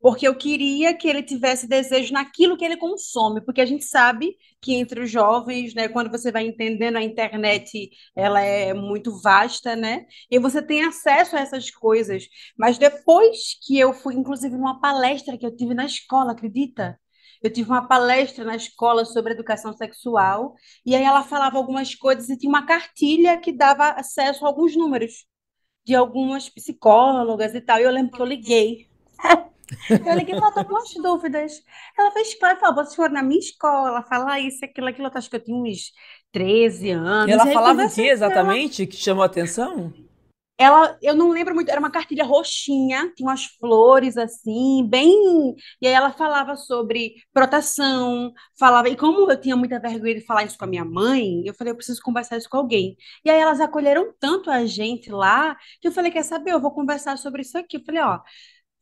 porque 0.00 0.26
eu 0.26 0.34
queria 0.34 0.92
que 0.96 1.06
ele 1.06 1.22
tivesse 1.22 1.68
desejo 1.68 2.12
naquilo 2.12 2.56
que 2.56 2.64
ele 2.64 2.76
consome, 2.78 3.40
porque 3.44 3.60
a 3.60 3.66
gente 3.66 3.84
sabe 3.84 4.34
que 4.60 4.74
entre 4.74 5.02
os 5.02 5.10
jovens, 5.10 5.72
né, 5.74 5.86
quando 5.88 6.10
você 6.10 6.32
vai 6.32 6.46
entendendo 6.46 6.96
a 6.96 7.02
internet, 7.02 7.90
ela 8.16 8.40
é 8.40 8.72
muito 8.74 9.20
vasta, 9.20 9.76
né? 9.76 10.06
E 10.30 10.38
você 10.38 10.60
tem 10.62 10.84
acesso 10.84 11.36
a 11.36 11.40
essas 11.40 11.70
coisas. 11.70 12.26
Mas 12.58 12.76
depois 12.78 13.56
que 13.64 13.78
eu 13.78 13.92
fui, 13.92 14.14
inclusive, 14.14 14.56
numa 14.56 14.80
palestra 14.80 15.36
que 15.38 15.46
eu 15.46 15.54
tive 15.54 15.74
na 15.74 15.84
escola, 15.86 16.32
acredita? 16.32 16.98
Eu 17.46 17.52
tive 17.52 17.70
uma 17.70 17.86
palestra 17.86 18.44
na 18.44 18.56
escola 18.56 19.04
sobre 19.04 19.32
educação 19.32 19.72
sexual, 19.72 20.54
e 20.84 20.96
aí 20.96 21.04
ela 21.04 21.22
falava 21.22 21.56
algumas 21.56 21.94
coisas 21.94 22.28
e 22.28 22.36
tinha 22.36 22.50
uma 22.50 22.66
cartilha 22.66 23.38
que 23.38 23.52
dava 23.52 23.90
acesso 23.90 24.44
a 24.44 24.48
alguns 24.48 24.76
números 24.76 25.26
de 25.84 25.94
algumas 25.94 26.48
psicólogas 26.48 27.54
e 27.54 27.60
tal. 27.60 27.78
E 27.78 27.84
eu 27.84 27.90
lembro 27.92 28.12
que 28.16 28.20
eu 28.20 28.26
liguei. 28.26 28.88
Eu 29.90 30.14
liguei 30.14 30.36
para 30.36 30.60
algumas 30.60 30.94
dúvidas. 30.94 31.60
Ela 31.98 32.12
fez 32.12 32.38
pai, 32.38 32.54
falou: 32.54 32.76
vocês 32.76 32.94
foram 32.94 33.14
na 33.14 33.22
minha 33.22 33.40
escola, 33.40 34.00
falar 34.04 34.38
isso, 34.38 34.64
aquilo, 34.64 34.86
aquilo. 34.86 35.10
Acho 35.12 35.28
que 35.28 35.34
eu 35.34 35.42
tinha 35.42 35.56
uns 35.56 35.90
13 36.30 36.90
anos. 36.90 37.28
E 37.28 37.32
ela 37.32 37.46
falava 37.46 37.84
o 37.84 37.90
que 37.90 38.02
exatamente 38.02 38.86
que 38.86 38.96
chamou 38.96 39.24
a 39.24 39.26
atenção? 39.26 39.92
Ela, 40.58 40.98
eu 41.02 41.14
não 41.14 41.30
lembro 41.30 41.54
muito, 41.54 41.70
era 41.70 41.78
uma 41.80 41.90
cartilha 41.90 42.24
roxinha, 42.24 43.12
tinha 43.14 43.28
umas 43.28 43.44
flores 43.44 44.16
assim, 44.16 44.86
bem. 44.88 45.54
E 45.80 45.86
aí 45.86 45.92
ela 45.92 46.10
falava 46.12 46.56
sobre 46.56 47.14
proteção, 47.32 48.32
falava. 48.58 48.88
E 48.88 48.96
como 48.96 49.30
eu 49.30 49.40
tinha 49.40 49.56
muita 49.56 49.78
vergonha 49.78 50.14
de 50.14 50.24
falar 50.24 50.44
isso 50.44 50.56
com 50.58 50.64
a 50.64 50.68
minha 50.68 50.84
mãe, 50.84 51.42
eu 51.44 51.54
falei, 51.54 51.72
eu 51.72 51.76
preciso 51.76 52.00
conversar 52.02 52.38
isso 52.38 52.48
com 52.48 52.56
alguém. 52.56 52.96
E 53.24 53.30
aí 53.30 53.38
elas 53.38 53.60
acolheram 53.60 54.12
tanto 54.18 54.50
a 54.50 54.64
gente 54.66 55.10
lá, 55.10 55.56
que 55.80 55.88
eu 55.88 55.92
falei, 55.92 56.10
quer 56.10 56.22
saber? 56.24 56.52
Eu 56.52 56.60
vou 56.60 56.70
conversar 56.72 57.18
sobre 57.18 57.42
isso 57.42 57.58
aqui. 57.58 57.76
Eu 57.76 57.84
falei, 57.84 58.02
ó 58.02 58.20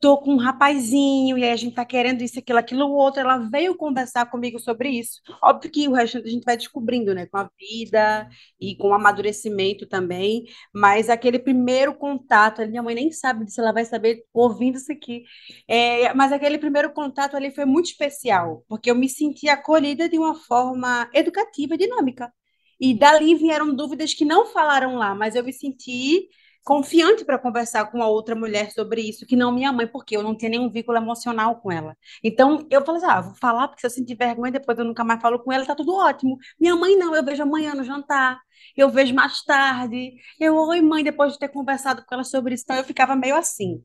tô 0.05 0.19
com 0.19 0.35
um 0.35 0.37
rapazinho, 0.37 1.39
e 1.39 1.45
aí 1.45 1.51
a 1.51 1.57
gente 1.57 1.75
tá 1.75 1.83
querendo 1.83 2.21
isso, 2.21 2.39
aquilo, 2.39 2.59
aquilo, 2.59 2.91
outro. 2.91 3.21
Ela 3.23 3.39
veio 3.39 3.75
conversar 3.75 4.27
comigo 4.27 4.59
sobre 4.59 4.91
isso. 4.91 5.23
Óbvio 5.43 5.71
que 5.71 5.89
o 5.89 5.93
resto 5.93 6.19
a 6.19 6.29
gente 6.29 6.45
vai 6.45 6.59
descobrindo, 6.59 7.15
né, 7.15 7.25
com 7.25 7.39
a 7.39 7.49
vida 7.59 8.29
e 8.61 8.77
com 8.77 8.89
o 8.89 8.93
amadurecimento 8.93 9.87
também, 9.87 10.45
mas 10.75 11.09
aquele 11.09 11.39
primeiro 11.39 11.95
contato, 11.95 12.61
minha 12.69 12.83
mãe 12.83 12.95
nem 12.95 13.11
sabe 13.13 13.51
se 13.51 13.59
ela 13.59 13.73
vai 13.73 13.87
saber 13.87 14.25
ouvindo 14.35 14.77
isso 14.77 14.93
aqui, 14.93 15.23
é, 15.67 16.13
mas 16.13 16.33
aquele 16.33 16.59
primeiro 16.59 16.93
contato 16.93 17.35
ali 17.35 17.51
foi 17.51 17.65
muito 17.65 17.87
especial, 17.87 18.63
porque 18.69 18.91
eu 18.91 18.95
me 18.95 19.09
senti 19.09 19.49
acolhida 19.49 20.07
de 20.07 20.19
uma 20.19 20.35
forma 20.35 21.09
educativa 21.15 21.77
e 21.77 21.79
dinâmica. 21.79 22.31
E 22.79 22.93
dali 22.93 23.35
vieram 23.37 23.75
dúvidas 23.75 24.13
que 24.13 24.27
não 24.27 24.45
falaram 24.47 24.97
lá, 24.97 25.15
mas 25.15 25.35
eu 25.35 25.43
me 25.43 25.53
senti 25.53 26.29
confiante 26.65 27.25
para 27.25 27.39
conversar 27.39 27.91
com 27.91 28.03
a 28.03 28.09
outra 28.09 28.35
mulher 28.35 28.73
sobre 28.73 29.03
isso, 29.03 29.27
que 29.27 29.37
não 29.37 29.53
minha 29.53 29.73
mãe, 29.73 29.87
porque 29.87 30.17
eu 30.17 30.23
não 30.23 30.35
tinha 30.37 30.51
nenhum 30.51 30.71
vínculo 30.71 30.97
emocional 30.99 31.61
com 31.61 31.71
ela. 31.71 31.97
Então, 32.23 32.67
eu 32.71 32.85
falei 32.85 33.03
assim, 33.03 33.11
ah, 33.13 33.21
vou 33.21 33.35
falar, 33.37 33.69
porque 33.69 33.81
se 33.83 33.87
eu 33.87 33.91
sentir 33.91 34.15
vergonha, 34.17 34.53
depois 34.53 34.79
eu 34.79 34.85
nunca 34.85 35.05
mais 35.05 35.21
falo 35.21 35.39
com 35.39 35.53
ela, 35.53 35.67
tá 35.67 35.75
tudo 35.75 35.95
ótimo. 35.95 36.39
Minha 36.59 36.75
mãe 36.77 36.97
não, 36.97 37.15
eu 37.15 37.25
vejo 37.25 37.43
amanhã 37.43 37.75
no 37.75 37.85
jantar, 37.85 38.41
eu 38.77 38.89
vejo 38.91 39.15
mais 39.15 39.43
tarde, 39.45 40.15
eu, 40.41 40.57
oi 40.57 40.81
mãe, 40.81 41.05
depois 41.05 41.33
de 41.35 41.39
ter 41.39 41.49
conversado 41.49 42.05
com 42.07 42.15
ela 42.15 42.25
sobre 42.25 42.55
isso, 42.55 42.65
então 42.65 42.77
eu 42.77 42.85
ficava 42.85 43.15
meio 43.17 43.37
assim. 43.37 43.83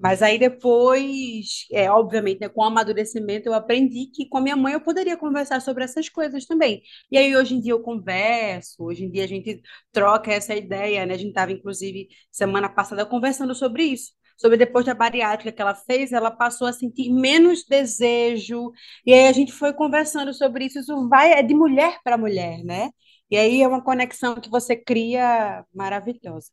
Mas 0.00 0.22
aí 0.22 0.38
depois, 0.38 1.66
é, 1.72 1.90
obviamente, 1.90 2.40
né, 2.40 2.48
com 2.48 2.62
o 2.62 2.64
amadurecimento, 2.64 3.48
eu 3.48 3.54
aprendi 3.54 4.06
que 4.06 4.26
com 4.28 4.38
a 4.38 4.40
minha 4.40 4.56
mãe 4.56 4.72
eu 4.72 4.80
poderia 4.80 5.16
conversar 5.16 5.60
sobre 5.60 5.84
essas 5.84 6.08
coisas 6.08 6.46
também. 6.46 6.82
E 7.10 7.18
aí 7.18 7.36
hoje 7.36 7.54
em 7.54 7.60
dia 7.60 7.72
eu 7.72 7.82
converso, 7.82 8.82
hoje 8.82 9.04
em 9.04 9.10
dia 9.10 9.24
a 9.24 9.26
gente 9.26 9.60
troca 9.92 10.32
essa 10.32 10.54
ideia, 10.54 11.04
né? 11.04 11.14
A 11.14 11.16
gente 11.18 11.28
estava, 11.30 11.52
inclusive, 11.52 12.08
semana 12.30 12.68
passada 12.68 13.04
conversando 13.04 13.54
sobre 13.54 13.84
isso. 13.84 14.12
Sobre 14.38 14.56
depois 14.56 14.86
da 14.86 14.94
bariátrica 14.94 15.52
que 15.52 15.60
ela 15.60 15.74
fez, 15.74 16.12
ela 16.12 16.30
passou 16.30 16.66
a 16.66 16.72
sentir 16.72 17.10
menos 17.12 17.64
desejo. 17.66 18.72
E 19.04 19.12
aí 19.12 19.28
a 19.28 19.32
gente 19.32 19.52
foi 19.52 19.72
conversando 19.74 20.32
sobre 20.32 20.64
isso. 20.66 20.78
Isso 20.78 21.08
vai 21.08 21.32
é 21.32 21.42
de 21.42 21.54
mulher 21.54 21.98
para 22.02 22.16
mulher, 22.16 22.64
né? 22.64 22.90
E 23.30 23.36
aí 23.36 23.62
é 23.62 23.68
uma 23.68 23.82
conexão 23.82 24.34
que 24.40 24.48
você 24.50 24.74
cria 24.76 25.64
maravilhosa. 25.74 26.50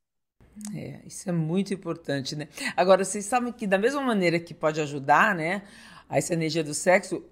É, 0.76 1.00
isso 1.06 1.30
é 1.30 1.32
muito 1.32 1.74
importante, 1.74 2.36
né? 2.36 2.48
Agora, 2.76 3.04
vocês 3.04 3.26
sabem 3.26 3.54
que 3.54 3.68
da 3.68 3.78
mesma 3.78 4.02
maneira 4.02 4.40
que 4.40 4.54
pode 4.54 4.82
ajudar, 4.82 5.36
né, 5.36 5.64
a 6.10 6.18
essa 6.18 6.34
energia 6.34 6.64
do 6.64 6.74
sexo, 6.74 7.24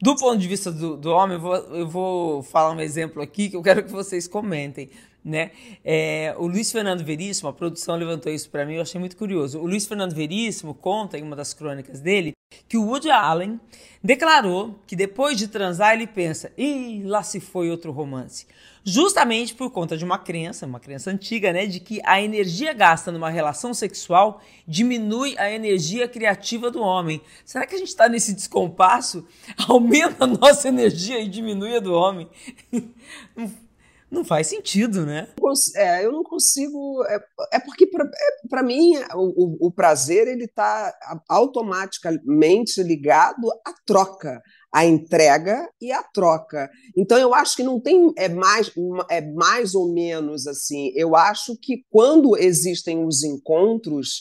do 0.00 0.16
ponto 0.16 0.38
de 0.38 0.48
vista 0.48 0.72
do, 0.72 0.96
do 0.96 1.10
homem, 1.10 1.36
eu 1.36 1.40
vou, 1.40 1.54
eu 1.54 1.88
vou 1.88 2.42
falar 2.42 2.72
um 2.72 2.80
exemplo 2.80 3.22
aqui 3.22 3.50
que 3.50 3.56
eu 3.56 3.62
quero 3.62 3.84
que 3.84 3.90
vocês 3.90 4.26
comentem. 4.26 4.90
Né? 5.24 5.50
É, 5.84 6.36
o 6.38 6.46
Luiz 6.46 6.70
Fernando 6.70 7.04
Veríssimo, 7.04 7.48
a 7.48 7.52
produção 7.52 7.96
levantou 7.96 8.32
isso 8.32 8.48
para 8.48 8.64
mim, 8.64 8.74
eu 8.74 8.82
achei 8.82 9.00
muito 9.00 9.16
curioso. 9.16 9.58
O 9.58 9.66
Luiz 9.66 9.84
Fernando 9.84 10.14
Veríssimo 10.14 10.72
conta 10.72 11.18
em 11.18 11.22
uma 11.22 11.34
das 11.34 11.52
crônicas 11.52 12.00
dele 12.00 12.32
que 12.68 12.76
o 12.76 12.84
Woody 12.86 13.10
Allen 13.10 13.60
declarou 14.02 14.78
que 14.86 14.94
depois 14.94 15.36
de 15.36 15.48
transar 15.48 15.94
ele 15.94 16.06
pensa, 16.06 16.52
ih, 16.56 17.02
lá 17.04 17.24
se 17.24 17.40
foi 17.40 17.70
outro 17.70 17.90
romance. 17.90 18.46
Justamente 18.88 19.52
por 19.52 19.68
conta 19.68 19.96
de 19.96 20.04
uma 20.04 20.16
crença, 20.16 20.64
uma 20.64 20.78
crença 20.78 21.10
antiga, 21.10 21.52
né, 21.52 21.66
de 21.66 21.80
que 21.80 22.00
a 22.04 22.22
energia 22.22 22.72
gasta 22.72 23.10
numa 23.10 23.28
relação 23.28 23.74
sexual 23.74 24.40
diminui 24.64 25.36
a 25.38 25.50
energia 25.50 26.06
criativa 26.06 26.70
do 26.70 26.80
homem. 26.80 27.20
Será 27.44 27.66
que 27.66 27.74
a 27.74 27.78
gente 27.78 27.88
está 27.88 28.08
nesse 28.08 28.32
descompasso? 28.32 29.26
Aumenta 29.68 30.22
a 30.22 30.28
nossa 30.28 30.68
energia 30.68 31.18
e 31.18 31.28
diminui 31.28 31.76
a 31.76 31.80
do 31.80 31.92
homem? 31.92 32.30
Não 34.08 34.24
faz 34.24 34.46
sentido, 34.46 35.04
né? 35.04 35.26
É, 35.74 36.04
eu 36.04 36.12
não 36.12 36.22
consigo. 36.22 37.04
É, 37.06 37.18
é 37.54 37.58
porque, 37.58 37.88
para 37.88 38.60
é, 38.60 38.62
mim, 38.62 38.92
o, 39.14 39.66
o, 39.66 39.72
prazer 39.72 40.28
ele 40.28 40.44
está 40.44 40.96
automaticamente 41.28 42.80
ligado 42.84 43.50
à 43.64 43.72
troca 43.84 44.40
a 44.76 44.84
entrega 44.84 45.66
e 45.80 45.90
a 45.90 46.02
troca. 46.02 46.68
Então 46.94 47.16
eu 47.16 47.34
acho 47.34 47.56
que 47.56 47.62
não 47.62 47.80
tem 47.80 48.12
é 48.14 48.28
mais 48.28 48.70
é 49.10 49.22
mais 49.22 49.74
ou 49.74 49.90
menos 49.90 50.46
assim. 50.46 50.92
Eu 50.94 51.16
acho 51.16 51.56
que 51.56 51.82
quando 51.88 52.36
existem 52.36 53.02
os 53.02 53.24
encontros 53.24 54.20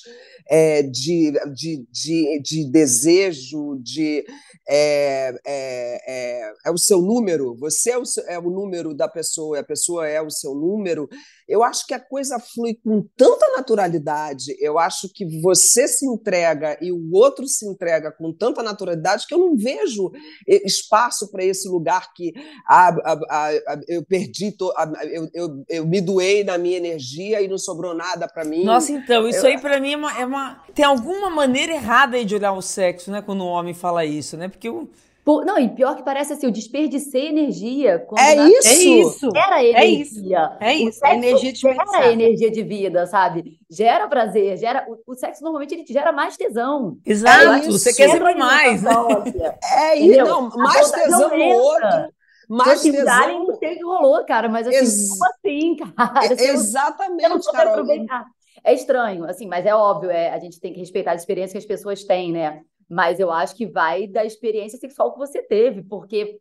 é, 0.49 0.81
de, 0.81 1.33
de, 1.53 1.85
de, 1.91 2.41
de, 2.41 2.71
desejo, 2.71 3.77
de 3.81 4.23
é, 4.65 5.35
é, 5.45 5.99
é, 6.07 6.53
é, 6.67 6.71
o 6.71 6.77
seu 6.77 7.01
número, 7.01 7.53
você 7.59 7.91
é 7.91 7.97
o, 7.97 8.05
seu, 8.05 8.23
é 8.25 8.39
o 8.39 8.49
número 8.49 8.93
da 8.93 9.09
pessoa, 9.09 9.59
a 9.59 9.63
pessoa 9.63 10.07
é 10.07 10.21
o 10.21 10.29
seu 10.29 10.55
número. 10.55 11.09
Eu 11.47 11.63
acho 11.63 11.85
que 11.85 11.93
a 11.93 11.99
coisa 11.99 12.39
flui 12.39 12.75
com 12.83 13.05
tanta 13.15 13.51
naturalidade, 13.55 14.55
eu 14.59 14.79
acho 14.79 15.09
que 15.13 15.41
você 15.41 15.87
se 15.87 16.05
entrega 16.05 16.77
e 16.81 16.91
o 16.91 17.13
outro 17.13 17.47
se 17.47 17.67
entrega 17.67 18.11
com 18.11 18.33
tanta 18.33 18.63
naturalidade 18.63 19.27
que 19.27 19.33
eu 19.33 19.39
não 19.39 19.55
vejo 19.55 20.11
espaço 20.47 21.31
para 21.31 21.43
esse 21.43 21.67
lugar 21.67 22.13
que 22.13 22.33
ah, 22.67 22.95
ah, 23.05 23.19
ah, 23.29 23.79
eu 23.87 24.03
perdi, 24.05 24.51
to, 24.51 24.71
eu, 25.03 25.29
eu, 25.33 25.63
eu, 25.69 25.85
me 25.85 26.01
doei 26.01 26.43
na 26.43 26.57
minha 26.57 26.77
energia 26.77 27.41
e 27.41 27.47
não 27.47 27.57
sobrou 27.57 27.93
nada 27.93 28.27
para 28.27 28.43
mim. 28.43 28.63
Nossa, 28.63 28.91
então, 28.91 29.27
isso 29.27 29.45
eu, 29.45 29.51
aí 29.51 29.59
para 29.59 29.79
mim 29.79 29.93
é 29.93 29.97
uma, 29.97 30.19
é 30.19 30.25
uma. 30.25 30.63
Tem 30.73 30.85
alguma 30.85 31.29
maneira 31.29 31.73
errada 31.73 32.17
aí 32.17 32.25
de 32.25 32.35
olhar 32.35 32.53
o 32.53 32.61
sexo, 32.61 33.11
né? 33.11 33.21
Quando 33.21 33.43
um 33.43 33.47
homem 33.47 33.73
fala 33.73 34.05
isso, 34.05 34.37
né? 34.37 34.47
Porque 34.47 34.69
o. 34.69 34.89
Por, 35.25 35.43
não, 35.43 35.57
e 35.57 35.67
pior 35.67 35.95
que 35.95 36.03
parece 36.03 36.33
assim, 36.33 36.45
eu 36.45 36.51
desperdicei 36.51 37.29
energia. 37.29 38.05
É, 38.15 38.35
na... 38.35 38.47
isso. 38.47 38.67
é 38.67 38.73
isso! 38.75 39.29
Era 39.35 39.63
energia. 39.63 39.77
É 39.79 39.85
isso. 39.87 40.59
É 40.61 40.75
isso. 40.75 40.99
A 41.03 41.15
energia 41.15 41.55
gera 41.55 42.11
energia 42.11 42.51
de 42.51 42.61
vida, 42.61 43.07
sabe? 43.07 43.59
Gera 43.67 44.07
prazer, 44.07 44.55
gera. 44.55 44.85
O, 44.87 45.13
o, 45.13 45.15
sexo 45.15 45.43
normalmente 45.43 45.73
ele 45.73 45.83
gera 45.87 46.11
mais 46.11 46.37
tesão. 46.37 46.99
Exato. 47.03 47.43
É 47.43 47.61
você 47.63 47.91
quer 47.91 48.11
sempre 48.11 48.35
mais. 48.35 48.83
É 49.73 49.95
isso. 49.95 50.23
Não, 50.23 50.47
mais 50.49 50.91
tesão 50.91 51.35
no 51.35 51.43
outro. 51.43 52.13
Mais 52.47 52.83
tipo, 52.83 52.95
tesão. 52.95 53.47
Não 53.47 53.55
sei 53.55 53.73
o 53.73 53.77
que 53.77 53.83
rolou, 53.83 54.23
cara, 54.25 54.47
mas 54.47 54.67
assim, 54.67 54.77
Ex 54.77 55.09
como 55.09 55.25
assim, 55.25 55.75
cara? 55.75 56.25
É, 56.37 56.49
exatamente, 56.49 57.27
não, 57.27 57.41
Carol. 57.51 57.73
Aproveitar. 57.73 58.25
É 58.63 58.73
estranho, 58.73 59.25
assim, 59.25 59.47
mas 59.47 59.65
é 59.65 59.73
óbvio, 59.73 60.11
é, 60.11 60.29
a 60.29 60.39
gente 60.39 60.59
tem 60.59 60.71
que 60.71 60.79
respeitar 60.79 61.11
a 61.11 61.15
experiência 61.15 61.53
que 61.53 61.57
as 61.57 61.65
pessoas 61.65 62.03
têm, 62.03 62.31
né? 62.31 62.61
Mas 62.89 63.19
eu 63.19 63.31
acho 63.31 63.55
que 63.55 63.65
vai 63.65 64.07
da 64.07 64.23
experiência 64.23 64.77
sexual 64.77 65.11
que 65.11 65.19
você 65.19 65.41
teve, 65.41 65.83
porque 65.83 66.39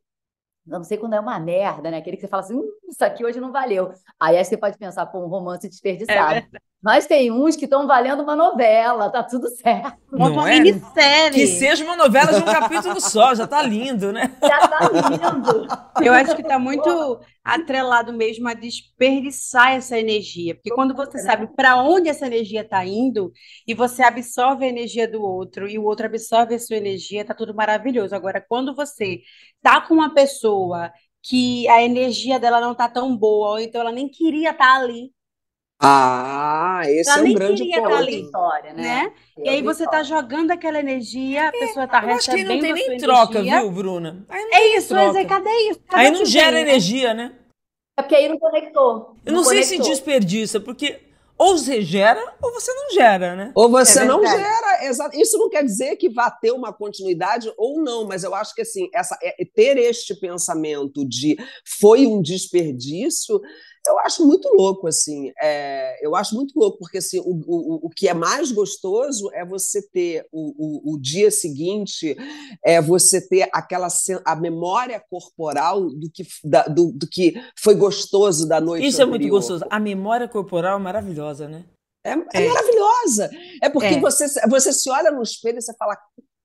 não 0.67 0.83
sei 0.83 0.97
quando 0.97 1.15
é 1.15 1.21
uma 1.21 1.39
merda, 1.39 1.91
né? 1.91 1.99
Aquele 1.99 2.17
que 2.17 2.23
você 2.23 2.29
fala 2.29 2.43
assim, 2.43 2.55
hum, 2.55 2.71
isso 2.89 3.05
aqui 3.05 3.25
hoje 3.25 3.41
não 3.41 3.53
valeu. 3.53 3.93
Aí, 4.19 4.37
aí 4.37 4.45
você 4.45 4.57
pode 4.57 4.79
pensar, 4.79 5.07
pô, 5.07 5.19
um 5.19 5.29
romance 5.29 5.69
desperdiçado. 5.69 6.37
É 6.37 6.49
Mas 6.85 7.07
tem 7.07 7.33
uns 7.33 7.57
que 7.57 7.65
estão 7.65 7.87
valendo 7.87 8.23
uma 8.23 8.37
novela, 8.37 9.09
tá 9.09 9.23
tudo 9.23 9.49
certo. 9.49 9.97
Não 10.13 10.35
uma 10.35 10.53
é? 10.53 10.61
minissérie. 10.61 11.41
Que 11.41 11.47
seja 11.47 11.83
uma 11.83 11.97
novela 11.97 12.35
de 12.35 12.43
um 12.43 12.45
capítulo 12.45 13.01
só, 13.01 13.35
já 13.35 13.47
tá 13.47 13.63
lindo, 13.63 14.13
né? 14.13 14.31
Já 14.43 14.69
tá 14.69 14.91
lindo. 14.93 15.67
Eu 16.03 16.13
acho 16.13 16.37
que 16.37 16.43
tá 16.43 16.59
muito 16.59 17.21
atrelado 17.43 18.13
mesmo 18.13 18.47
a 18.51 18.53
desperdiçar 18.53 19.73
essa 19.73 19.99
energia. 19.99 20.55
Porque 20.55 20.69
quando 20.75 20.95
você 20.95 21.19
sabe 21.21 21.47
para 21.57 21.83
onde 21.83 22.11
essa 22.11 22.27
energia 22.27 22.61
está 22.61 22.85
indo 22.85 23.33
e 23.67 23.73
você 23.73 24.03
absorve 24.03 24.67
a 24.67 24.69
energia 24.69 25.11
do 25.11 25.23
outro 25.23 25.67
e 25.67 25.79
o 25.79 25.85
outro 25.85 26.05
absorve 26.05 26.55
a 26.55 26.59
sua 26.59 26.77
energia, 26.77 27.25
tá 27.25 27.33
tudo 27.33 27.55
maravilhoso. 27.55 28.15
Agora, 28.15 28.45
quando 28.47 28.75
você 28.75 29.23
tá 29.63 29.81
com 29.81 29.95
uma 29.95 30.13
pessoa 30.13 30.93
que 31.23 31.67
a 31.71 31.83
energia 31.83 32.39
dela 32.39 32.61
não 32.61 32.75
tá 32.75 32.91
tão 32.91 33.17
boa, 33.17 33.53
ou 33.53 33.59
então 33.59 33.81
ela 33.81 33.91
nem 33.91 34.07
queria 34.07 34.51
estar 34.51 34.67
tá 34.67 34.75
ali, 34.75 35.14
ah, 35.85 36.83
esse 36.87 37.11
ela 37.11 37.21
é 37.21 37.31
um 37.31 37.35
grande 37.35 37.65
ponto. 37.65 37.95
Ali, 37.95 38.21
história, 38.23 38.73
né? 38.73 38.83
né? 38.83 39.13
E 39.39 39.49
aí 39.49 39.63
você 39.63 39.85
tá 39.87 40.03
jogando 40.03 40.51
aquela 40.51 40.79
energia, 40.79 41.49
a 41.49 41.53
pessoa 41.53 41.87
tá 41.87 42.01
recebendo 42.01 42.19
acho 42.19 42.31
que 42.31 42.45
não 42.45 42.61
tem 42.61 42.73
nem 42.89 42.99
troca, 42.99 43.39
energia. 43.39 43.61
viu, 43.61 43.71
Bruna? 43.71 44.27
é 44.31 44.77
isso, 44.77 44.95
mas 44.95 45.15
é, 45.15 45.25
cadê 45.25 45.51
isso? 45.71 45.81
Cadê 45.89 46.07
aí 46.07 46.11
não 46.11 46.25
gera 46.25 46.61
energia, 46.61 47.13
né? 47.13 47.33
É 47.97 48.03
porque 48.03 48.15
aí 48.15 48.29
não 48.29 48.39
conectou. 48.39 49.17
Eu 49.25 49.33
não, 49.33 49.43
não 49.43 49.45
sei 49.49 49.63
se 49.63 49.79
desperdiça, 49.79 50.59
porque 50.61 51.01
ou 51.37 51.59
você 51.59 51.83
gera 51.83 52.37
ou 52.41 52.53
você 52.53 52.73
não 52.73 52.91
gera, 52.91 53.35
né? 53.35 53.53
Ou 53.55 53.69
você 53.69 54.01
é 54.01 54.05
não 54.05 54.25
gera, 54.25 54.85
exato. 54.85 55.19
Isso 55.19 55.37
não 55.37 55.51
quer 55.51 55.65
dizer 55.65 55.97
que 55.97 56.09
vá 56.09 56.31
ter 56.31 56.53
uma 56.53 56.73
continuidade 56.73 57.53
ou 57.57 57.83
não, 57.83 58.07
mas 58.07 58.23
eu 58.23 58.35
acho 58.35 58.55
que 58.55 58.63
assim, 58.63 58.89
essa, 58.95 59.19
é, 59.23 59.45
ter 59.55 59.77
este 59.77 60.15
pensamento 60.15 61.07
de 61.07 61.37
foi 61.79 62.07
um 62.07 62.23
desperdício 62.23 63.41
eu 63.87 63.99
acho 64.01 64.27
muito 64.27 64.49
louco, 64.55 64.87
assim. 64.87 65.33
É, 65.41 65.99
eu 66.05 66.17
acho 66.17 66.35
muito 66.35 66.59
louco, 66.59 66.79
porque 66.79 66.99
assim, 66.99 67.19
o, 67.21 67.33
o, 67.47 67.87
o 67.87 67.91
que 67.91 68.09
é 68.09 68.15
mais 68.15 68.51
gostoso 68.51 69.31
é 69.33 69.45
você 69.45 69.83
ter 69.83 70.27
o, 70.33 70.91
o, 70.91 70.95
o 70.95 70.99
dia 71.01 71.31
seguinte, 71.31 72.17
é 72.65 72.81
você 72.81 73.21
ter 73.21 73.49
aquela 73.53 73.89
a 74.25 74.37
memória 74.37 75.03
corporal 75.11 75.89
do 75.91 76.11
que, 76.11 76.27
da, 76.43 76.63
do, 76.65 76.93
do 76.93 77.07
que 77.07 77.35
foi 77.59 77.75
gostoso 77.75 78.49
da 78.49 78.61
noite 78.61 78.87
Isso 78.87 78.97
anterior. 79.03 79.17
é 79.17 79.19
muito 79.19 79.31
gostoso. 79.31 79.65
A 79.71 79.79
memória 79.79 80.29
corporal 80.29 80.79
é 80.79 80.83
maravilhosa, 80.83 81.49
né? 81.49 81.65
É, 82.05 82.11
é, 82.11 82.45
é. 82.45 82.49
maravilhosa. 82.49 83.31
É 83.63 83.69
porque 83.69 83.95
é. 83.95 84.01
Você, 84.01 84.27
você 84.49 84.73
se 84.73 84.91
olha 84.91 85.11
no 85.11 85.23
espelho 85.23 85.59
e 85.59 85.63
você 85.63 85.75
fala, 85.75 85.97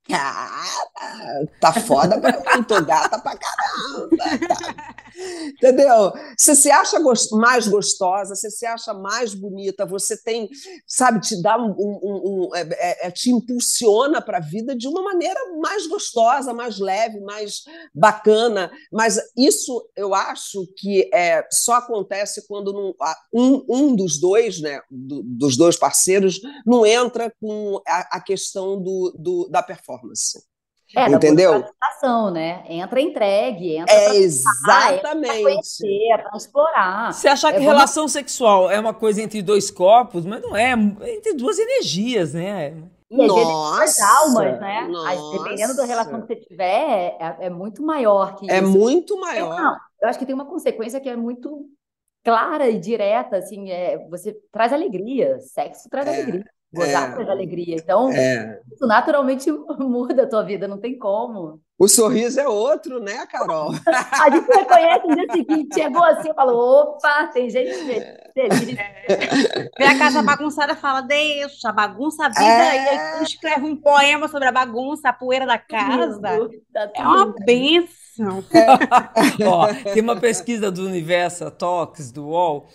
cara, 0.08 1.46
tá 1.60 1.74
foda 1.74 2.20
pra 2.20 2.58
mim, 2.58 2.64
tô 2.64 2.82
gata 2.82 3.20
pra 3.20 3.38
caramba. 3.38 4.18
Tá. 4.48 4.96
Entendeu? 5.48 6.12
Você 6.38 6.56
se 6.56 6.72
acha 6.72 7.00
mais 7.32 7.68
gostosa, 7.68 8.36
você 8.36 8.50
se 8.50 8.66
acha 8.66 8.94
mais 8.94 9.34
bonita, 9.34 9.86
você 9.86 10.22
tem, 10.22 10.50
sabe, 10.88 11.20
te 11.20 11.42
dá 11.42 11.58
um. 11.58 11.72
um, 11.72 12.00
um 12.04 12.56
é, 12.56 12.62
é, 12.62 13.08
é, 13.08 13.12
te 13.12 13.30
impulsiona 13.30 14.22
para 14.22 14.38
a 14.38 14.42
vida 14.42 14.76
de 14.76 14.88
uma 14.88 15.04
maneira 15.04 15.40
mais 15.58 15.88
gostosa, 15.88 16.54
mais 16.54 16.80
leve, 16.80 17.20
mais 17.20 17.64
bacana. 17.94 18.72
Mas 18.92 19.20
isso 19.36 19.90
eu 19.96 20.14
acho 20.14 20.66
que 20.78 21.10
é, 21.14 21.46
só 21.52 21.74
acontece 21.74 22.48
quando 22.48 22.72
não, 22.72 22.96
um, 23.34 23.66
um 23.70 23.96
dos 23.96 24.20
dois, 24.20 24.62
né, 24.62 24.82
do, 24.90 25.22
dos 25.24 25.58
dois 25.58 25.78
parceiros, 25.78 26.40
não 26.66 26.86
entra 26.86 27.34
com 27.42 27.82
a, 27.86 28.18
a 28.18 28.22
questão 28.22 28.82
do, 28.82 29.14
do, 29.18 29.50
da 29.50 29.62
performance. 29.62 30.49
É, 30.96 31.08
entendeu? 31.08 31.64
Da 32.02 32.32
né? 32.32 32.64
Entra 32.68 33.00
entregue, 33.00 33.78
entra 33.78 33.94
é 33.94 34.16
exatamente. 34.16 35.44
conhecer, 35.44 36.24
para 36.24 36.38
explorar. 36.38 37.14
Você 37.14 37.28
achar 37.28 37.52
que 37.52 37.58
é 37.58 37.62
relação 37.62 38.08
sexual 38.08 38.72
é 38.72 38.80
uma 38.80 38.94
coisa 38.94 39.22
entre 39.22 39.42
dois 39.42 39.70
corpos, 39.70 40.26
mas 40.26 40.42
não 40.42 40.56
é, 40.56 40.72
é 40.72 41.16
entre 41.16 41.34
duas 41.34 41.60
energias, 41.60 42.34
né? 42.34 42.76
E 43.12 43.18
Nossa, 43.28 44.06
almas, 44.20 44.60
né? 44.60 44.88
Nossa. 44.88 45.38
Dependendo 45.38 45.76
da 45.76 45.86
relação 45.86 46.22
que 46.22 46.28
você 46.28 46.36
tiver, 46.36 47.18
é, 47.20 47.38
é 47.42 47.50
muito 47.50 47.84
maior 47.84 48.36
que 48.36 48.50
é 48.50 48.58
isso. 48.58 48.66
É 48.66 48.68
muito 48.68 49.20
maior. 49.20 49.60
Não, 49.60 49.78
eu 50.02 50.10
acho 50.10 50.18
que 50.18 50.26
tem 50.26 50.36
uma 50.36 50.46
consequência 50.46 51.00
que 51.00 51.10
é 51.10 51.16
muito 51.16 51.66
clara 52.24 52.70
e 52.70 52.80
direta, 52.80 53.38
assim, 53.38 53.72
é, 53.72 53.98
você 54.10 54.36
traz 54.52 54.74
alegria, 54.74 55.40
sexo 55.40 55.90
traz 55.90 56.08
é, 56.08 56.14
alegria, 56.14 56.46
gozar 56.74 57.12
é, 57.12 57.14
traz 57.14 57.30
alegria. 57.30 57.76
Então, 57.76 58.12
é. 58.12 58.62
isso 58.72 58.86
naturalmente 58.86 59.52
muda 59.80 60.24
a 60.24 60.28
tua 60.28 60.44
vida, 60.44 60.68
não 60.68 60.78
tem 60.78 60.98
como. 60.98 61.60
O 61.80 61.88
sorriso 61.88 62.38
é 62.42 62.48
outro, 62.48 63.00
né, 63.00 63.26
Carol? 63.28 63.72
a 63.88 64.30
gente 64.30 64.48
reconhece 64.52 65.08
no 65.08 65.16
dia 65.16 65.28
seguinte, 65.32 65.74
chegou 65.74 66.04
assim 66.04 66.30
e 66.30 66.34
falou: 66.34 66.82
opa, 66.82 67.28
tem 67.28 67.50
gente 67.50 67.74
feliz. 68.34 68.78
Vê 69.78 69.86
a 69.86 69.98
casa 69.98 70.22
bagunçada 70.22 70.76
fala: 70.76 71.00
deixa, 71.00 71.72
bagunça 71.72 72.26
a 72.26 72.30
vida, 72.30 72.42
é... 72.44 72.76
e 72.76 72.90
aí 72.90 73.24
escreve 73.24 73.66
um 73.66 73.78
poema 73.78 74.28
sobre 74.28 74.50
a 74.50 74.52
bagunça, 74.52 75.08
a 75.08 75.14
poeira 75.14 75.46
da 75.46 75.58
casa. 75.58 76.20
Tá 76.74 76.92
é 76.94 77.02
uma 77.02 77.34
benção. 77.46 78.44
É. 78.52 78.68
Ó, 79.48 79.68
tem 79.94 80.02
uma 80.02 80.18
pesquisa 80.18 80.70
do 80.70 80.86
Universo 80.86 81.50
Talks, 81.50 82.12
do 82.12 82.28
UOL, 82.28 82.68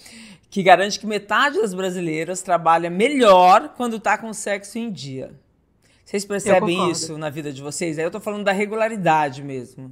que 0.55 0.63
garante 0.63 1.01
que 1.01 1.07
metade 1.07 1.61
das 1.61 1.75
brasileiras 1.75 2.41
trabalha 2.41 2.89
melhor 2.89 3.75
quando 3.77 3.97
está 3.97 4.17
com 4.17 4.33
sexo 4.33 4.79
em 4.79 4.89
dia. 4.89 5.35
Vocês 6.05 6.25
percebem 6.25 6.93
isso 6.93 7.19
na 7.19 7.29
vida 7.29 7.53
de 7.53 7.61
vocês? 7.61 7.99
Aí 7.99 8.05
eu 8.05 8.11
tô 8.11 8.21
falando 8.21 8.45
da 8.45 8.53
regularidade 8.53 9.43
mesmo. 9.43 9.91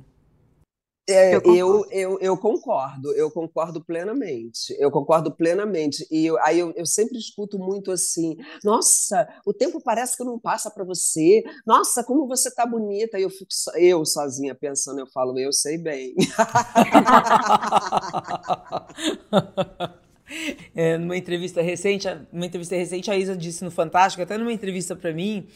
É, 1.10 1.34
eu, 1.34 1.42
eu, 1.46 1.84
eu, 1.90 2.20
eu, 2.20 2.38
concordo, 2.38 3.12
eu 3.14 3.28
concordo 3.28 3.84
plenamente, 3.84 4.72
eu 4.78 4.88
concordo 4.88 5.34
plenamente. 5.34 6.06
E 6.08 6.26
eu, 6.26 6.40
aí 6.40 6.60
eu, 6.60 6.72
eu 6.76 6.86
sempre 6.86 7.18
escuto 7.18 7.58
muito 7.58 7.90
assim: 7.90 8.36
nossa, 8.62 9.28
o 9.44 9.52
tempo 9.52 9.82
parece 9.82 10.16
que 10.16 10.22
não 10.22 10.38
passa 10.38 10.70
para 10.70 10.84
você, 10.84 11.42
nossa, 11.66 12.04
como 12.04 12.28
você 12.28 12.54
tá 12.54 12.64
bonita. 12.64 13.18
E 13.18 13.22
eu 13.22 13.30
fico 13.30 13.52
so, 13.52 13.76
eu 13.76 14.06
sozinha 14.06 14.54
pensando, 14.54 15.00
eu 15.00 15.08
falo, 15.08 15.36
eu 15.40 15.52
sei 15.52 15.76
bem. 15.76 16.14
é, 20.74 20.98
numa 20.98 21.16
entrevista 21.16 21.60
recente, 21.62 22.08
numa 22.32 22.46
entrevista 22.46 22.76
recente, 22.76 23.10
a 23.10 23.16
Isa 23.16 23.36
disse 23.36 23.64
no 23.64 23.70
Fantástico, 23.70 24.22
até 24.22 24.38
numa 24.38 24.52
entrevista 24.52 24.96
para 24.96 25.12
mim, 25.12 25.46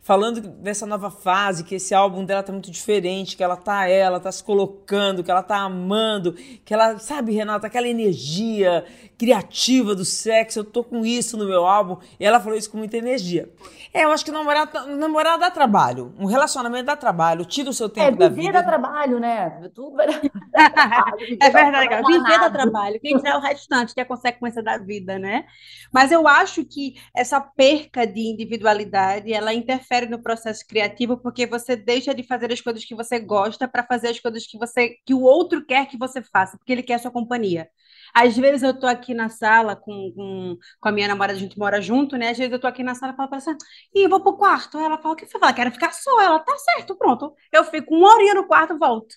falando 0.00 0.40
dessa 0.40 0.86
nova 0.86 1.10
fase, 1.10 1.64
que 1.64 1.74
esse 1.74 1.94
álbum 1.94 2.24
dela 2.24 2.42
tá 2.42 2.52
muito 2.52 2.70
diferente, 2.70 3.36
que 3.36 3.42
ela 3.42 3.56
tá 3.56 3.86
ela, 3.88 4.18
tá 4.18 4.32
se 4.32 4.42
colocando, 4.42 5.22
que 5.22 5.30
ela 5.30 5.42
tá 5.42 5.58
amando, 5.58 6.32
que 6.64 6.72
ela, 6.72 6.98
sabe, 6.98 7.32
Renata, 7.32 7.66
aquela 7.66 7.88
energia 7.88 8.84
criativa 9.20 9.94
do 9.94 10.02
sexo, 10.02 10.60
eu 10.60 10.64
tô 10.64 10.82
com 10.82 11.04
isso 11.04 11.36
no 11.36 11.44
meu 11.44 11.66
álbum, 11.66 11.98
e 12.18 12.24
ela 12.24 12.40
falou 12.40 12.56
isso 12.56 12.70
com 12.70 12.78
muita 12.78 12.96
energia. 12.96 13.52
É, 13.92 14.04
eu 14.04 14.12
acho 14.12 14.24
que 14.24 14.30
namorar, 14.30 14.72
namorar 14.86 15.38
dá 15.38 15.50
trabalho, 15.50 16.14
um 16.18 16.24
relacionamento 16.24 16.86
dá 16.86 16.96
trabalho, 16.96 17.44
tira 17.44 17.68
o 17.68 17.72
seu 17.74 17.90
tempo 17.90 18.06
é, 18.06 18.10
da 18.12 18.28
vida. 18.30 18.40
viver 18.40 18.52
dá 18.54 18.62
trabalho, 18.62 19.20
né? 19.20 19.68
Tudo 19.74 20.00
é 20.00 20.06
verdade, 21.52 22.02
viver 22.06 22.40
dá 22.40 22.50
trabalho, 22.50 22.98
quem 22.98 23.20
é 23.22 23.36
o 23.36 23.40
restante, 23.40 23.92
que 23.92 24.00
é 24.00 24.04
a 24.04 24.06
consequência 24.06 24.62
da 24.62 24.78
vida, 24.78 25.18
né? 25.18 25.44
Mas 25.92 26.10
eu 26.10 26.26
acho 26.26 26.64
que 26.64 26.94
essa 27.14 27.42
perca 27.42 28.06
de 28.06 28.20
individualidade, 28.20 29.30
ela 29.34 29.52
interfere 29.52 30.06
no 30.06 30.22
processo 30.22 30.66
criativo, 30.66 31.18
porque 31.18 31.44
você 31.44 31.76
deixa 31.76 32.14
de 32.14 32.22
fazer 32.22 32.50
as 32.50 32.62
coisas 32.62 32.86
que 32.86 32.94
você 32.94 33.20
gosta 33.20 33.68
para 33.68 33.84
fazer 33.84 34.08
as 34.08 34.18
coisas 34.18 34.46
que 34.46 34.56
você 34.56 34.96
que 35.04 35.12
o 35.12 35.20
outro 35.20 35.62
quer 35.66 35.86
que 35.86 35.98
você 35.98 36.22
faça, 36.22 36.56
porque 36.56 36.72
ele 36.72 36.82
quer 36.82 36.94
a 36.94 36.98
sua 36.98 37.10
companhia. 37.10 37.68
Às 38.14 38.36
vezes 38.36 38.62
eu 38.62 38.78
tô 38.78 38.86
aqui 38.86 39.14
na 39.14 39.28
sala 39.28 39.76
com, 39.76 40.12
com, 40.14 40.56
com 40.80 40.88
a 40.88 40.92
minha 40.92 41.08
namorada, 41.08 41.36
a 41.38 41.40
gente 41.40 41.58
mora 41.58 41.80
junto, 41.80 42.16
né? 42.16 42.30
Às 42.30 42.38
vezes 42.38 42.52
eu 42.52 42.60
tô 42.60 42.66
aqui 42.66 42.82
na 42.82 42.94
sala 42.94 43.12
e 43.12 43.16
falo 43.16 43.28
pra 43.28 43.38
ela 43.38 43.50
assim, 43.52 43.58
ih, 43.94 44.08
vou 44.08 44.22
pro 44.22 44.36
quarto. 44.36 44.78
Ela 44.78 44.98
fala, 44.98 45.14
o 45.14 45.16
que 45.16 45.26
você 45.26 45.38
fala? 45.38 45.52
Quero 45.54 45.70
ficar 45.72 45.92
só. 45.92 46.20
Ela, 46.20 46.38
tá 46.40 46.56
certo, 46.58 46.96
pronto. 46.96 47.34
Eu 47.52 47.64
fico 47.64 47.94
uma 47.94 48.12
horinha 48.14 48.34
no 48.34 48.46
quarto, 48.46 48.78
volto. 48.78 49.14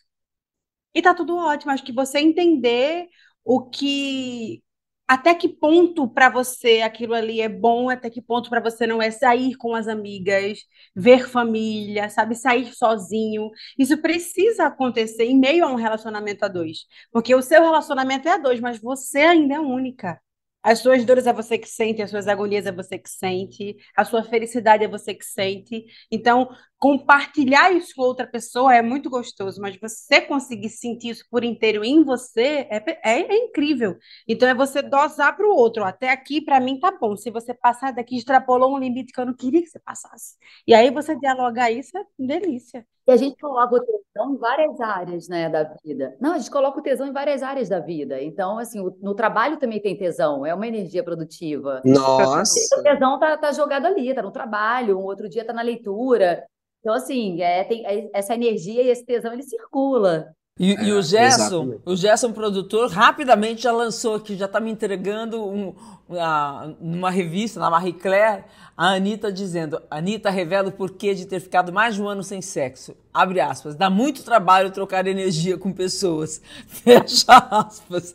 E 0.94 1.02
tá 1.02 1.14
tudo 1.14 1.36
ótimo. 1.38 1.72
Acho 1.72 1.84
que 1.84 1.94
você 1.94 2.20
entender 2.20 3.08
o 3.44 3.70
que 3.70 4.63
até 5.08 5.36
que 5.36 5.50
ponto 5.50 6.08
para 6.08 6.30
você 6.30 6.82
aquilo 6.82 7.14
ali 7.14 7.42
é 7.42 7.50
bom, 7.50 7.90
até 7.90 8.10
que 8.10 8.22
ponto 8.22 8.50
para 8.50 8.62
você 8.62 8.88
não 8.88 9.02
é 9.02 9.12
sair 9.12 9.56
com 9.56 9.76
as 9.76 9.88
amigas, 9.88 10.60
ver 10.96 11.28
família, 11.30 12.10
sabe, 12.10 12.36
sair 12.36 12.74
sozinho. 12.74 13.50
Isso 13.78 14.02
precisa 14.02 14.66
acontecer 14.68 15.26
em 15.26 15.38
meio 15.40 15.66
a 15.66 15.70
um 15.72 15.76
relacionamento 15.76 16.46
a 16.46 16.48
dois, 16.48 16.86
porque 17.12 17.36
o 17.36 17.42
seu 17.42 17.62
relacionamento 17.62 18.28
é 18.28 18.34
a 18.34 18.38
dois, 18.38 18.60
mas 18.60 18.80
você 18.80 19.20
ainda 19.20 19.56
é 19.56 19.60
única. 19.60 20.20
As 20.64 20.80
suas 20.80 21.04
dores 21.04 21.28
é 21.28 21.34
você 21.34 21.58
que 21.58 21.68
sente, 21.68 22.02
as 22.02 22.10
suas 22.10 22.26
agonias 22.26 22.66
é 22.66 22.72
você 22.72 22.98
que 22.98 23.10
sente, 23.10 23.76
a 23.98 24.06
sua 24.06 24.24
felicidade 24.24 24.84
é 24.86 24.88
você 24.88 25.14
que 25.14 25.26
sente. 25.26 25.86
Então, 26.10 26.50
compartilhar 26.84 27.72
isso 27.72 27.96
com 27.96 28.02
outra 28.02 28.28
pessoa 28.28 28.76
é 28.76 28.82
muito 28.82 29.10
gostoso, 29.10 29.62
mas 29.62 29.78
você 29.78 30.20
conseguir 30.20 30.68
sentir 30.68 31.12
isso 31.12 31.24
por 31.32 31.42
inteiro 31.42 31.82
em 31.82 32.04
você 32.04 32.68
é, 32.70 32.84
é, 33.02 33.22
é 33.22 33.38
incrível. 33.38 33.96
Então 34.28 34.50
é 34.50 34.54
você 34.54 34.82
dosar 34.82 35.34
para 35.34 35.48
o 35.48 35.56
outro. 35.56 35.86
Até 35.86 36.10
aqui, 36.10 36.42
para 36.42 36.60
mim, 36.60 36.78
tá 36.78 36.92
bom. 36.92 37.16
Se 37.16 37.32
você 37.32 37.54
passar 37.54 37.94
daqui, 37.94 38.18
extrapolou 38.18 38.76
um 38.76 38.78
limite 38.78 39.14
que 39.14 39.22
eu 39.22 39.26
não 39.26 39.34
queria 39.34 39.62
que 39.62 39.70
você 39.70 39.80
passasse. 39.80 40.36
E 40.68 40.74
aí 40.74 40.92
você 40.92 41.18
dialogar 41.18 41.72
isso 41.72 41.98
é 41.98 42.04
delícia. 42.20 42.86
E 43.08 43.12
a 43.12 43.18
gente 43.18 43.38
coloca 43.38 43.76
o 43.76 43.80
tesão 43.80 44.34
em 44.34 44.38
várias 44.38 44.80
áreas, 44.80 45.28
né, 45.28 45.50
da 45.50 45.64
vida. 45.84 46.16
Não, 46.22 46.34
a 46.34 46.38
gente 46.38 46.52
coloca 46.52 46.80
o 46.80 46.82
tesão 46.82 47.08
em 47.08 47.12
várias 47.12 47.44
áreas 47.44 47.68
da 47.68 47.80
vida. 47.80 48.22
Então, 48.22 48.58
assim, 48.58 48.80
o, 48.80 48.94
no 49.02 49.14
trabalho 49.14 49.58
também 49.58 49.82
tem 49.82 49.98
tesão, 49.98 50.46
é 50.46 50.54
uma 50.54 50.68
energia 50.68 51.04
produtiva. 51.04 51.82
Nossa! 51.86 52.80
O 52.80 52.84
tesão 52.84 53.20
tá, 53.20 53.38
tá 53.38 53.52
jogado 53.52 53.86
ali, 53.86 54.14
tá 54.14 54.22
no 54.22 54.32
trabalho, 54.32 54.98
um 54.98 55.04
outro 55.04 55.28
dia 55.28 55.46
tá 55.46 55.52
na 55.52 55.62
leitura. 55.62 56.46
Então, 56.84 56.94
assim, 56.94 57.42
é, 57.42 57.64
tem, 57.64 57.86
é, 57.86 58.10
essa 58.14 58.34
energia 58.34 58.84
e 58.84 58.90
esse 58.90 59.06
tesão, 59.06 59.32
ele 59.32 59.42
circula. 59.42 60.36
E, 60.60 60.74
é, 60.74 60.84
e 60.84 60.92
o 60.92 61.02
Gerson, 61.02 61.80
o 61.86 61.96
Gerson 61.96 62.34
produtor, 62.34 62.92
rapidamente 62.92 63.64
já 63.64 63.72
lançou 63.72 64.16
aqui, 64.16 64.36
já 64.36 64.48
está 64.48 64.60
me 64.60 64.70
entregando 64.70 65.42
um, 65.42 65.74
uma, 66.10 66.76
numa 66.82 67.10
revista, 67.10 67.58
na 67.58 67.70
Marie 67.70 67.94
Claire, 67.94 68.44
a 68.76 68.90
Anitta 68.96 69.32
dizendo, 69.32 69.82
Anitta 69.90 70.30
revela 70.30 70.68
o 70.68 70.74
porquê 70.74 71.16
de 71.16 71.26
ter 71.26 71.40
ficado 71.40 71.72
mais 71.72 71.96
de 71.96 72.02
um 72.02 72.10
ano 72.10 72.22
sem 72.22 72.42
sexo. 72.42 72.98
Abre 73.14 73.40
aspas. 73.40 73.76
Dá 73.76 73.90
muito 73.90 74.22
trabalho 74.24 74.70
trocar 74.70 75.08
energia 75.08 75.58
com 75.58 75.72
pessoas. 75.72 76.42
Fecha 76.68 77.32
aspas. 77.50 78.14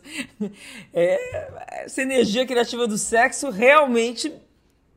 É, 0.93 1.85
essa 1.85 2.03
energia 2.03 2.45
criativa 2.45 2.85
do 2.85 2.99
sexo 2.99 3.49
realmente 3.49 4.31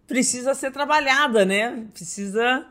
precisa 0.06 0.52
ser 0.52 0.70
trabalhada, 0.70 1.42
né? 1.46 1.86
Precisa 1.94 2.66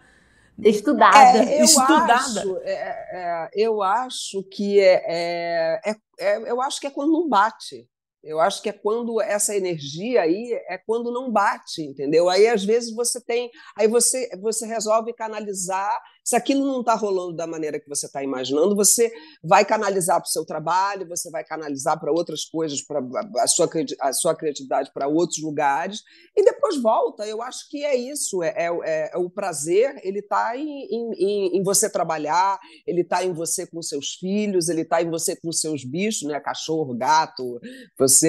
Estudada. 0.59 1.17
É, 1.17 1.59
eu 1.59 1.65
Estudada. 1.65 2.13
Acho, 2.15 2.57
é, 2.63 2.73
é, 2.73 3.49
eu 3.55 3.81
acho 3.81 4.43
que 4.43 4.79
é, 4.79 5.03
é, 5.07 5.81
é, 5.85 5.95
é, 6.19 6.51
eu 6.51 6.61
acho 6.61 6.79
que 6.79 6.87
é 6.87 6.91
quando 6.91 7.11
não 7.11 7.27
bate. 7.27 7.87
Eu 8.23 8.39
acho 8.39 8.61
que 8.61 8.69
é 8.69 8.73
quando 8.73 9.19
essa 9.19 9.55
energia 9.55 10.21
aí 10.21 10.53
é 10.67 10.77
quando 10.77 11.11
não 11.11 11.31
bate, 11.31 11.81
entendeu? 11.81 12.29
Aí 12.29 12.47
às 12.47 12.63
vezes 12.63 12.93
você 12.93 13.19
tem, 13.19 13.49
aí 13.75 13.87
você 13.87 14.29
você 14.39 14.65
resolve 14.65 15.13
canalizar 15.13 15.91
se 16.23 16.35
aquilo 16.35 16.65
não 16.65 16.81
está 16.81 16.93
rolando 16.93 17.33
da 17.35 17.47
maneira 17.47 17.79
que 17.79 17.89
você 17.89 18.05
está 18.05 18.23
imaginando, 18.23 18.75
você 18.75 19.11
vai 19.43 19.65
canalizar 19.65 20.17
para 20.17 20.27
o 20.27 20.31
seu 20.31 20.45
trabalho, 20.45 21.07
você 21.07 21.31
vai 21.31 21.43
canalizar 21.43 21.99
para 21.99 22.11
outras 22.11 22.45
coisas, 22.45 22.81
para 22.81 23.01
a 23.39 23.47
sua, 23.47 23.67
a 23.99 24.13
sua 24.13 24.35
criatividade 24.35 24.91
para 24.93 25.07
outros 25.07 25.41
lugares, 25.41 26.03
e 26.35 26.43
depois 26.43 26.79
volta. 26.79 27.25
Eu 27.25 27.41
acho 27.41 27.67
que 27.69 27.83
é 27.83 27.95
isso, 27.95 28.43
é, 28.43 28.53
é, 28.55 29.11
é 29.13 29.17
o 29.17 29.29
prazer, 29.29 29.99
ele 30.03 30.19
está 30.19 30.55
em, 30.55 30.87
em, 30.91 31.57
em, 31.57 31.63
você 31.63 31.89
trabalhar, 31.89 32.59
ele 32.85 33.01
está 33.01 33.25
em 33.25 33.33
você 33.33 33.65
com 33.65 33.81
seus 33.81 34.13
filhos, 34.13 34.69
ele 34.69 34.81
está 34.81 35.01
em 35.01 35.09
você 35.09 35.35
com 35.35 35.51
seus 35.51 35.83
bichos, 35.83 36.27
né? 36.27 36.39
cachorro, 36.39 36.95
gato, 36.95 37.59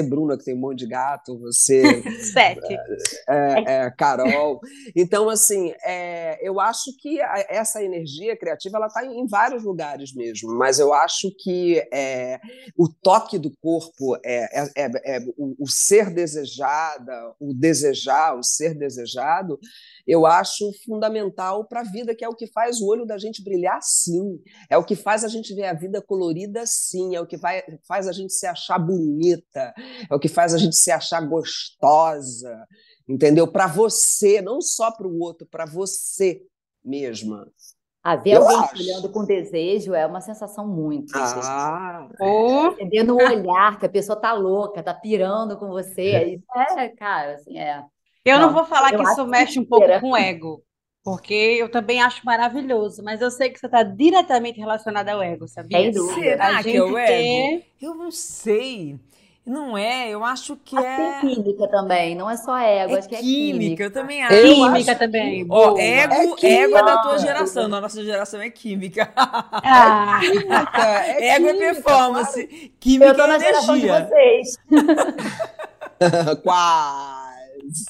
Bruna, 0.02 0.36
que 0.36 0.44
tem 0.44 0.54
um 0.54 0.60
monte 0.60 0.80
de 0.80 0.86
gato, 0.86 1.38
você... 1.38 2.02
Sete. 2.32 2.74
É, 3.28 3.84
é, 3.84 3.90
Carol. 3.90 4.60
Então, 4.94 5.28
assim, 5.28 5.72
é, 5.84 6.38
eu 6.46 6.60
acho 6.60 6.96
que 6.98 7.20
essa 7.48 7.82
energia 7.82 8.36
criativa 8.36 8.76
ela 8.76 8.86
está 8.86 9.04
em 9.04 9.26
vários 9.26 9.64
lugares 9.64 10.14
mesmo, 10.14 10.54
mas 10.54 10.78
eu 10.78 10.92
acho 10.92 11.30
que 11.38 11.82
é, 11.92 12.40
o 12.76 12.88
toque 12.88 13.38
do 13.38 13.50
corpo, 13.60 14.16
é, 14.24 14.60
é, 14.60 14.72
é, 14.76 15.16
é 15.16 15.20
o, 15.36 15.64
o, 15.64 15.68
ser 15.68 16.10
desejada, 16.10 17.34
o 17.40 17.52
desejar, 17.54 18.36
o 18.36 18.42
ser 18.42 18.74
desejado, 18.74 19.58
eu 20.06 20.26
acho 20.26 20.72
fundamental 20.84 21.64
para 21.66 21.80
a 21.80 21.84
vida, 21.84 22.14
que 22.14 22.24
é 22.24 22.28
o 22.28 22.34
que 22.34 22.46
faz 22.46 22.80
o 22.80 22.86
olho 22.86 23.06
da 23.06 23.18
gente 23.18 23.42
brilhar 23.42 23.80
sim, 23.82 24.40
é 24.68 24.76
o 24.76 24.84
que 24.84 24.96
faz 24.96 25.24
a 25.24 25.28
gente 25.28 25.54
ver 25.54 25.66
a 25.66 25.74
vida 25.74 26.02
colorida 26.02 26.64
sim, 26.66 27.14
é 27.14 27.20
o 27.20 27.26
que 27.26 27.36
vai, 27.36 27.62
faz 27.86 28.08
a 28.08 28.12
gente 28.12 28.32
se 28.32 28.46
achar 28.46 28.78
bonita, 28.78 29.71
é 30.10 30.14
o 30.14 30.18
que 30.18 30.28
faz 30.28 30.54
a 30.54 30.58
gente 30.58 30.76
se 30.76 30.90
achar 30.90 31.20
gostosa, 31.26 32.66
entendeu? 33.08 33.46
Para 33.50 33.66
você, 33.66 34.40
não 34.42 34.60
só 34.60 34.90
para 34.90 35.06
o 35.06 35.18
outro, 35.20 35.46
para 35.50 35.66
você 35.66 36.42
mesma. 36.84 37.46
A 38.02 38.16
ver 38.16 38.32
Eu 38.32 38.42
alguém 38.42 38.56
acho. 38.58 38.82
olhando 38.82 39.12
com 39.12 39.24
desejo 39.24 39.94
é 39.94 40.04
uma 40.06 40.20
sensação 40.20 40.66
muito. 40.66 41.12
Ah, 41.14 42.08
Ou 42.18 42.72
Você 42.72 42.84
vê 42.86 43.02
no 43.02 43.16
olhar 43.16 43.78
que 43.78 43.86
a 43.86 43.88
pessoa 43.88 44.20
tá 44.20 44.32
louca, 44.32 44.82
tá 44.82 44.92
pirando 44.94 45.56
com 45.58 45.68
você. 45.68 46.00
Aí, 46.00 46.42
é, 46.78 46.88
cara, 46.90 47.34
assim, 47.34 47.58
é. 47.58 47.84
eu 48.24 48.38
não 48.40 48.48
Não, 48.48 48.52
vou 48.52 48.64
falar 48.64 48.92
que 48.92 49.02
isso 49.02 49.26
mexe 49.26 49.58
um 49.60 49.64
pouco 49.64 49.86
com 50.00 50.10
o 50.12 50.16
ego, 50.16 50.64
porque 51.04 51.34
eu 51.34 51.70
também 51.70 52.00
acho 52.02 52.24
maravilhoso, 52.24 53.02
mas 53.04 53.20
eu 53.20 53.30
sei 53.30 53.50
que 53.50 53.58
você 53.58 53.66
está 53.66 53.82
diretamente 53.82 54.58
relacionado 54.60 55.08
ao 55.08 55.22
ego, 55.22 55.46
sabia? 55.48 55.78
Sem 55.78 55.92
dúvida. 55.92 56.20
Será 56.30 56.58
A 56.58 56.62
que 56.62 56.70
gente 56.70 56.76
é 56.76 56.82
o 56.82 56.96
ego? 56.98 57.52
ter- 57.60 57.66
Eu 57.80 57.94
não 57.94 58.10
sei. 58.10 58.98
Não 59.44 59.76
é, 59.76 60.08
eu 60.10 60.24
acho 60.24 60.56
que 60.56 60.76
Acho 60.76 60.94
que 60.94 61.00
é. 61.00 61.02
tem 61.02 61.14
química 61.14 61.68
também, 61.70 62.14
não 62.14 62.28
é 62.30 62.36
só 62.36 62.56
ego, 62.58 62.94
É 62.94 62.96
acho 62.96 63.08
que 63.08 63.14
é 63.16 63.22
química, 63.24 63.82
química. 63.82 63.84
eu 63.84 63.92
também 63.92 64.22
acho. 64.24 64.48
Eu 64.48 64.62
Química 64.62 64.64
acho 64.64 64.98
também. 64.98 65.44
Ó, 65.48 65.74
boa. 65.74 65.78
ego, 65.78 66.38
É 66.42 66.64
ego 66.64 66.76
é 66.76 66.82
da 66.82 66.98
tua 66.98 67.18
química. 67.18 67.18
geração, 67.18 67.68
na 67.68 67.80
nossa 67.80 68.02
geração 68.02 68.40
é 68.40 68.50
química. 68.50 69.12
Ah, 69.64 70.20
química, 70.20 71.06
é 71.06 71.28
ego 71.36 71.48
é 71.48 71.54
química, 71.54 71.54
performance, 71.54 72.72
Eu 72.98 73.14
química 73.14 73.14
tô 73.14 73.26
é 73.26 73.28
na 73.28 73.38
geração 73.38 73.78
de 73.78 73.86
energia. 73.86 73.88
vocês. 73.88 74.56
claro. 74.68 75.22
Quase. 76.42 77.86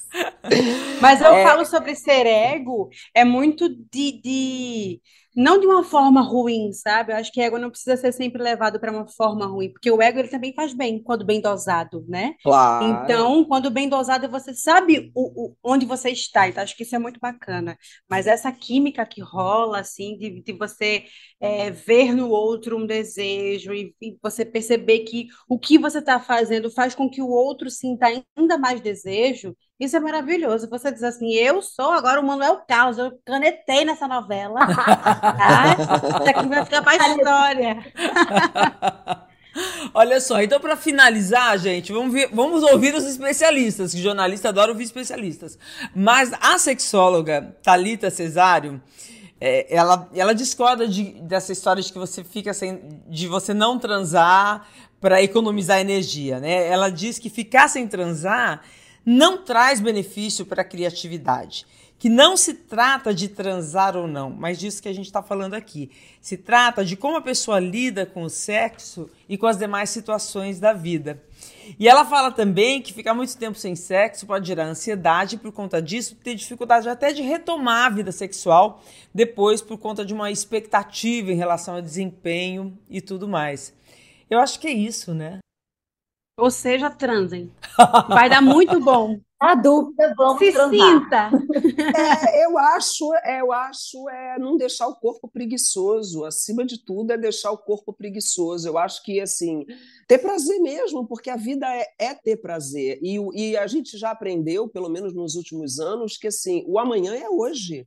Mas 0.99 1.21
eu 1.21 1.35
É. 1.35 1.37
falo 1.37 1.65
sobre 1.65 1.95
ser 1.95 2.25
ego, 2.25 2.89
é 3.13 3.25
muito 3.25 3.67
de, 3.69 4.21
de- 4.21 5.01
não 5.35 5.59
de 5.59 5.65
uma 5.65 5.83
forma 5.83 6.21
ruim, 6.21 6.71
sabe? 6.73 7.11
Eu 7.13 7.17
acho 7.17 7.31
que 7.31 7.41
ego 7.41 7.57
não 7.57 7.69
precisa 7.69 7.97
ser 7.97 8.11
sempre 8.13 8.41
levado 8.41 8.79
para 8.79 8.91
uma 8.91 9.07
forma 9.07 9.45
ruim, 9.45 9.71
porque 9.71 9.89
o 9.91 10.01
ego 10.01 10.19
ele 10.19 10.27
também 10.29 10.53
faz 10.53 10.73
bem 10.73 11.01
quando 11.01 11.25
bem 11.25 11.41
dosado, 11.41 12.05
né? 12.07 12.35
Claro. 12.41 12.79
Então, 12.79 13.45
quando 13.45 13.69
bem 13.71 13.87
dosado, 13.89 14.29
você 14.29 14.53
sabe 14.53 15.11
o, 15.15 15.51
o- 15.51 15.57
onde 15.63 15.85
você 15.85 16.09
está. 16.09 16.47
Então, 16.47 16.63
acho 16.63 16.75
que 16.75 16.83
isso 16.83 16.95
é 16.95 16.99
muito 16.99 17.19
bacana. 17.19 17.77
Mas 18.09 18.27
essa 18.27 18.51
química 18.51 19.05
que 19.05 19.21
rola, 19.21 19.79
assim, 19.79 20.17
de, 20.17 20.41
de 20.41 20.53
você 20.53 21.05
é, 21.39 21.71
ver 21.71 22.13
no 22.13 22.29
outro 22.29 22.77
um 22.77 22.85
desejo 22.85 23.73
e, 23.73 23.95
e 24.01 24.17
você 24.21 24.45
perceber 24.45 24.99
que 24.99 25.27
o 25.47 25.59
que 25.59 25.77
você 25.77 25.99
está 25.99 26.19
fazendo 26.19 26.69
faz 26.71 26.95
com 26.95 27.09
que 27.09 27.21
o 27.21 27.29
outro 27.29 27.69
sinta 27.69 28.07
ainda 28.37 28.57
mais 28.57 28.81
desejo, 28.81 29.55
isso 29.83 29.95
é 29.95 29.99
maravilhoso. 29.99 30.69
Você 30.69 30.91
diz 30.91 31.03
assim, 31.03 31.33
eu 31.33 31.61
sou 31.61 31.91
agora 31.91 32.19
o 32.19 32.25
Manuel 32.25 32.61
Carlos, 32.67 32.97
eu 32.97 33.11
canetei 33.25 33.85
nessa 33.85 34.07
novela, 34.07 34.59
tá? 34.67 35.75
Isso 35.79 36.29
aqui 36.29 36.47
vai 36.47 36.65
ficar 36.65 36.81
para 36.81 37.03
a 37.03 37.09
história. 37.09 37.77
Olha 39.93 40.19
só, 40.19 40.41
então 40.41 40.59
para 40.59 40.75
finalizar, 40.75 41.57
gente, 41.59 41.93
vamos, 41.93 42.11
ver- 42.11 42.29
vamos 42.33 42.63
ouvir 42.63 42.95
os 42.95 43.03
especialistas, 43.03 43.93
que 43.93 44.01
jornalista 44.01 44.49
adora 44.49 44.71
ouvir 44.71 44.83
especialistas. 44.85 45.59
Mas 45.95 46.31
a 46.41 46.57
sexóloga 46.57 47.55
Talita 47.61 48.09
Cesário, 48.09 48.81
é, 49.39 49.67
ela, 49.75 50.09
ela 50.15 50.33
discorda 50.33 50.87
de- 50.87 51.21
dessa 51.21 51.51
história 51.51 51.83
de 51.83 51.93
que 51.93 51.99
você 51.99 52.23
fica 52.23 52.51
sem, 52.51 52.81
de 53.07 53.27
você 53.27 53.53
não 53.53 53.77
transar 53.77 54.67
para 54.99 55.21
economizar 55.21 55.79
energia, 55.79 56.39
né? 56.39 56.65
Ela 56.67 56.89
diz 56.89 57.19
que 57.19 57.29
ficar 57.29 57.67
sem 57.67 57.87
transar 57.87 58.61
não 59.05 59.43
traz 59.43 59.79
benefício 59.79 60.45
para 60.45 60.61
a 60.61 60.65
criatividade. 60.65 61.65
Que 61.99 62.09
não 62.09 62.35
se 62.35 62.53
trata 62.53 63.13
de 63.13 63.29
transar 63.29 63.95
ou 63.95 64.07
não, 64.07 64.29
mas 64.29 64.59
disso 64.59 64.83
que 64.83 64.89
a 64.89 64.93
gente 64.93 65.05
está 65.05 65.23
falando 65.23 65.53
aqui. 65.53 65.89
Se 66.19 66.35
trata 66.35 66.83
de 66.83 66.97
como 66.97 67.15
a 67.15 67.21
pessoa 67.21 67.61
lida 67.61 68.05
com 68.05 68.23
o 68.23 68.29
sexo 68.29 69.09
e 69.29 69.37
com 69.37 69.47
as 69.47 69.57
demais 69.57 69.89
situações 69.89 70.59
da 70.59 70.73
vida. 70.73 71.23
E 71.79 71.87
ela 71.87 72.03
fala 72.03 72.29
também 72.29 72.81
que 72.81 72.91
ficar 72.91 73.13
muito 73.13 73.37
tempo 73.37 73.57
sem 73.57 73.73
sexo 73.73 74.25
pode 74.25 74.45
gerar 74.45 74.65
ansiedade 74.65 75.37
por 75.37 75.53
conta 75.53 75.81
disso, 75.81 76.17
ter 76.21 76.35
dificuldade 76.35 76.89
até 76.89 77.13
de 77.13 77.21
retomar 77.21 77.85
a 77.85 77.95
vida 77.95 78.11
sexual 78.11 78.83
depois 79.13 79.61
por 79.61 79.77
conta 79.77 80.03
de 80.03 80.13
uma 80.13 80.29
expectativa 80.29 81.31
em 81.31 81.37
relação 81.37 81.75
ao 81.75 81.81
desempenho 81.81 82.77
e 82.89 82.99
tudo 82.99 83.29
mais. 83.29 83.73
Eu 84.29 84.39
acho 84.39 84.59
que 84.59 84.67
é 84.67 84.73
isso, 84.73 85.13
né? 85.13 85.39
Ou 86.37 86.49
seja, 86.49 86.89
transem. 86.89 87.51
Vai 88.09 88.29
dar 88.29 88.41
muito 88.41 88.79
bom. 88.79 89.19
Na 89.43 89.55
dúvida, 89.55 90.13
vamos 90.15 90.39
Se 90.39 90.53
transar. 90.53 90.71
sinta. 90.71 91.31
É, 91.97 92.45
eu 92.45 92.57
acho, 92.57 93.13
é, 93.25 93.41
eu 93.41 93.51
acho 93.51 94.09
é 94.09 94.39
não 94.39 94.55
deixar 94.55 94.87
o 94.87 94.95
corpo 94.95 95.27
preguiçoso. 95.27 96.23
Acima 96.23 96.65
de 96.65 96.81
tudo 96.81 97.11
é 97.11 97.17
deixar 97.17 97.51
o 97.51 97.57
corpo 97.57 97.91
preguiçoso. 97.91 98.65
Eu 98.65 98.77
acho 98.77 99.03
que 99.03 99.19
assim 99.19 99.65
ter 100.07 100.19
prazer 100.19 100.61
mesmo, 100.61 101.05
porque 101.05 101.29
a 101.29 101.35
vida 101.35 101.67
é, 101.67 101.85
é 101.99 102.13
ter 102.13 102.37
prazer. 102.37 102.99
E, 103.01 103.17
e 103.35 103.57
a 103.57 103.67
gente 103.67 103.97
já 103.97 104.11
aprendeu, 104.11 104.69
pelo 104.69 104.87
menos 104.87 105.13
nos 105.13 105.35
últimos 105.35 105.77
anos, 105.77 106.15
que 106.15 106.27
assim 106.27 106.63
o 106.65 106.79
amanhã 106.79 107.13
é 107.13 107.29
hoje. 107.29 107.85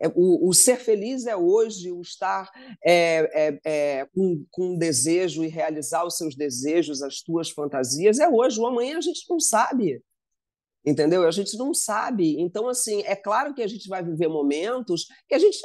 É, 0.00 0.08
o, 0.14 0.48
o 0.48 0.52
ser 0.52 0.76
feliz 0.76 1.26
é 1.26 1.36
hoje, 1.36 1.90
o 1.90 2.00
estar 2.00 2.50
é, 2.84 3.30
é, 3.32 3.60
é, 3.64 4.06
com, 4.14 4.44
com 4.50 4.78
desejo 4.78 5.44
e 5.44 5.48
realizar 5.48 6.04
os 6.04 6.16
seus 6.16 6.34
desejos, 6.34 7.02
as 7.02 7.20
tuas 7.20 7.50
fantasias, 7.50 8.18
é 8.18 8.28
hoje. 8.28 8.60
O 8.60 8.66
amanhã 8.66 8.98
a 8.98 9.02
gente 9.02 9.24
não 9.28 9.40
sabe. 9.40 10.02
Entendeu? 10.86 11.26
A 11.26 11.30
gente 11.30 11.56
não 11.58 11.74
sabe. 11.74 12.40
Então, 12.40 12.68
assim, 12.68 13.02
é 13.02 13.14
claro 13.14 13.52
que 13.52 13.62
a 13.62 13.66
gente 13.66 13.88
vai 13.88 14.02
viver 14.02 14.28
momentos 14.28 15.06
que 15.28 15.34
a 15.34 15.38
gente, 15.38 15.60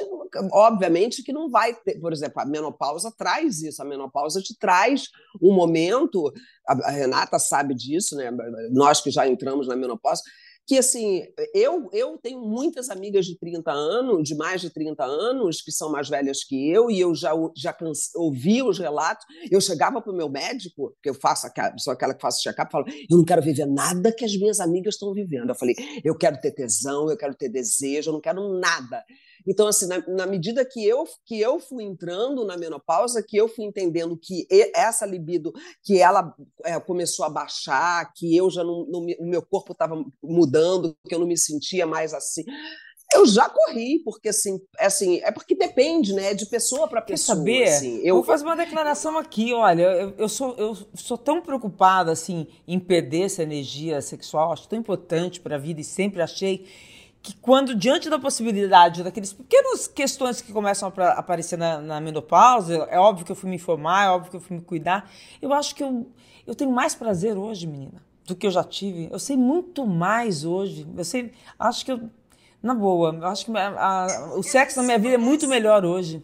obviamente, 0.52 1.22
que 1.22 1.32
não 1.32 1.48
vai 1.48 1.74
ter. 1.74 1.98
Por 1.98 2.12
exemplo, 2.12 2.42
a 2.42 2.44
menopausa 2.44 3.10
traz 3.16 3.62
isso. 3.62 3.80
A 3.80 3.86
menopausa 3.86 4.42
te 4.42 4.54
traz 4.58 5.08
um 5.40 5.54
momento. 5.54 6.32
A 6.66 6.90
Renata 6.90 7.38
sabe 7.38 7.74
disso, 7.74 8.16
né? 8.16 8.30
Nós 8.70 9.00
que 9.00 9.10
já 9.10 9.26
entramos 9.26 9.66
na 9.66 9.76
menopausa. 9.76 10.20
Que 10.66 10.78
assim, 10.78 11.22
eu, 11.52 11.90
eu 11.92 12.18
tenho 12.18 12.40
muitas 12.40 12.88
amigas 12.88 13.26
de 13.26 13.38
30 13.38 13.70
anos, 13.70 14.26
de 14.26 14.34
mais 14.34 14.62
de 14.62 14.70
30 14.70 15.04
anos, 15.04 15.60
que 15.60 15.70
são 15.70 15.92
mais 15.92 16.08
velhas 16.08 16.42
que 16.42 16.70
eu, 16.70 16.90
e 16.90 16.98
eu 16.98 17.14
já, 17.14 17.32
já 17.54 17.76
ouvi 18.14 18.62
os 18.62 18.78
relatos. 18.78 19.26
Eu 19.50 19.60
chegava 19.60 20.00
para 20.00 20.12
o 20.12 20.16
meu 20.16 20.28
médico, 20.28 20.96
que 21.02 21.10
eu 21.10 21.14
faço 21.14 21.46
aquela, 21.46 21.76
sou 21.78 21.92
aquela 21.92 22.14
que 22.14 22.22
faço 22.22 22.42
check-up, 22.42 22.72
falo, 22.72 22.86
eu 22.88 23.16
não 23.18 23.24
quero 23.24 23.42
viver 23.42 23.66
nada 23.66 24.10
que 24.10 24.24
as 24.24 24.34
minhas 24.36 24.58
amigas 24.58 24.94
estão 24.94 25.12
vivendo. 25.12 25.50
Eu 25.50 25.54
falei, 25.54 25.74
eu 26.02 26.16
quero 26.16 26.40
ter 26.40 26.52
tesão, 26.52 27.10
eu 27.10 27.16
quero 27.16 27.34
ter 27.34 27.50
desejo, 27.50 28.08
eu 28.08 28.14
não 28.14 28.20
quero 28.20 28.58
nada. 28.58 29.04
Então, 29.46 29.66
assim, 29.66 29.86
na, 29.86 29.98
na, 30.08 30.26
medida 30.26 30.64
que 30.64 30.84
eu, 30.86 31.04
que 31.26 31.40
eu 31.40 31.60
fui 31.60 31.84
entrando 31.84 32.44
na 32.44 32.56
menopausa, 32.56 33.22
que 33.22 33.36
eu 33.36 33.48
fui 33.48 33.64
entendendo 33.64 34.16
que 34.16 34.46
essa 34.74 35.04
libido, 35.04 35.52
que 35.82 36.00
ela 36.00 36.34
é, 36.64 36.78
começou 36.80 37.24
a 37.24 37.30
baixar, 37.30 38.12
que 38.14 38.34
eu 38.34 38.50
já 38.50 38.64
não, 38.64 38.86
não 38.86 39.00
o 39.00 39.26
meu 39.28 39.42
corpo 39.42 39.72
estava 39.72 40.02
mudando, 40.22 40.96
que 41.06 41.14
eu 41.14 41.18
não 41.18 41.26
me 41.26 41.36
sentia 41.36 41.86
mais 41.86 42.14
assim. 42.14 42.44
Eu 43.14 43.26
já 43.26 43.48
corri, 43.48 44.00
porque 44.02 44.30
assim, 44.30 44.58
é 44.78 44.86
assim, 44.86 45.20
é 45.22 45.30
porque 45.30 45.54
depende, 45.54 46.12
né, 46.14 46.34
de 46.34 46.46
pessoa 46.46 46.88
para 46.88 47.02
pessoa. 47.02 47.36
Quer 47.36 47.40
saber? 47.40 47.64
Assim. 47.64 48.00
Eu 48.02 48.16
vou 48.16 48.24
fazer 48.24 48.44
uma 48.44 48.56
declaração 48.56 49.16
aqui, 49.18 49.52
olha, 49.52 49.82
eu, 49.82 50.14
eu, 50.16 50.28
sou, 50.28 50.54
eu 50.56 50.76
sou 50.94 51.16
tão 51.16 51.40
preocupada 51.40 52.10
assim 52.10 52.46
em 52.66 52.80
perder 52.80 53.26
essa 53.26 53.42
energia 53.42 54.00
sexual, 54.00 54.52
acho 54.52 54.66
tão 54.68 54.78
importante 54.78 55.38
para 55.38 55.56
a 55.56 55.58
vida 55.58 55.80
e 55.80 55.84
sempre 55.84 56.22
achei 56.22 56.66
que 57.24 57.34
quando 57.36 57.74
diante 57.74 58.10
da 58.10 58.18
possibilidade 58.18 59.02
daqueles 59.02 59.32
pequenas 59.32 59.88
questões 59.88 60.42
que 60.42 60.52
começam 60.52 60.92
a 60.94 61.12
aparecer 61.12 61.56
na, 61.56 61.80
na, 61.80 61.98
menopausa, 61.98 62.86
é 62.90 62.98
óbvio 62.98 63.24
que 63.24 63.32
eu 63.32 63.36
fui 63.36 63.48
me 63.48 63.56
informar, 63.56 64.04
é 64.04 64.10
óbvio 64.10 64.30
que 64.30 64.36
eu 64.36 64.40
fui 64.42 64.58
me 64.58 64.62
cuidar, 64.62 65.10
eu 65.40 65.50
acho 65.54 65.74
que 65.74 65.82
eu, 65.82 66.06
eu 66.46 66.54
tenho 66.54 66.70
mais 66.70 66.94
prazer 66.94 67.38
hoje, 67.38 67.66
menina, 67.66 68.02
do 68.26 68.36
que 68.36 68.46
eu 68.46 68.50
já 68.50 68.62
tive. 68.62 69.08
Eu 69.10 69.18
sei 69.18 69.38
muito 69.38 69.86
mais 69.86 70.44
hoje. 70.44 70.86
Eu 70.94 71.04
sei, 71.04 71.32
acho 71.58 71.82
que 71.86 71.92
eu, 71.92 72.10
na 72.62 72.74
boa, 72.74 73.14
eu 73.14 73.26
acho 73.26 73.46
que 73.46 73.56
a, 73.56 73.68
a, 73.68 74.34
o 74.36 74.42
sexo 74.42 74.76
na 74.76 74.82
minha 74.82 74.98
vida 74.98 75.14
é 75.14 75.18
muito 75.18 75.48
melhor 75.48 75.82
hoje. 75.82 76.22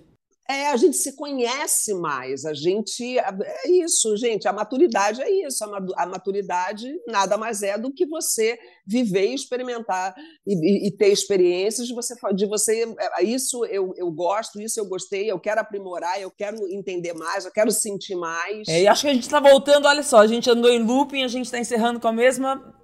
É, 0.51 0.67
a 0.71 0.77
gente 0.77 0.97
se 0.97 1.15
conhece 1.15 1.95
mais, 1.95 2.45
a 2.45 2.53
gente. 2.53 3.17
É 3.17 3.71
isso, 3.71 4.17
gente. 4.17 4.49
A 4.49 4.53
maturidade 4.53 5.23
é 5.23 5.47
isso. 5.47 5.63
A 5.97 6.07
maturidade 6.07 6.93
nada 7.07 7.37
mais 7.37 7.63
é 7.63 7.79
do 7.79 7.93
que 7.93 8.05
você 8.05 8.59
viver 8.85 9.29
e 9.29 9.35
experimentar 9.35 10.13
e, 10.45 10.89
e 10.89 10.91
ter 10.91 11.13
experiências 11.13 11.87
de 11.87 11.95
você. 11.95 12.15
De 12.35 12.47
você 12.47 12.85
isso 13.23 13.65
eu, 13.67 13.95
eu 13.97 14.11
gosto, 14.11 14.61
isso 14.61 14.81
eu 14.81 14.87
gostei, 14.87 15.31
eu 15.31 15.39
quero 15.39 15.61
aprimorar, 15.61 16.21
eu 16.21 16.33
quero 16.33 16.57
entender 16.73 17.15
mais, 17.15 17.45
eu 17.45 17.53
quero 17.53 17.71
sentir 17.71 18.17
mais. 18.17 18.67
É, 18.67 18.83
e 18.83 18.89
acho 18.89 19.03
que 19.03 19.09
a 19.09 19.15
gente 19.15 19.23
está 19.23 19.39
voltando, 19.39 19.87
olha 19.87 20.03
só, 20.03 20.19
a 20.19 20.27
gente 20.27 20.51
andou 20.51 20.69
em 20.73 20.83
looping, 20.83 21.23
a 21.23 21.29
gente 21.29 21.45
está 21.45 21.61
encerrando 21.61 22.01
com 22.01 22.09
a, 22.09 22.13
mesma, 22.13 22.75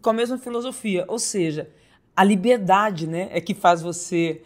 com 0.00 0.10
a 0.10 0.12
mesma 0.12 0.38
filosofia. 0.38 1.04
Ou 1.06 1.20
seja, 1.20 1.70
a 2.16 2.24
liberdade 2.24 3.06
né, 3.06 3.28
é 3.30 3.40
que 3.40 3.54
faz 3.54 3.80
você 3.80 4.42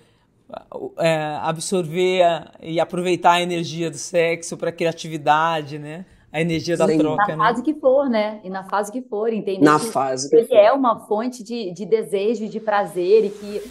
é, 0.98 1.38
absorver 1.42 2.22
e 2.62 2.78
aproveitar 2.80 3.32
a 3.32 3.40
energia 3.42 3.90
do 3.90 3.96
sexo 3.98 4.56
para 4.56 4.70
criatividade, 4.72 5.78
né? 5.78 6.04
A 6.32 6.40
energia 6.40 6.76
da 6.76 6.86
Sim. 6.86 6.98
troca, 6.98 7.22
Na 7.28 7.36
né? 7.36 7.36
fase 7.36 7.62
que 7.62 7.74
for, 7.74 8.08
né? 8.10 8.40
E 8.44 8.50
na 8.50 8.64
fase 8.64 8.92
que 8.92 9.00
for, 9.00 9.32
entender 9.32 9.64
Na 9.64 9.78
que 9.80 9.86
fase 9.86 10.28
que 10.28 10.36
ele 10.36 10.46
for. 10.46 10.56
é 10.56 10.72
uma 10.72 11.00
fonte 11.06 11.42
de, 11.42 11.72
de 11.72 11.86
desejo 11.86 12.44
e 12.44 12.48
de 12.48 12.60
prazer 12.60 13.24
e 13.24 13.30
que 13.30 13.62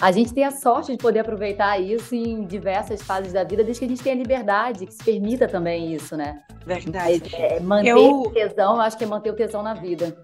a 0.00 0.10
gente 0.12 0.32
tem 0.32 0.44
a 0.44 0.50
sorte 0.50 0.92
de 0.92 0.98
poder 0.98 1.20
aproveitar 1.20 1.78
isso 1.78 2.14
em 2.14 2.44
diversas 2.44 3.02
fases 3.02 3.32
da 3.32 3.44
vida, 3.44 3.62
desde 3.64 3.80
que 3.80 3.84
a 3.86 3.88
gente 3.88 4.02
tenha 4.02 4.14
liberdade, 4.14 4.86
que 4.86 4.92
se 4.94 5.04
permita 5.04 5.46
também 5.48 5.92
isso, 5.94 6.16
né? 6.16 6.42
Verdade. 6.66 7.22
É, 7.34 7.60
manter 7.60 7.90
Eu- 7.90 8.20
o 8.22 8.30
tesão, 8.30 8.74
eu 8.76 8.80
acho 8.80 8.96
que 8.96 9.04
é 9.04 9.06
manter 9.06 9.30
o 9.30 9.34
tesão 9.34 9.62
na 9.62 9.74
vida. 9.74 10.16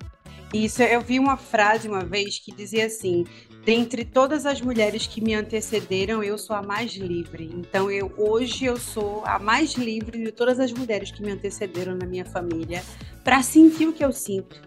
Isso, 0.52 0.82
eu 0.82 1.00
vi 1.00 1.18
uma 1.18 1.36
frase 1.36 1.88
uma 1.88 2.04
vez 2.04 2.38
que 2.38 2.52
dizia 2.52 2.86
assim: 2.86 3.24
dentre 3.64 4.04
todas 4.04 4.44
as 4.44 4.60
mulheres 4.60 5.06
que 5.06 5.20
me 5.20 5.34
antecederam, 5.34 6.22
eu 6.22 6.36
sou 6.36 6.54
a 6.54 6.62
mais 6.62 6.92
livre. 6.92 7.50
Então, 7.54 7.90
eu 7.90 8.12
hoje 8.16 8.66
eu 8.66 8.76
sou 8.76 9.22
a 9.24 9.38
mais 9.38 9.72
livre 9.74 10.22
de 10.24 10.32
todas 10.32 10.60
as 10.60 10.72
mulheres 10.72 11.10
que 11.10 11.22
me 11.22 11.32
antecederam 11.32 11.94
na 11.96 12.06
minha 12.06 12.24
família 12.24 12.82
para 13.24 13.42
sentir 13.42 13.86
o 13.86 13.92
que 13.92 14.04
eu 14.04 14.12
sinto. 14.12 14.60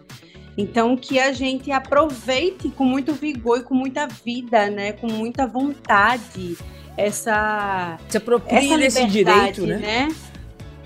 Então, 0.58 0.96
que 0.96 1.18
a 1.18 1.32
gente 1.32 1.70
aproveite 1.70 2.70
com 2.70 2.84
muito 2.84 3.12
vigor 3.12 3.58
e 3.58 3.62
com 3.62 3.74
muita 3.74 4.06
vida, 4.06 4.70
né? 4.70 4.92
Com 4.92 5.06
muita 5.06 5.46
vontade 5.46 6.56
essa. 6.96 7.98
Se 8.08 8.16
aproprie 8.16 8.76
desse 8.78 9.06
direito, 9.06 9.66
né? 9.66 9.78
né? 9.78 10.08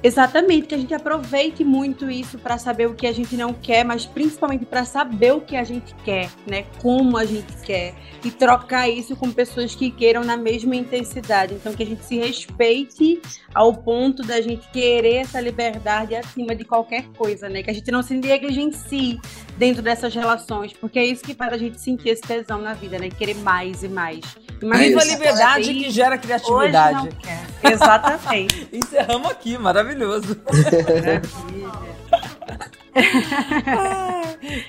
Exatamente, 0.03 0.69
que 0.69 0.75
a 0.75 0.79
gente 0.79 0.95
aproveite 0.95 1.63
muito 1.63 2.11
isso 2.11 2.39
para 2.39 2.57
saber 2.57 2.87
o 2.87 2.95
que 2.95 3.07
a 3.07 3.13
gente 3.13 3.37
não 3.37 3.53
quer, 3.53 3.85
mas 3.85 4.07
principalmente 4.07 4.65
para 4.65 4.85
saber 4.85 5.35
o 5.35 5.41
que 5.43 5.55
a 5.57 5.63
gente 5.63 5.95
quer, 6.05 6.31
né? 6.47 6.65
Como 6.81 7.19
a 7.19 7.25
gente 7.27 7.53
quer 7.63 7.95
e 8.25 8.31
trocar 8.31 8.89
isso 8.89 9.15
com 9.15 9.31
pessoas 9.31 9.75
que 9.75 9.91
queiram 9.91 10.25
na 10.25 10.37
mesma 10.37 10.75
intensidade. 10.75 11.55
Então 11.55 11.75
que 11.75 11.83
a 11.83 11.87
gente 11.87 12.05
se 12.05 12.17
respeite 12.17 13.21
ao 13.55 13.75
ponto 13.75 14.23
da 14.23 14.41
gente 14.41 14.69
querer 14.71 15.17
essa 15.17 15.41
liberdade 15.41 16.15
acima 16.15 16.55
de 16.55 16.65
qualquer 16.65 17.05
coisa, 17.17 17.49
né? 17.49 17.63
Que 17.63 17.71
a 17.71 17.75
gente 17.75 17.91
não 17.91 18.03
se 18.03 18.15
negligencie 18.15 19.21
dentro 19.61 19.83
dessas 19.83 20.15
relações, 20.15 20.73
porque 20.73 20.99
é 20.99 21.05
isso 21.05 21.23
que 21.23 21.35
faz 21.35 21.53
a 21.53 21.59
gente 21.59 21.79
sentir 21.79 22.09
esse 22.09 22.23
tesão 22.23 22.63
na 22.63 22.73
vida, 22.73 22.99
né? 22.99 23.11
Querer 23.11 23.35
mais 23.35 23.83
e 23.83 23.89
mais. 23.89 24.21
Mas 24.63 24.81
Viva 24.81 25.03
a 25.03 25.05
liberdade 25.05 25.75
que 25.75 25.91
gera 25.91 26.17
criatividade. 26.17 27.11
Exatamente. 27.63 28.69
Encerramos 28.73 29.31
aqui, 29.31 29.59
maravilhoso. 29.59 30.35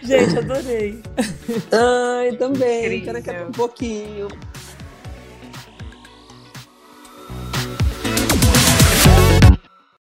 gente, 0.04 0.38
adorei. 0.38 1.02
Ai, 1.72 2.34
também. 2.34 3.02
Quero 3.02 3.24
que 3.24 3.32
um 3.32 3.52
pouquinho. 3.54 4.28